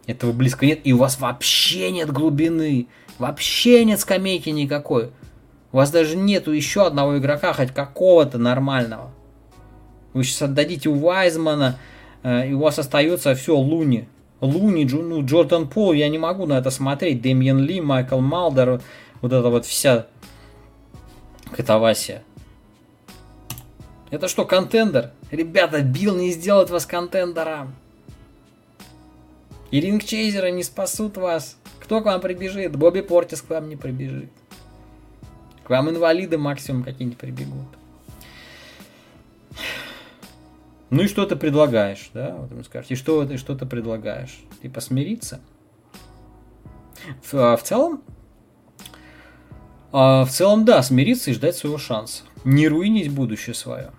Этого 0.06 0.32
близко 0.32 0.64
нет, 0.64 0.80
и 0.84 0.94
у 0.94 0.96
вас 0.96 1.20
вообще 1.20 1.90
нет 1.90 2.10
глубины, 2.10 2.88
вообще 3.18 3.84
нет 3.84 4.00
скамейки 4.00 4.48
никакой. 4.48 5.10
У 5.70 5.76
вас 5.76 5.90
даже 5.90 6.16
нету 6.16 6.52
еще 6.52 6.86
одного 6.86 7.18
игрока, 7.18 7.52
хоть 7.52 7.72
какого-то 7.72 8.38
нормального. 8.38 9.12
Вы 10.12 10.24
сейчас 10.24 10.42
отдадите 10.42 10.88
Уайзмана, 10.88 11.78
э, 12.22 12.48
и 12.48 12.52
у 12.52 12.60
вас 12.60 12.78
остается 12.78 13.34
все 13.34 13.56
Луни. 13.56 14.08
Луни, 14.40 14.84
Джо, 14.84 14.98
ну, 14.98 15.24
Джордан 15.24 15.68
Пол, 15.68 15.92
я 15.92 16.08
не 16.08 16.18
могу 16.18 16.46
на 16.46 16.58
это 16.58 16.70
смотреть. 16.70 17.20
Дэмиен 17.20 17.58
Ли, 17.58 17.80
Майкл 17.80 18.20
Малдер, 18.20 18.80
вот 19.20 19.32
эта 19.32 19.48
вот 19.48 19.66
вся 19.66 20.06
катавасия. 21.56 22.22
Это 24.10 24.28
что, 24.28 24.44
контендер? 24.44 25.10
Ребята, 25.30 25.82
Билл 25.82 26.16
не 26.16 26.30
сделает 26.30 26.70
вас 26.70 26.86
контендером. 26.86 27.74
И 29.70 29.80
рингчейзеры 29.80 30.50
не 30.50 30.62
спасут 30.62 31.18
вас. 31.18 31.58
Кто 31.80 32.00
к 32.00 32.06
вам 32.06 32.20
прибежит? 32.20 32.74
Бобби 32.74 33.00
Портис 33.00 33.42
к 33.42 33.50
вам 33.50 33.68
не 33.68 33.76
прибежит. 33.76 34.30
К 35.64 35.70
вам 35.70 35.90
инвалиды 35.90 36.38
максимум 36.38 36.84
какие-нибудь 36.84 37.18
прибегут. 37.18 37.77
Ну 40.90 41.02
и 41.02 41.08
что 41.08 41.26
ты 41.26 41.36
предлагаешь, 41.36 42.10
да? 42.14 42.34
Вот 42.36 42.50
ему 42.50 42.64
скажешь. 42.64 42.90
И 42.90 42.94
что 42.94 43.24
ты 43.26 43.36
что-то 43.36 43.66
предлагаешь? 43.66 44.40
Типа 44.62 44.80
смириться? 44.80 45.40
В, 47.22 47.34
а, 47.34 47.56
в 47.56 47.62
целом, 47.62 48.02
а, 49.92 50.24
в 50.24 50.30
целом, 50.30 50.64
да, 50.64 50.82
смириться 50.82 51.30
и 51.30 51.34
ждать 51.34 51.56
своего 51.56 51.78
шанса. 51.78 52.24
Не 52.44 52.68
руинить 52.68 53.12
будущее 53.12 53.54
свое. 53.54 53.92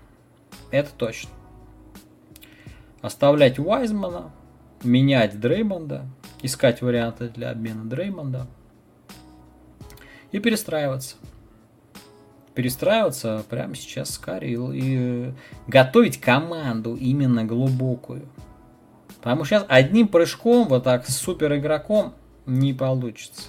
Это 0.72 0.90
точно. 0.92 1.32
Оставлять 3.02 3.60
Уайзмана, 3.60 4.32
менять 4.84 5.40
Дреймонда, 5.40 6.06
искать 6.42 6.82
варианты 6.82 7.30
для 7.30 7.52
обмена 7.52 7.86
Дреймонда 7.86 8.48
и 10.32 10.40
перестраиваться 10.40 11.16
перестраиваться 12.60 13.46
прямо 13.50 13.74
сейчас 13.74 14.10
с 14.10 14.18
Карри 14.18 14.58
и 14.74 15.34
готовить 15.68 16.20
команду 16.20 16.98
именно 16.98 17.46
глубокую. 17.46 18.28
Потому 19.22 19.46
что 19.46 19.56
сейчас 19.56 19.66
одним 19.70 20.10
прыжком, 20.10 20.68
вот 20.68 20.84
так, 20.84 21.08
с 21.08 21.16
супер 21.16 21.56
игроком 21.56 22.16
не 22.46 22.74
получится. 22.74 23.44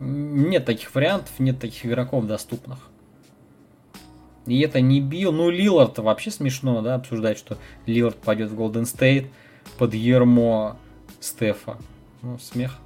Нет 0.00 0.64
таких 0.64 0.94
вариантов, 0.94 1.32
нет 1.38 1.60
таких 1.60 1.84
игроков 1.84 2.26
доступных. 2.26 2.78
И 4.46 4.58
это 4.60 4.80
не 4.80 5.02
бил. 5.02 5.30
Ну, 5.30 5.50
Лилард 5.50 5.98
вообще 5.98 6.30
смешно, 6.30 6.80
да, 6.80 6.94
обсуждать, 6.94 7.36
что 7.36 7.58
Лилард 7.84 8.16
пойдет 8.16 8.50
в 8.50 8.54
Голден 8.54 8.86
Стейт 8.86 9.26
под 9.76 9.92
ермо 9.92 10.78
Стефа. 11.20 11.76
Ну, 12.22 12.38
смех. 12.38 12.78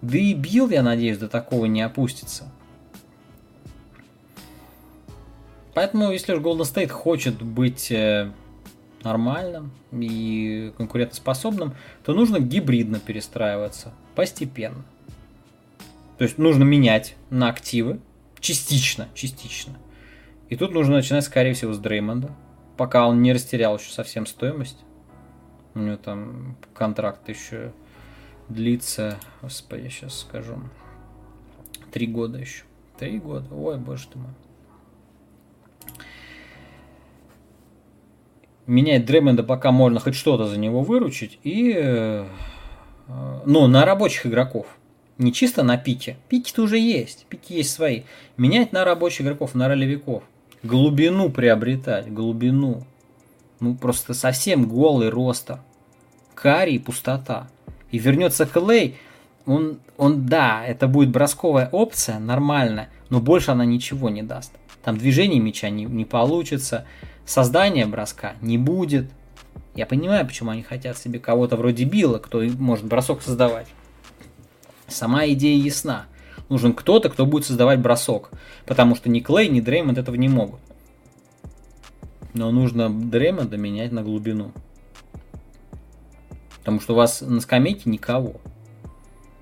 Да 0.00 0.16
и 0.16 0.32
Билл, 0.34 0.68
я 0.70 0.84
надеюсь, 0.84 1.18
до 1.18 1.26
такого 1.26 1.64
не 1.64 1.82
опустится. 1.82 2.52
Поэтому, 5.78 6.10
если 6.10 6.32
уж 6.32 6.40
Golden 6.40 6.62
State 6.62 6.88
хочет 6.88 7.40
быть 7.40 7.92
э, 7.92 8.32
нормальным 9.04 9.70
и 9.92 10.72
конкурентоспособным, 10.76 11.76
то 12.02 12.14
нужно 12.14 12.40
гибридно 12.40 12.98
перестраиваться, 12.98 13.94
постепенно. 14.16 14.84
То 16.16 16.24
есть 16.24 16.36
нужно 16.36 16.64
менять 16.64 17.14
на 17.30 17.48
активы, 17.48 18.00
частично, 18.40 19.06
частично. 19.14 19.78
И 20.48 20.56
тут 20.56 20.72
нужно 20.72 20.96
начинать, 20.96 21.22
скорее 21.22 21.54
всего, 21.54 21.72
с 21.72 21.78
Дреймонда, 21.78 22.32
пока 22.76 23.06
он 23.06 23.22
не 23.22 23.32
растерял 23.32 23.78
еще 23.78 23.92
совсем 23.92 24.26
стоимость. 24.26 24.78
У 25.74 25.78
него 25.78 25.96
там 25.96 26.56
контракт 26.74 27.28
еще 27.28 27.72
длится, 28.48 29.16
господи, 29.42 29.90
сейчас 29.90 30.18
скажу, 30.18 30.58
три 31.92 32.08
года 32.08 32.38
еще. 32.38 32.64
Три 32.98 33.20
года, 33.20 33.54
ой, 33.54 33.78
боже 33.78 34.08
ты 34.12 34.18
мой. 34.18 34.32
Менять 38.68 39.06
Дремонда, 39.06 39.42
пока 39.42 39.72
можно 39.72 39.98
хоть 39.98 40.14
что-то 40.14 40.46
за 40.46 40.58
него 40.58 40.82
выручить. 40.82 41.40
И, 41.42 41.74
э, 41.76 42.26
ну, 43.44 43.66
на 43.66 43.84
рабочих 43.84 44.26
игроков. 44.26 44.66
Не 45.16 45.32
чисто 45.32 45.64
на 45.64 45.76
пике. 45.76 46.16
Пики-то 46.28 46.62
уже 46.62 46.78
есть. 46.78 47.26
Пики 47.28 47.54
есть 47.54 47.72
свои. 47.72 48.02
Менять 48.36 48.72
на 48.72 48.84
рабочих 48.84 49.22
игроков, 49.22 49.56
на 49.56 49.66
ролевиков. 49.66 50.22
Глубину 50.62 51.30
приобретать. 51.30 52.12
Глубину. 52.12 52.84
Ну, 53.58 53.74
просто 53.74 54.14
совсем 54.14 54.68
голый 54.68 55.08
ростер. 55.08 55.58
Кари 56.34 56.76
и 56.76 56.78
пустота. 56.78 57.48
И 57.90 57.98
вернется 57.98 58.46
Клей, 58.46 58.96
он, 59.46 59.78
он, 59.96 60.26
да, 60.26 60.64
это 60.64 60.86
будет 60.86 61.08
бросковая 61.08 61.70
опция, 61.72 62.18
нормально, 62.18 62.88
но 63.08 63.18
больше 63.18 63.50
она 63.50 63.64
ничего 63.64 64.10
не 64.10 64.22
даст. 64.22 64.52
Там 64.88 64.96
движение 64.96 65.38
мяча 65.38 65.68
не, 65.68 65.84
не 65.84 66.06
получится, 66.06 66.86
создание 67.26 67.84
броска 67.84 68.36
не 68.40 68.56
будет. 68.56 69.10
Я 69.74 69.84
понимаю, 69.84 70.26
почему 70.26 70.50
они 70.50 70.62
хотят 70.62 70.96
себе 70.96 71.18
кого-то 71.18 71.56
вроде 71.56 71.84
Билла, 71.84 72.16
кто 72.16 72.40
может 72.40 72.86
бросок 72.86 73.20
создавать. 73.20 73.66
Сама 74.86 75.26
идея 75.26 75.62
ясна. 75.62 76.06
Нужен 76.48 76.72
кто-то, 76.72 77.10
кто 77.10 77.26
будет 77.26 77.44
создавать 77.44 77.80
бросок. 77.80 78.30
Потому 78.64 78.96
что 78.96 79.10
ни 79.10 79.20
Клей, 79.20 79.50
ни 79.50 79.60
Дреймонд 79.60 79.98
этого 79.98 80.14
не 80.14 80.30
могут. 80.30 80.60
Но 82.32 82.50
нужно 82.50 82.88
Дреймонда 82.88 83.58
менять 83.58 83.92
на 83.92 84.02
глубину. 84.02 84.52
Потому 86.60 86.80
что 86.80 86.94
у 86.94 86.96
вас 86.96 87.20
на 87.20 87.42
скамейке 87.42 87.90
никого. 87.90 88.36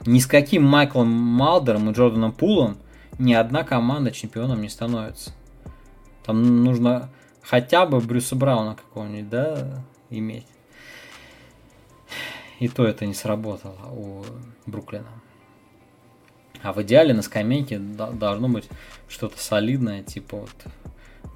Ни 0.06 0.18
с 0.18 0.26
каким 0.26 0.64
Майклом 0.64 1.06
Малдером 1.06 1.88
и 1.88 1.92
Джорданом 1.92 2.32
Пулом 2.32 2.78
ни 3.18 3.32
одна 3.32 3.64
команда 3.64 4.10
чемпионом 4.10 4.62
не 4.62 4.68
становится. 4.68 5.32
Там 6.24 6.64
нужно 6.64 7.10
хотя 7.42 7.86
бы 7.86 8.00
Брюса 8.00 8.36
Брауна 8.36 8.74
какого-нибудь, 8.74 9.28
да, 9.28 9.84
иметь. 10.10 10.46
И 12.58 12.68
то 12.68 12.86
это 12.86 13.06
не 13.06 13.14
сработало 13.14 13.78
у 13.92 14.24
Бруклина. 14.66 15.08
А 16.62 16.72
в 16.72 16.82
идеале 16.82 17.14
на 17.14 17.22
скамейке 17.22 17.78
должно 17.78 18.48
быть 18.48 18.68
что-то 19.08 19.38
солидное, 19.38 20.02
типа 20.02 20.38
вот 20.38 20.66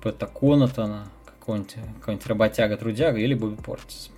Пэта 0.02 0.26
Конатона, 0.26 1.08
какой-нибудь, 1.26 1.76
какой-нибудь 2.00 2.26
работяга-трудяга 2.26 3.18
или 3.18 3.34
Бобби 3.34 3.62
Портис. 3.62 4.10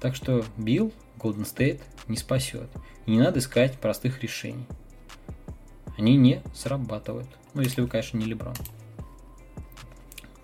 Так 0.00 0.16
что 0.16 0.44
Билл, 0.56 0.92
Golden 1.18 1.44
State 1.44 1.80
не 2.08 2.16
спасет. 2.16 2.68
И 3.06 3.12
не 3.12 3.20
надо 3.20 3.38
искать 3.38 3.78
простых 3.78 4.22
решений. 4.22 4.66
Они 5.98 6.16
не 6.16 6.42
срабатывают. 6.54 7.28
Ну, 7.54 7.62
если 7.62 7.80
вы, 7.80 7.88
конечно, 7.88 8.16
не 8.16 8.26
Леброн. 8.26 8.54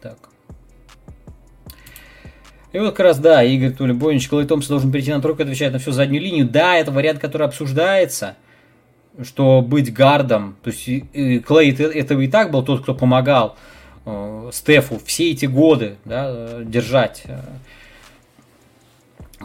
Так. 0.01 0.29
И 2.73 2.79
вот 2.79 2.91
как 2.91 3.01
раз, 3.01 3.19
да, 3.19 3.43
Игорь 3.43 3.73
Тулебойнич, 3.73 4.29
Клей 4.29 4.47
Томпсон 4.47 4.75
должен 4.75 4.93
перейти 4.93 5.13
на 5.13 5.23
тройку, 5.23 5.43
отвечает 5.43 5.73
на 5.73 5.79
всю 5.79 5.91
заднюю 5.93 6.23
линию. 6.23 6.49
Да, 6.49 6.77
это 6.77 6.93
вариант, 6.93 7.19
который 7.19 7.47
обсуждается, 7.47 8.37
что 9.23 9.63
быть 9.63 9.93
гардом, 9.93 10.57
то 10.63 10.71
есть 10.71 10.85
Клей 10.85 11.73
этого 11.73 12.21
и 12.21 12.29
так 12.29 12.51
был 12.51 12.63
тот, 12.63 12.83
кто 12.83 12.95
помогал 12.95 13.57
э, 14.05 14.51
Стефу 14.53 15.01
все 15.05 15.31
эти 15.31 15.47
годы 15.47 15.97
да, 16.05 16.63
держать 16.63 17.23
э, 17.25 17.41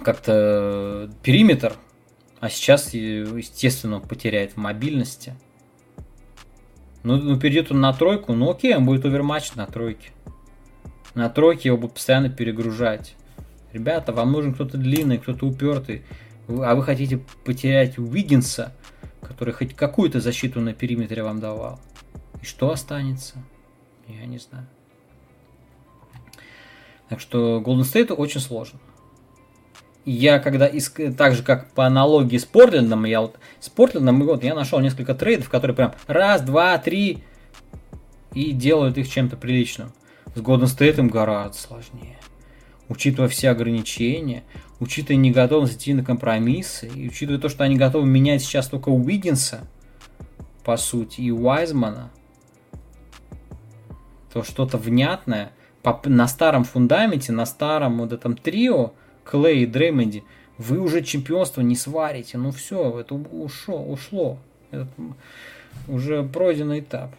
как-то 0.04 1.10
периметр, 1.24 1.76
а 2.42 2.50
сейчас, 2.50 2.94
естественно, 2.94 3.96
он 3.96 4.02
потеряет 4.02 4.52
в 4.52 4.58
мобильности. 4.58 5.34
Ну, 7.04 7.18
ну, 7.18 7.40
перейдет 7.40 7.72
он 7.72 7.82
на 7.82 7.92
тройку, 7.94 8.34
ну 8.34 8.50
окей, 8.50 8.76
он 8.76 8.86
будет 8.86 9.06
оверматч 9.06 9.56
на 9.56 9.66
тройке. 9.66 10.12
На 11.16 11.30
тройке 11.30 11.70
его 11.70 11.78
будут 11.78 11.96
постоянно 11.96 12.30
перегружать. 12.30 13.16
Ребята, 13.74 14.14
вам 14.14 14.32
нужен 14.32 14.54
кто-то 14.54 14.78
длинный, 14.78 15.18
кто-то 15.18 15.46
упертый. 15.46 16.04
А 16.48 16.76
вы 16.76 16.84
хотите 16.84 17.20
потерять 17.44 17.98
Уиггинса, 17.98 18.74
который 19.22 19.54
хоть 19.54 19.76
какую-то 19.76 20.20
защиту 20.20 20.62
на 20.62 20.74
периметре 20.74 21.24
вам 21.24 21.40
давал. 21.40 21.80
И 22.42 22.46
что 22.46 22.72
останется? 22.72 23.36
Я 24.08 24.26
не 24.26 24.38
знаю. 24.38 24.68
Так 27.10 27.20
что 27.20 27.62
Golden 27.66 27.82
State 27.82 28.14
очень 28.14 28.40
сложно 28.42 28.80
я 30.06 30.40
когда 30.40 30.68
иск... 30.68 31.00
так 31.18 31.36
же 31.36 31.44
как 31.44 31.72
по 31.72 31.86
аналогии 31.86 32.38
с 32.38 32.46
Портлендом, 32.46 33.06
я 33.06 33.22
вот 33.22 33.38
с 33.60 33.70
Портлендом 33.70 34.24
вот 34.26 34.44
я 34.44 34.54
нашел 34.54 34.80
несколько 34.80 35.16
трейдов, 35.16 35.50
которые 35.50 35.76
прям 35.76 35.94
раз, 36.08 36.42
два, 36.42 36.78
три 36.78 37.24
и 38.34 38.52
делают 38.52 38.98
их 38.98 39.10
чем-то 39.10 39.38
приличным. 39.38 39.92
С 40.36 40.40
Golden 40.40 40.64
State 40.64 41.02
гораздо 41.08 41.58
сложнее. 41.58 42.18
Учитывая 42.90 43.30
все 43.30 43.50
ограничения, 43.50 44.44
учитывая 44.80 45.18
неготовность 45.18 45.78
идти 45.78 45.94
на 45.94 46.04
компромиссы, 46.04 46.88
и 46.88 47.08
учитывая 47.08 47.40
то, 47.40 47.50
что 47.50 47.64
они 47.64 47.78
готовы 47.78 48.06
менять 48.06 48.42
сейчас 48.42 48.68
только 48.68 48.90
Уиггинса, 48.90 49.68
по 50.64 50.76
сути, 50.78 51.22
и 51.22 51.32
Уайзмана, 51.32 52.12
то 54.34 54.44
что-то 54.44 54.78
внятное 54.78 55.52
на 56.06 56.28
старом 56.28 56.64
фундаменте, 56.64 57.32
на 57.32 57.46
старом 57.46 58.00
вот 58.00 58.14
этом 58.14 58.36
трио, 58.36 58.94
Клей 59.24 59.64
и 59.64 59.66
Дреймонди, 59.66 60.24
вы 60.58 60.80
уже 60.80 61.02
чемпионство 61.02 61.62
не 61.62 61.76
сварите. 61.76 62.38
Ну 62.38 62.52
все, 62.52 63.00
это 63.00 63.16
ушло, 63.16 63.84
ушло. 63.84 64.38
Это 64.72 64.88
уже 65.88 66.24
пройденный 66.24 66.80
этап. 66.80 67.12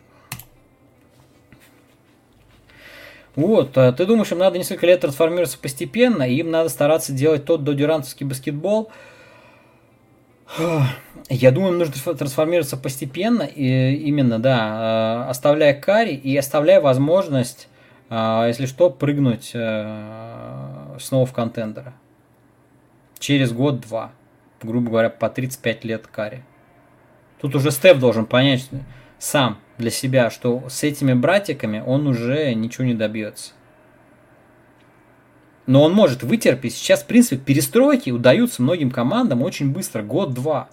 Вот, 3.36 3.76
а 3.76 3.92
ты 3.92 4.06
думаешь, 4.06 4.30
им 4.30 4.38
надо 4.38 4.58
несколько 4.58 4.86
лет 4.86 5.00
трансформироваться 5.00 5.58
постепенно, 5.58 6.22
и 6.22 6.36
им 6.36 6.52
надо 6.52 6.68
стараться 6.68 7.12
делать 7.12 7.44
тот 7.44 7.64
додюрантовский 7.64 8.24
баскетбол? 8.26 8.90
Я 11.28 11.50
думаю, 11.50 11.72
им 11.72 11.78
нужно 11.78 12.14
трансформироваться 12.14 12.76
постепенно, 12.76 13.42
и 13.42 13.94
именно, 13.94 14.38
да, 14.38 14.58
а, 14.60 15.30
оставляя 15.30 15.74
карри 15.74 16.14
и 16.14 16.36
оставляя 16.36 16.80
возможность, 16.80 17.68
если 18.10 18.66
что, 18.66 18.90
прыгнуть 18.90 19.52
э, 19.54 20.96
снова 21.00 21.26
в 21.26 21.32
контендера. 21.32 21.94
Через 23.18 23.52
год-два. 23.52 24.12
Грубо 24.62 24.90
говоря, 24.90 25.10
по 25.10 25.28
35 25.28 25.84
лет 25.84 26.06
карри. 26.06 26.44
Тут 27.40 27.54
уже 27.54 27.70
Стеф 27.70 27.98
должен 27.98 28.26
понять 28.26 28.68
сам 29.18 29.58
для 29.78 29.90
себя, 29.90 30.30
что 30.30 30.64
с 30.68 30.82
этими 30.82 31.12
братиками 31.12 31.82
он 31.84 32.06
уже 32.06 32.54
ничего 32.54 32.84
не 32.84 32.94
добьется. 32.94 33.52
Но 35.66 35.82
он 35.82 35.94
может 35.94 36.22
вытерпеть. 36.22 36.74
Сейчас, 36.74 37.02
в 37.02 37.06
принципе, 37.06 37.36
перестройки 37.36 38.10
удаются 38.10 38.62
многим 38.62 38.90
командам 38.90 39.42
очень 39.42 39.72
быстро, 39.72 40.02
год-два. 40.02 40.68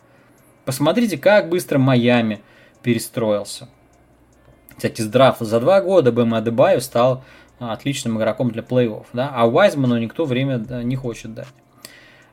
Посмотрите, 0.65 1.17
как 1.17 1.49
быстро 1.49 1.77
Майами 1.79 2.41
перестроился. 2.83 3.69
Кстати, 4.81 5.03
драфта 5.03 5.45
за 5.45 5.59
два 5.59 5.79
года 5.79 6.11
Бэм 6.11 6.33
Адебайо 6.33 6.79
стал 6.79 7.23
отличным 7.59 8.17
игроком 8.17 8.49
для 8.49 8.63
плей-офф, 8.63 9.05
да, 9.13 9.29
а 9.31 9.47
Уайзману 9.47 9.95
никто 9.99 10.25
время 10.25 10.57
не 10.57 10.95
хочет 10.95 11.35
дать. 11.35 11.45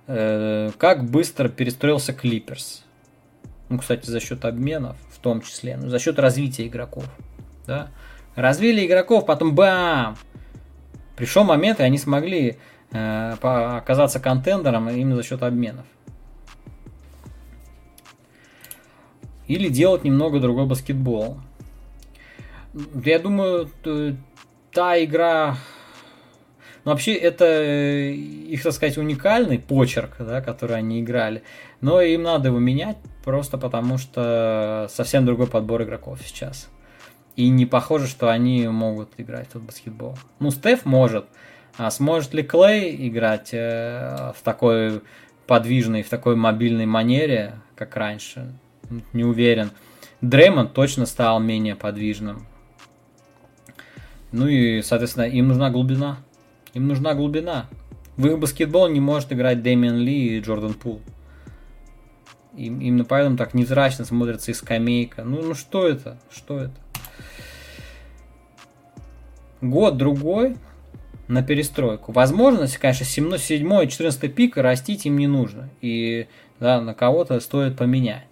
Э, 0.06 0.70
как 0.78 1.04
быстро 1.04 1.50
перестроился 1.50 2.14
Клиперс? 2.14 2.86
Ну, 3.68 3.76
кстати, 3.76 4.08
за 4.08 4.18
счет 4.18 4.46
обменов 4.46 4.96
в 5.10 5.18
том 5.18 5.42
числе, 5.42 5.76
ну, 5.76 5.90
за 5.90 5.98
счет 5.98 6.18
развития 6.18 6.66
игроков, 6.66 7.04
да. 7.66 7.88
Развили 8.34 8.86
игроков, 8.86 9.26
потом 9.26 9.54
бам! 9.54 10.16
Пришел 11.16 11.44
момент, 11.44 11.80
и 11.80 11.82
они 11.82 11.98
смогли 11.98 12.56
э, 12.92 13.34
оказаться 13.42 14.20
контендером 14.20 14.88
именно 14.88 15.16
за 15.16 15.22
счет 15.22 15.42
обменов. 15.42 15.84
Или 19.48 19.68
делать 19.68 20.04
немного 20.04 20.40
другой 20.40 20.64
баскетбол. 20.64 21.36
Я 23.04 23.18
думаю, 23.18 23.70
та 24.72 25.02
игра... 25.02 25.56
Ну, 26.84 26.92
вообще, 26.92 27.14
это 27.14 27.44
э, 27.44 28.12
их, 28.12 28.62
так 28.62 28.72
сказать, 28.72 28.96
уникальный 28.96 29.58
почерк, 29.58 30.16
да, 30.20 30.40
который 30.40 30.76
они 30.76 31.00
играли. 31.00 31.42
Но 31.80 32.00
им 32.00 32.22
надо 32.22 32.48
его 32.48 32.58
менять, 32.58 32.96
просто 33.24 33.58
потому 33.58 33.98
что 33.98 34.86
совсем 34.90 35.26
другой 35.26 35.48
подбор 35.48 35.82
игроков 35.82 36.20
сейчас. 36.24 36.70
И 37.36 37.50
не 37.50 37.66
похоже, 37.66 38.06
что 38.06 38.30
они 38.30 38.66
могут 38.68 39.10
играть 39.18 39.54
в 39.54 39.62
баскетбол. 39.62 40.16
Ну, 40.40 40.50
Стеф 40.50 40.84
может. 40.84 41.26
А 41.76 41.90
сможет 41.90 42.32
ли 42.34 42.42
Клей 42.42 43.08
играть 43.08 43.50
э, 43.52 44.32
в 44.36 44.42
такой 44.42 45.02
подвижной, 45.46 46.02
в 46.02 46.08
такой 46.08 46.36
мобильной 46.36 46.86
манере, 46.86 47.54
как 47.76 47.96
раньше? 47.96 48.52
Не 49.12 49.24
уверен. 49.24 49.70
Дреймонд 50.20 50.72
точно 50.72 51.06
стал 51.06 51.38
менее 51.38 51.76
подвижным. 51.76 52.46
Ну 54.32 54.46
и, 54.46 54.82
соответственно, 54.82 55.24
им 55.24 55.48
нужна 55.48 55.70
глубина. 55.70 56.18
Им 56.74 56.86
нужна 56.86 57.14
глубина. 57.14 57.66
В 58.16 58.26
их 58.26 58.38
баскетбол 58.38 58.88
не 58.88 59.00
может 59.00 59.32
играть 59.32 59.62
Дэмиан 59.62 59.96
Ли 59.96 60.36
и 60.36 60.40
Джордан 60.40 60.74
Пул. 60.74 61.00
Им, 62.56 62.80
именно 62.80 63.04
поэтому 63.04 63.36
так 63.36 63.54
невзрачно 63.54 64.04
смотрится 64.04 64.50
и 64.50 64.54
скамейка. 64.54 65.22
Ну, 65.22 65.42
ну 65.42 65.54
что 65.54 65.86
это? 65.86 66.18
Что 66.30 66.58
это? 66.58 66.74
Год 69.60 69.96
другой 69.96 70.56
на 71.28 71.42
перестройку. 71.42 72.12
Возможность, 72.12 72.78
конечно, 72.78 73.06
7 73.06 73.84
и 73.84 73.88
14 73.88 74.34
пик 74.34 74.56
растить 74.56 75.06
им 75.06 75.18
не 75.18 75.26
нужно. 75.26 75.70
И 75.80 76.26
Да, 76.58 76.80
на 76.80 76.94
кого-то 76.94 77.38
стоит 77.40 77.76
поменять. 77.76 78.27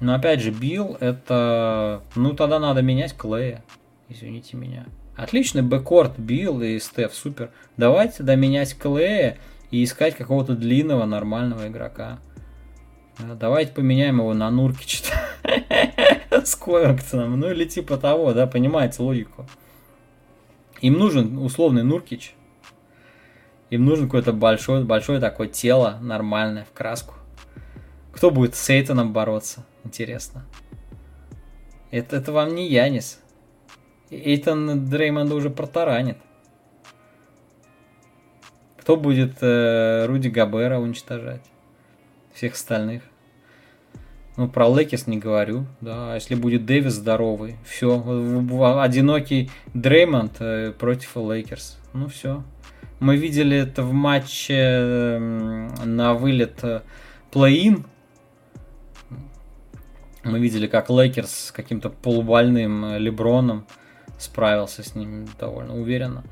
Но 0.00 0.14
опять 0.14 0.40
же, 0.40 0.50
Билл 0.50 0.96
это... 1.00 2.02
Ну, 2.16 2.34
тогда 2.34 2.58
надо 2.58 2.82
менять 2.82 3.14
Клея. 3.16 3.62
Извините 4.08 4.56
меня. 4.56 4.86
Отличный 5.14 5.62
бэкорд 5.62 6.18
Билл 6.18 6.62
и 6.62 6.78
Стеф, 6.78 7.14
супер. 7.14 7.50
Давайте 7.76 8.18
тогда 8.18 8.34
менять 8.34 8.76
Клея 8.76 9.36
и 9.70 9.84
искать 9.84 10.16
какого-то 10.16 10.56
длинного 10.56 11.04
нормального 11.04 11.68
игрока. 11.68 12.18
Давайте 13.18 13.72
поменяем 13.72 14.18
его 14.18 14.32
на 14.32 14.50
Нуркич 14.50 15.02
с 16.30 16.54
Ковингтоном. 16.54 17.38
Ну 17.38 17.50
или 17.50 17.66
типа 17.66 17.98
того, 17.98 18.32
да, 18.32 18.46
понимаете 18.46 19.02
логику. 19.02 19.46
Им 20.80 20.94
нужен 20.94 21.36
условный 21.36 21.82
Нуркич. 21.82 22.34
Им 23.68 23.84
нужен 23.84 24.06
какое-то 24.06 24.32
большое, 24.32 24.84
большое 24.84 25.20
такое 25.20 25.46
тело, 25.48 25.98
нормальное, 26.00 26.64
в 26.64 26.72
краску. 26.72 27.14
Кто 28.20 28.30
будет 28.30 28.54
с 28.54 28.68
Эйтоном 28.68 29.14
бороться? 29.14 29.64
Интересно. 29.82 30.44
Это, 31.90 32.16
это 32.16 32.32
вам 32.32 32.54
не 32.54 32.68
Янис. 32.68 33.18
Эйтон 34.10 34.90
Дреймонда 34.90 35.34
уже 35.34 35.48
протаранит. 35.48 36.18
Кто 38.76 38.98
будет 38.98 39.38
э, 39.40 40.04
Руди 40.04 40.28
Габера 40.28 40.78
уничтожать? 40.78 41.40
Всех 42.34 42.52
остальных. 42.52 43.04
Ну, 44.36 44.50
про 44.50 44.68
Лейкерс 44.68 45.06
не 45.06 45.16
говорю. 45.16 45.64
Да, 45.80 46.12
а 46.12 46.14
если 46.16 46.34
будет 46.34 46.66
Дэвис 46.66 46.92
здоровый, 46.92 47.56
все. 47.64 48.04
Одинокий 48.82 49.50
Дреймонд 49.72 50.32
э, 50.40 50.72
против 50.72 51.16
Лейкерс. 51.16 51.78
Ну, 51.94 52.08
все. 52.08 52.44
Мы 52.98 53.16
видели 53.16 53.56
это 53.56 53.82
в 53.82 53.94
матче 53.94 55.16
на 55.18 56.12
вылет 56.12 56.62
э, 56.62 56.82
плей-ин. 57.32 57.86
Мы 60.22 60.38
видели, 60.38 60.66
как 60.66 60.90
Лейкерс 60.90 61.46
с 61.46 61.52
каким-то 61.52 61.88
полубольным 61.88 62.84
э, 62.84 62.98
Леброном 62.98 63.66
справился 64.18 64.82
с 64.82 64.94
ним 64.94 65.26
довольно 65.38 65.80
уверенно. 65.80 66.24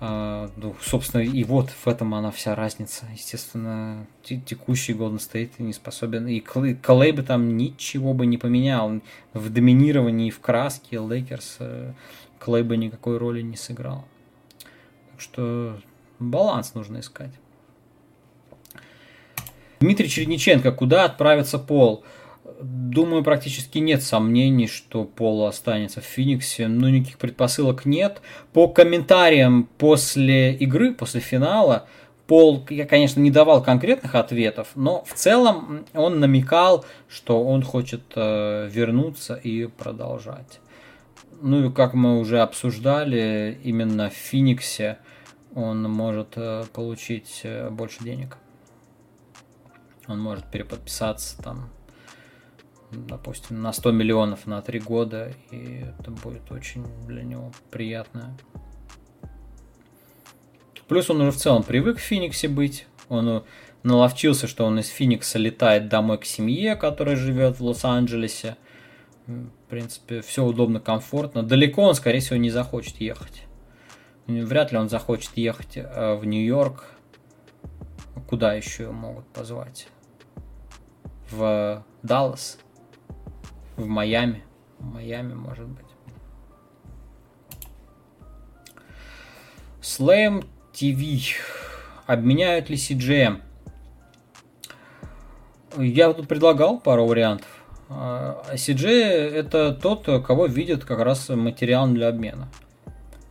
А, 0.00 0.50
ну, 0.56 0.74
собственно, 0.80 1.22
и 1.22 1.44
вот 1.44 1.70
в 1.70 1.86
этом 1.86 2.14
она 2.14 2.30
вся 2.30 2.54
разница. 2.54 3.06
Естественно, 3.12 4.06
текущий 4.22 4.94
Golden 4.94 5.18
State 5.18 5.52
не 5.58 5.72
способен. 5.72 6.26
И 6.26 6.40
Клей 6.40 7.12
бы 7.12 7.22
там 7.22 7.56
ничего 7.56 8.14
бы 8.14 8.26
не 8.26 8.38
поменял. 8.38 9.00
В 9.34 9.50
доминировании, 9.50 10.30
в 10.30 10.40
краске 10.40 10.98
Лейкерс 10.98 11.56
э, 11.60 11.92
Клей 12.38 12.62
бы 12.62 12.76
никакой 12.76 13.18
роли 13.18 13.42
не 13.42 13.56
сыграл. 13.56 14.04
Так 15.12 15.20
что 15.20 15.78
баланс 16.18 16.74
нужно 16.74 17.00
искать. 17.00 17.32
Дмитрий 19.80 20.08
Чередниченко, 20.08 20.72
куда 20.72 21.04
отправится 21.04 21.58
Пол? 21.58 22.04
Думаю, 22.64 23.22
практически 23.22 23.78
нет 23.78 24.02
сомнений, 24.02 24.66
что 24.68 25.04
Пол 25.04 25.46
останется 25.46 26.00
в 26.00 26.04
Фениксе. 26.04 26.66
Ну, 26.66 26.88
никаких 26.88 27.18
предпосылок 27.18 27.84
нет. 27.84 28.22
По 28.54 28.68
комментариям 28.68 29.68
после 29.76 30.54
игры, 30.54 30.94
после 30.94 31.20
финала, 31.20 31.86
Пол, 32.26 32.64
я, 32.70 32.86
конечно, 32.86 33.20
не 33.20 33.30
давал 33.30 33.62
конкретных 33.62 34.14
ответов, 34.14 34.68
но 34.76 35.04
в 35.04 35.12
целом 35.12 35.84
он 35.92 36.20
намекал, 36.20 36.86
что 37.06 37.44
он 37.44 37.62
хочет 37.62 38.00
э, 38.16 38.68
вернуться 38.70 39.34
и 39.34 39.66
продолжать. 39.66 40.60
Ну 41.42 41.66
и 41.66 41.70
как 41.72 41.92
мы 41.92 42.18
уже 42.18 42.40
обсуждали, 42.40 43.58
именно 43.62 44.08
в 44.08 44.14
Фениксе 44.14 44.96
он 45.54 45.82
может 45.82 46.28
э, 46.36 46.64
получить 46.72 47.42
э, 47.42 47.68
больше 47.68 48.02
денег. 48.02 48.38
Он 50.06 50.18
может 50.18 50.46
переподписаться 50.50 51.42
там, 51.42 51.68
допустим, 53.08 53.62
на 53.62 53.72
100 53.72 53.92
миллионов 53.92 54.46
на 54.46 54.60
3 54.62 54.80
года, 54.80 55.32
и 55.50 55.84
это 55.98 56.10
будет 56.10 56.50
очень 56.50 56.84
для 57.06 57.22
него 57.22 57.52
приятно. 57.70 58.36
Плюс 60.88 61.08
он 61.10 61.20
уже 61.20 61.30
в 61.30 61.36
целом 61.36 61.62
привык 61.62 61.98
в 61.98 62.02
Фениксе 62.02 62.48
быть. 62.48 62.86
Он 63.08 63.28
э, 63.28 63.42
наловчился, 63.82 64.46
что 64.46 64.64
он 64.64 64.78
из 64.78 64.88
Феникса 64.88 65.38
летает 65.38 65.88
домой 65.88 66.18
к 66.18 66.24
семье, 66.24 66.76
которая 66.76 67.16
живет 67.16 67.58
в 67.58 67.64
Лос-Анджелесе. 67.64 68.56
В 69.26 69.70
принципе, 69.70 70.20
все 70.20 70.44
удобно, 70.44 70.80
комфортно. 70.80 71.42
Далеко 71.42 71.82
он, 71.82 71.94
скорее 71.94 72.20
всего, 72.20 72.36
не 72.36 72.50
захочет 72.50 73.00
ехать. 73.00 73.44
Вряд 74.26 74.72
ли 74.72 74.78
он 74.78 74.88
захочет 74.88 75.36
ехать 75.36 75.76
э, 75.76 76.14
в 76.14 76.24
Нью-Йорк. 76.24 76.84
Куда 78.28 78.54
еще 78.54 78.90
могут 78.90 79.26
позвать? 79.28 79.88
В 81.30 81.84
Даллас? 82.02 82.58
В 83.76 83.86
Майами? 83.86 84.44
В 84.78 84.84
Майами, 84.94 85.34
может 85.34 85.66
быть. 85.66 85.84
Slam 89.82 90.44
TV. 90.72 91.20
Обменяют 92.06 92.70
ли 92.70 92.76
CGM? 92.76 93.40
Я 95.76 96.12
тут 96.12 96.28
предлагал 96.28 96.78
пару 96.78 97.06
вариантов. 97.06 97.48
CG 97.88 98.86
а 98.86 99.30
это 99.36 99.72
тот, 99.74 100.04
кого 100.24 100.46
видят 100.46 100.84
как 100.84 101.00
раз 101.00 101.28
материалом 101.28 101.94
для 101.94 102.08
обмена. 102.08 102.48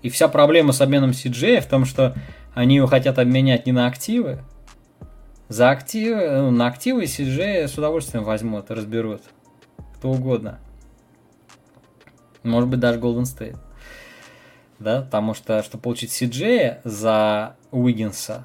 И 0.01 0.09
вся 0.09 0.27
проблема 0.27 0.73
с 0.73 0.81
обменом 0.81 1.11
CG 1.11 1.61
в 1.61 1.67
том, 1.67 1.85
что 1.85 2.13
они 2.53 2.75
его 2.75 2.87
хотят 2.87 3.17
обменять 3.17 3.65
не 3.65 3.71
на 3.71 3.87
активы. 3.87 4.43
За 5.47 5.69
активы, 5.69 6.41
ну, 6.41 6.51
на 6.51 6.67
активы 6.67 7.03
CG 7.03 7.67
с 7.67 7.77
удовольствием 7.77 8.23
возьмут, 8.23 8.69
разберут. 8.69 9.21
Кто 10.04 10.12
угодно. 10.12 10.60
Может 12.43 12.68
быть, 12.68 12.82
даже 12.82 12.99
Golden 12.99 13.22
State. 13.22 13.58
Да, 14.78 15.04
потому 15.04 15.34
что, 15.34 15.64
чтобы 15.64 15.82
получить 15.82 16.12
CJ 16.12 16.82
за 16.84 17.56
Уиггинса, 17.72 18.43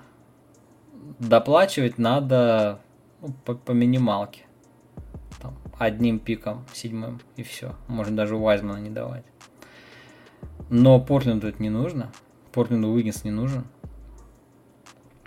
доплачивать 1.19 1.99
надо 1.99 2.79
ну, 3.21 3.35
по, 3.45 3.55
по 3.57 3.73
минималке. 3.73 4.43
Там, 5.43 5.59
одним 5.77 6.21
пиком, 6.21 6.65
седьмым, 6.73 7.21
и 7.35 7.43
все. 7.43 7.75
Можно 7.89 8.17
даже 8.17 8.37
Вайзмана 8.37 8.79
не 8.79 8.91
давать. 8.91 9.25
Но 10.71 11.01
Портленду 11.01 11.49
это 11.49 11.61
не 11.61 11.71
нужно. 11.71 12.13
Портленду 12.53 12.87
Уиггинс 12.87 13.25
не 13.25 13.33
нужен. 13.33 13.65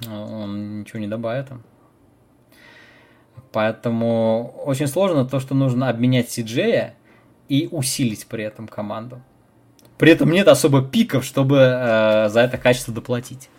Он 0.09 0.79
ничего 0.79 0.99
не 0.99 1.09
добавит 1.09 1.51
им. 1.51 1.61
Поэтому 3.51 4.53
очень 4.65 4.87
сложно 4.87 5.25
то, 5.25 5.39
что 5.39 5.53
нужно 5.53 5.89
обменять 5.89 6.29
Сиджея 6.31 6.95
и 7.49 7.67
усилить 7.71 8.27
при 8.27 8.45
этом 8.45 8.67
команду. 8.67 9.21
При 9.97 10.11
этом 10.11 10.31
нет 10.31 10.47
особо 10.47 10.81
пиков, 10.81 11.25
чтобы 11.25 11.57
э, 11.57 12.29
за 12.29 12.41
это 12.41 12.57
качество 12.57 12.93
доплатить. 12.93 13.49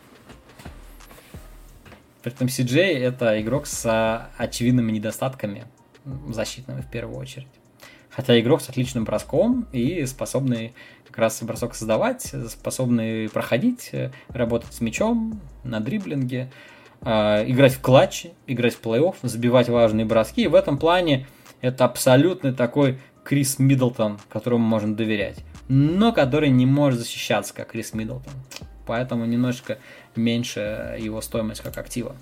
При 2.22 2.32
этом 2.32 2.47
CJ 2.47 2.99
это 2.99 3.40
игрок 3.40 3.66
с 3.66 4.30
очевидными 4.38 4.93
недостатками 4.93 5.66
защитными 6.28 6.80
в 6.80 6.90
первую 6.90 7.18
очередь. 7.18 7.49
Хотя 8.11 8.38
игрок 8.40 8.61
с 8.61 8.68
отличным 8.68 9.05
броском 9.05 9.66
и 9.72 10.05
способный 10.07 10.74
как 11.07 11.18
раз 11.18 11.43
бросок 11.43 11.74
создавать, 11.74 12.32
способный 12.49 13.28
проходить, 13.28 13.93
работать 14.28 14.72
с 14.72 14.80
мячом 14.80 15.40
на 15.64 15.80
дриблинге, 15.80 16.51
э, 16.51 16.72
играть 17.03 17.74
в 17.74 17.80
клатче, 17.80 18.32
играть 18.46 18.74
в 18.74 18.80
плей-офф, 18.80 19.16
забивать 19.22 19.68
важные 19.68 20.07
броски. 20.07 20.44
И 20.44 20.48
в 20.48 20.55
этом 20.55 20.78
плане 20.78 21.26
это 21.61 21.84
абсолютный 21.84 22.53
такой 22.53 22.98
Крис 23.24 23.59
Миддлтон, 23.59 24.18
которому 24.28 24.64
можно 24.64 24.94
доверять, 24.94 25.38
но 25.68 26.12
который 26.12 26.50
не 26.50 26.66
может 26.66 27.00
защищаться, 27.00 27.55
как 27.55 27.70
Крис 27.70 27.94
Миддлтон. 27.94 28.34
Поэтому 28.86 29.24
немножко 29.24 29.78
меньше 30.16 30.96
его 30.98 31.20
стоимость 31.20 31.61
как 31.61 31.78
актива. 31.78 32.16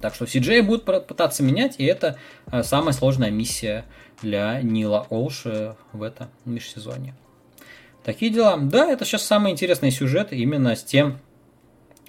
Так 0.00 0.14
что 0.14 0.26
CJ 0.26 0.62
будут 0.62 0.84
пытаться 0.84 1.42
менять, 1.42 1.74
и 1.78 1.84
это 1.84 2.18
э, 2.52 2.62
самая 2.62 2.92
сложная 2.92 3.30
миссия 3.30 3.84
для 4.22 4.62
Нила 4.62 5.06
Олша 5.10 5.76
в 5.92 6.04
этом 6.04 6.28
межсезонье. 6.44 7.14
Такие 8.04 8.32
дела. 8.32 8.56
Да, 8.56 8.86
это 8.86 9.04
сейчас 9.04 9.24
самый 9.24 9.50
интересный 9.50 9.90
сюжет 9.90 10.32
именно 10.32 10.76
с 10.76 10.84
тем, 10.84 11.18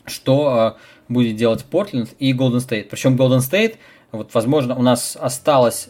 что 0.09 0.77
э, 0.77 1.11
будет 1.11 1.35
делать 1.35 1.63
Портленд 1.65 2.13
и 2.19 2.33
Голден 2.33 2.59
Стейт. 2.59 2.89
Причем 2.89 3.15
Голден 3.15 3.41
Стейт, 3.41 3.77
вот, 4.11 4.33
возможно, 4.33 4.75
у 4.75 4.81
нас 4.81 5.17
осталось 5.19 5.89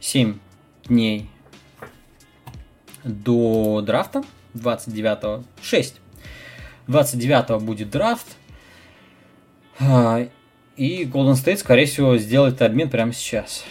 7 0.00 0.38
дней 0.84 1.28
до 3.04 3.82
драфта 3.82 4.22
29 4.54 5.44
6 5.62 6.00
29 6.86 7.62
будет 7.62 7.90
драфт 7.90 8.26
а, 9.78 10.26
и 10.76 11.04
Golden 11.04 11.34
State, 11.34 11.58
скорее 11.58 11.86
всего, 11.86 12.16
сделает 12.18 12.60
обмен 12.62 12.90
прямо 12.90 13.12
сейчас. 13.12 13.64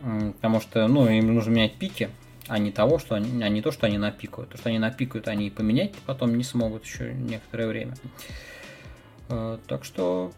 Потому 0.00 0.60
что, 0.60 0.86
ну, 0.86 1.08
им 1.08 1.34
нужно 1.34 1.50
менять 1.50 1.74
пики, 1.74 2.10
а 2.48 2.58
не 2.58 2.72
того, 2.72 2.98
что 2.98 3.14
они, 3.14 3.42
а 3.42 3.48
не 3.48 3.62
то, 3.62 3.70
что 3.70 3.86
они 3.86 3.98
напикают. 3.98 4.50
То, 4.50 4.58
что 4.58 4.70
они 4.70 4.78
напикают, 4.78 5.28
они 5.28 5.50
поменять 5.50 5.94
потом 6.06 6.36
не 6.36 6.44
смогут 6.44 6.84
еще 6.84 7.12
некоторое 7.12 7.68
время. 7.68 7.94
Э, 9.28 9.58
так 9.66 9.84
что 9.84 10.32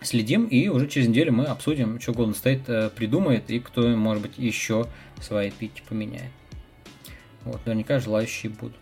следим, 0.00 0.46
и 0.46 0.68
уже 0.68 0.88
через 0.88 1.08
неделю 1.08 1.32
мы 1.32 1.44
обсудим, 1.44 2.00
что 2.00 2.12
Golden 2.12 2.34
State 2.34 2.64
э, 2.66 2.90
придумает, 2.90 3.50
и 3.50 3.60
кто, 3.60 3.86
может 3.88 4.22
быть, 4.22 4.38
еще 4.38 4.86
свои 5.20 5.50
пики 5.50 5.82
поменяет. 5.88 6.32
Вот, 7.44 7.64
наверняка 7.66 7.98
желающие 7.98 8.50
будут. 8.50 8.76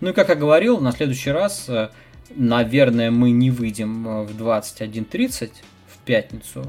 Ну 0.00 0.10
и 0.10 0.12
как 0.12 0.28
я 0.28 0.34
говорил, 0.34 0.80
на 0.80 0.92
следующий 0.92 1.30
раз, 1.30 1.68
э, 1.68 1.90
наверное, 2.34 3.10
мы 3.10 3.30
не 3.30 3.50
выйдем 3.50 4.04
в 4.24 4.30
21.30 4.36 5.52
в 5.86 5.98
пятницу. 6.04 6.64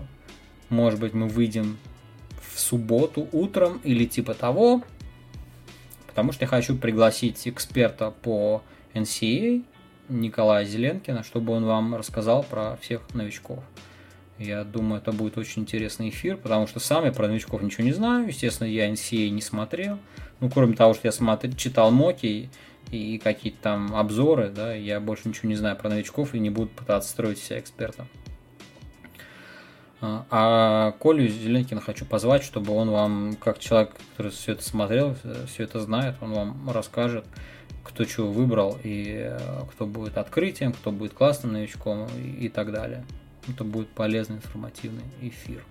Может 0.70 1.00
быть, 1.00 1.14
мы 1.14 1.28
выйдем 1.28 1.78
в 2.54 2.60
субботу 2.60 3.28
утром 3.32 3.80
или 3.84 4.06
типа 4.06 4.34
того. 4.34 4.84
Потому 6.08 6.34
что 6.34 6.44
я 6.44 6.48
хочу 6.48 6.76
пригласить 6.76 7.48
эксперта 7.48 8.12
по 8.12 8.62
NCAA, 8.94 9.64
Николая 10.10 10.66
Зеленкина, 10.66 11.24
чтобы 11.24 11.54
он 11.54 11.66
вам 11.66 11.96
рассказал 11.96 12.44
про 12.44 12.78
всех 12.82 13.02
новичков. 13.14 13.64
Я 14.38 14.64
думаю, 14.64 15.02
это 15.02 15.12
будет 15.12 15.38
очень 15.38 15.62
интересный 15.62 16.10
эфир, 16.10 16.36
потому 16.36 16.68
что 16.68 16.80
сам 16.80 17.06
я 17.06 17.12
про 17.12 17.28
новичков 17.28 17.62
ничего 17.62 17.84
не 17.84 17.94
знаю. 17.94 18.28
Естественно, 18.28 18.68
я 18.68 18.90
NCA 18.90 19.30
не 19.30 19.42
смотрел. 19.42 20.00
Ну, 20.40 20.50
кроме 20.50 20.76
того, 20.76 20.96
что 20.96 21.08
я 21.08 21.12
смотрел, 21.12 21.54
читал 21.54 21.92
моки 21.92 22.50
и, 22.90 23.14
и 23.16 23.20
какие-то 23.20 23.60
там 23.62 23.96
обзоры, 23.96 24.50
да, 24.50 24.74
я 24.74 25.00
больше 25.00 25.30
ничего 25.30 25.48
не 25.48 25.56
знаю 25.56 25.76
про 25.78 25.90
новичков 25.90 26.34
и 26.34 26.40
не 26.40 26.50
буду 26.50 26.70
пытаться 26.70 27.10
строить 27.10 27.38
себя 27.38 27.60
экспертом. 27.60 28.08
А, 30.02 30.26
а 30.32 30.92
Колю 31.00 31.28
Зеленкина 31.28 31.80
хочу 31.80 32.06
позвать, 32.06 32.44
чтобы 32.44 32.74
он 32.74 32.90
вам, 32.90 33.36
как 33.40 33.60
человек, 33.60 33.92
который 34.12 34.32
все 34.32 34.54
это 34.54 34.64
смотрел, 34.64 35.16
все 35.48 35.64
это 35.64 35.80
знает, 35.80 36.16
он 36.22 36.34
вам 36.34 36.70
расскажет, 36.72 37.24
кто 37.84 38.06
чего 38.06 38.32
выбрал 38.32 38.78
и 38.84 39.14
э, 39.16 39.40
кто 39.72 39.86
будет 39.86 40.18
открытием, 40.18 40.74
кто 40.74 40.92
будет 40.92 41.14
классным 41.14 41.54
новичком 41.54 42.08
и, 42.18 42.50
так 42.50 42.72
далее. 42.72 43.06
Это 43.48 43.64
будет 43.64 43.90
полезный 43.90 44.38
информативный 44.38 45.04
эфир. 45.22 45.64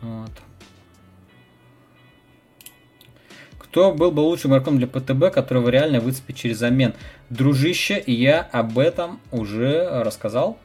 Вот. 0.00 0.30
Кто 3.58 3.92
был 3.92 4.12
бы 4.12 4.20
лучшим 4.20 4.52
игроком 4.52 4.78
для 4.78 4.86
ПТБ, 4.86 5.32
которого 5.32 5.68
реально 5.68 5.98
выцепить 6.00 6.36
через 6.36 6.58
замен? 6.58 6.94
Дружище, 7.30 8.02
я 8.06 8.40
об 8.40 8.78
этом 8.78 9.20
уже 9.32 9.88
рассказал. 10.02 10.58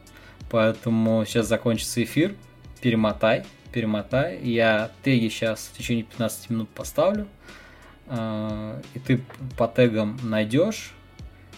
Поэтому 0.50 1.26
сейчас 1.26 1.48
закончится 1.48 2.04
эфир. 2.04 2.36
Перемотай, 2.82 3.44
перемотай. 3.72 4.40
Я 4.42 4.92
теги 5.04 5.28
сейчас 5.30 5.70
в 5.74 5.78
течение 5.78 6.04
15 6.04 6.50
минут 6.50 6.70
поставлю. 6.70 7.28
А, 8.08 8.82
и 8.94 9.00
ты 9.00 9.22
по 9.58 9.68
тегам 9.68 10.20
найдешь 10.24 10.94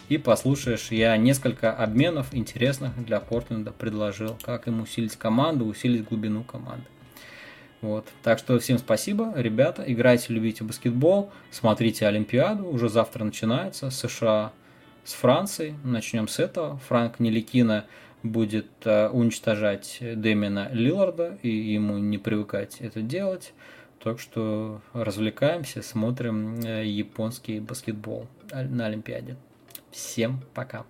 и 0.08 0.18
послушаешь. 0.18 0.90
Я 0.90 1.16
несколько 1.16 1.72
обменов 1.72 2.34
интересных 2.34 3.02
для 3.04 3.20
Портленда 3.20 3.72
предложил, 3.72 4.36
как 4.42 4.68
им 4.68 4.82
усилить 4.82 5.16
команду, 5.16 5.64
усилить 5.64 6.04
глубину 6.04 6.44
команды. 6.44 6.84
Вот. 7.80 8.06
Так 8.22 8.38
что 8.38 8.58
всем 8.60 8.78
спасибо, 8.78 9.32
ребята. 9.34 9.82
Играйте, 9.86 10.32
любите 10.32 10.62
баскетбол, 10.62 11.32
смотрите 11.50 12.06
Олимпиаду. 12.06 12.66
Уже 12.66 12.88
завтра 12.88 13.24
начинается. 13.24 13.90
США 13.90 14.52
с 15.04 15.14
Францией. 15.14 15.74
Начнем 15.82 16.28
с 16.28 16.38
этого. 16.38 16.78
Франк 16.88 17.18
Неликина 17.18 17.86
будет 18.22 18.68
э, 18.84 19.08
уничтожать 19.08 19.98
Дэмина 20.00 20.70
Лиларда, 20.72 21.38
и 21.42 21.48
ему 21.48 21.98
не 21.98 22.18
привыкать 22.18 22.76
это 22.80 23.02
делать. 23.02 23.52
Так 24.02 24.18
что 24.18 24.80
развлекаемся, 24.92 25.82
смотрим 25.82 26.60
э, 26.60 26.86
японский 26.86 27.60
баскетбол 27.60 28.26
на 28.52 28.86
Олимпиаде. 28.86 29.36
Всем 29.90 30.40
пока. 30.54 30.84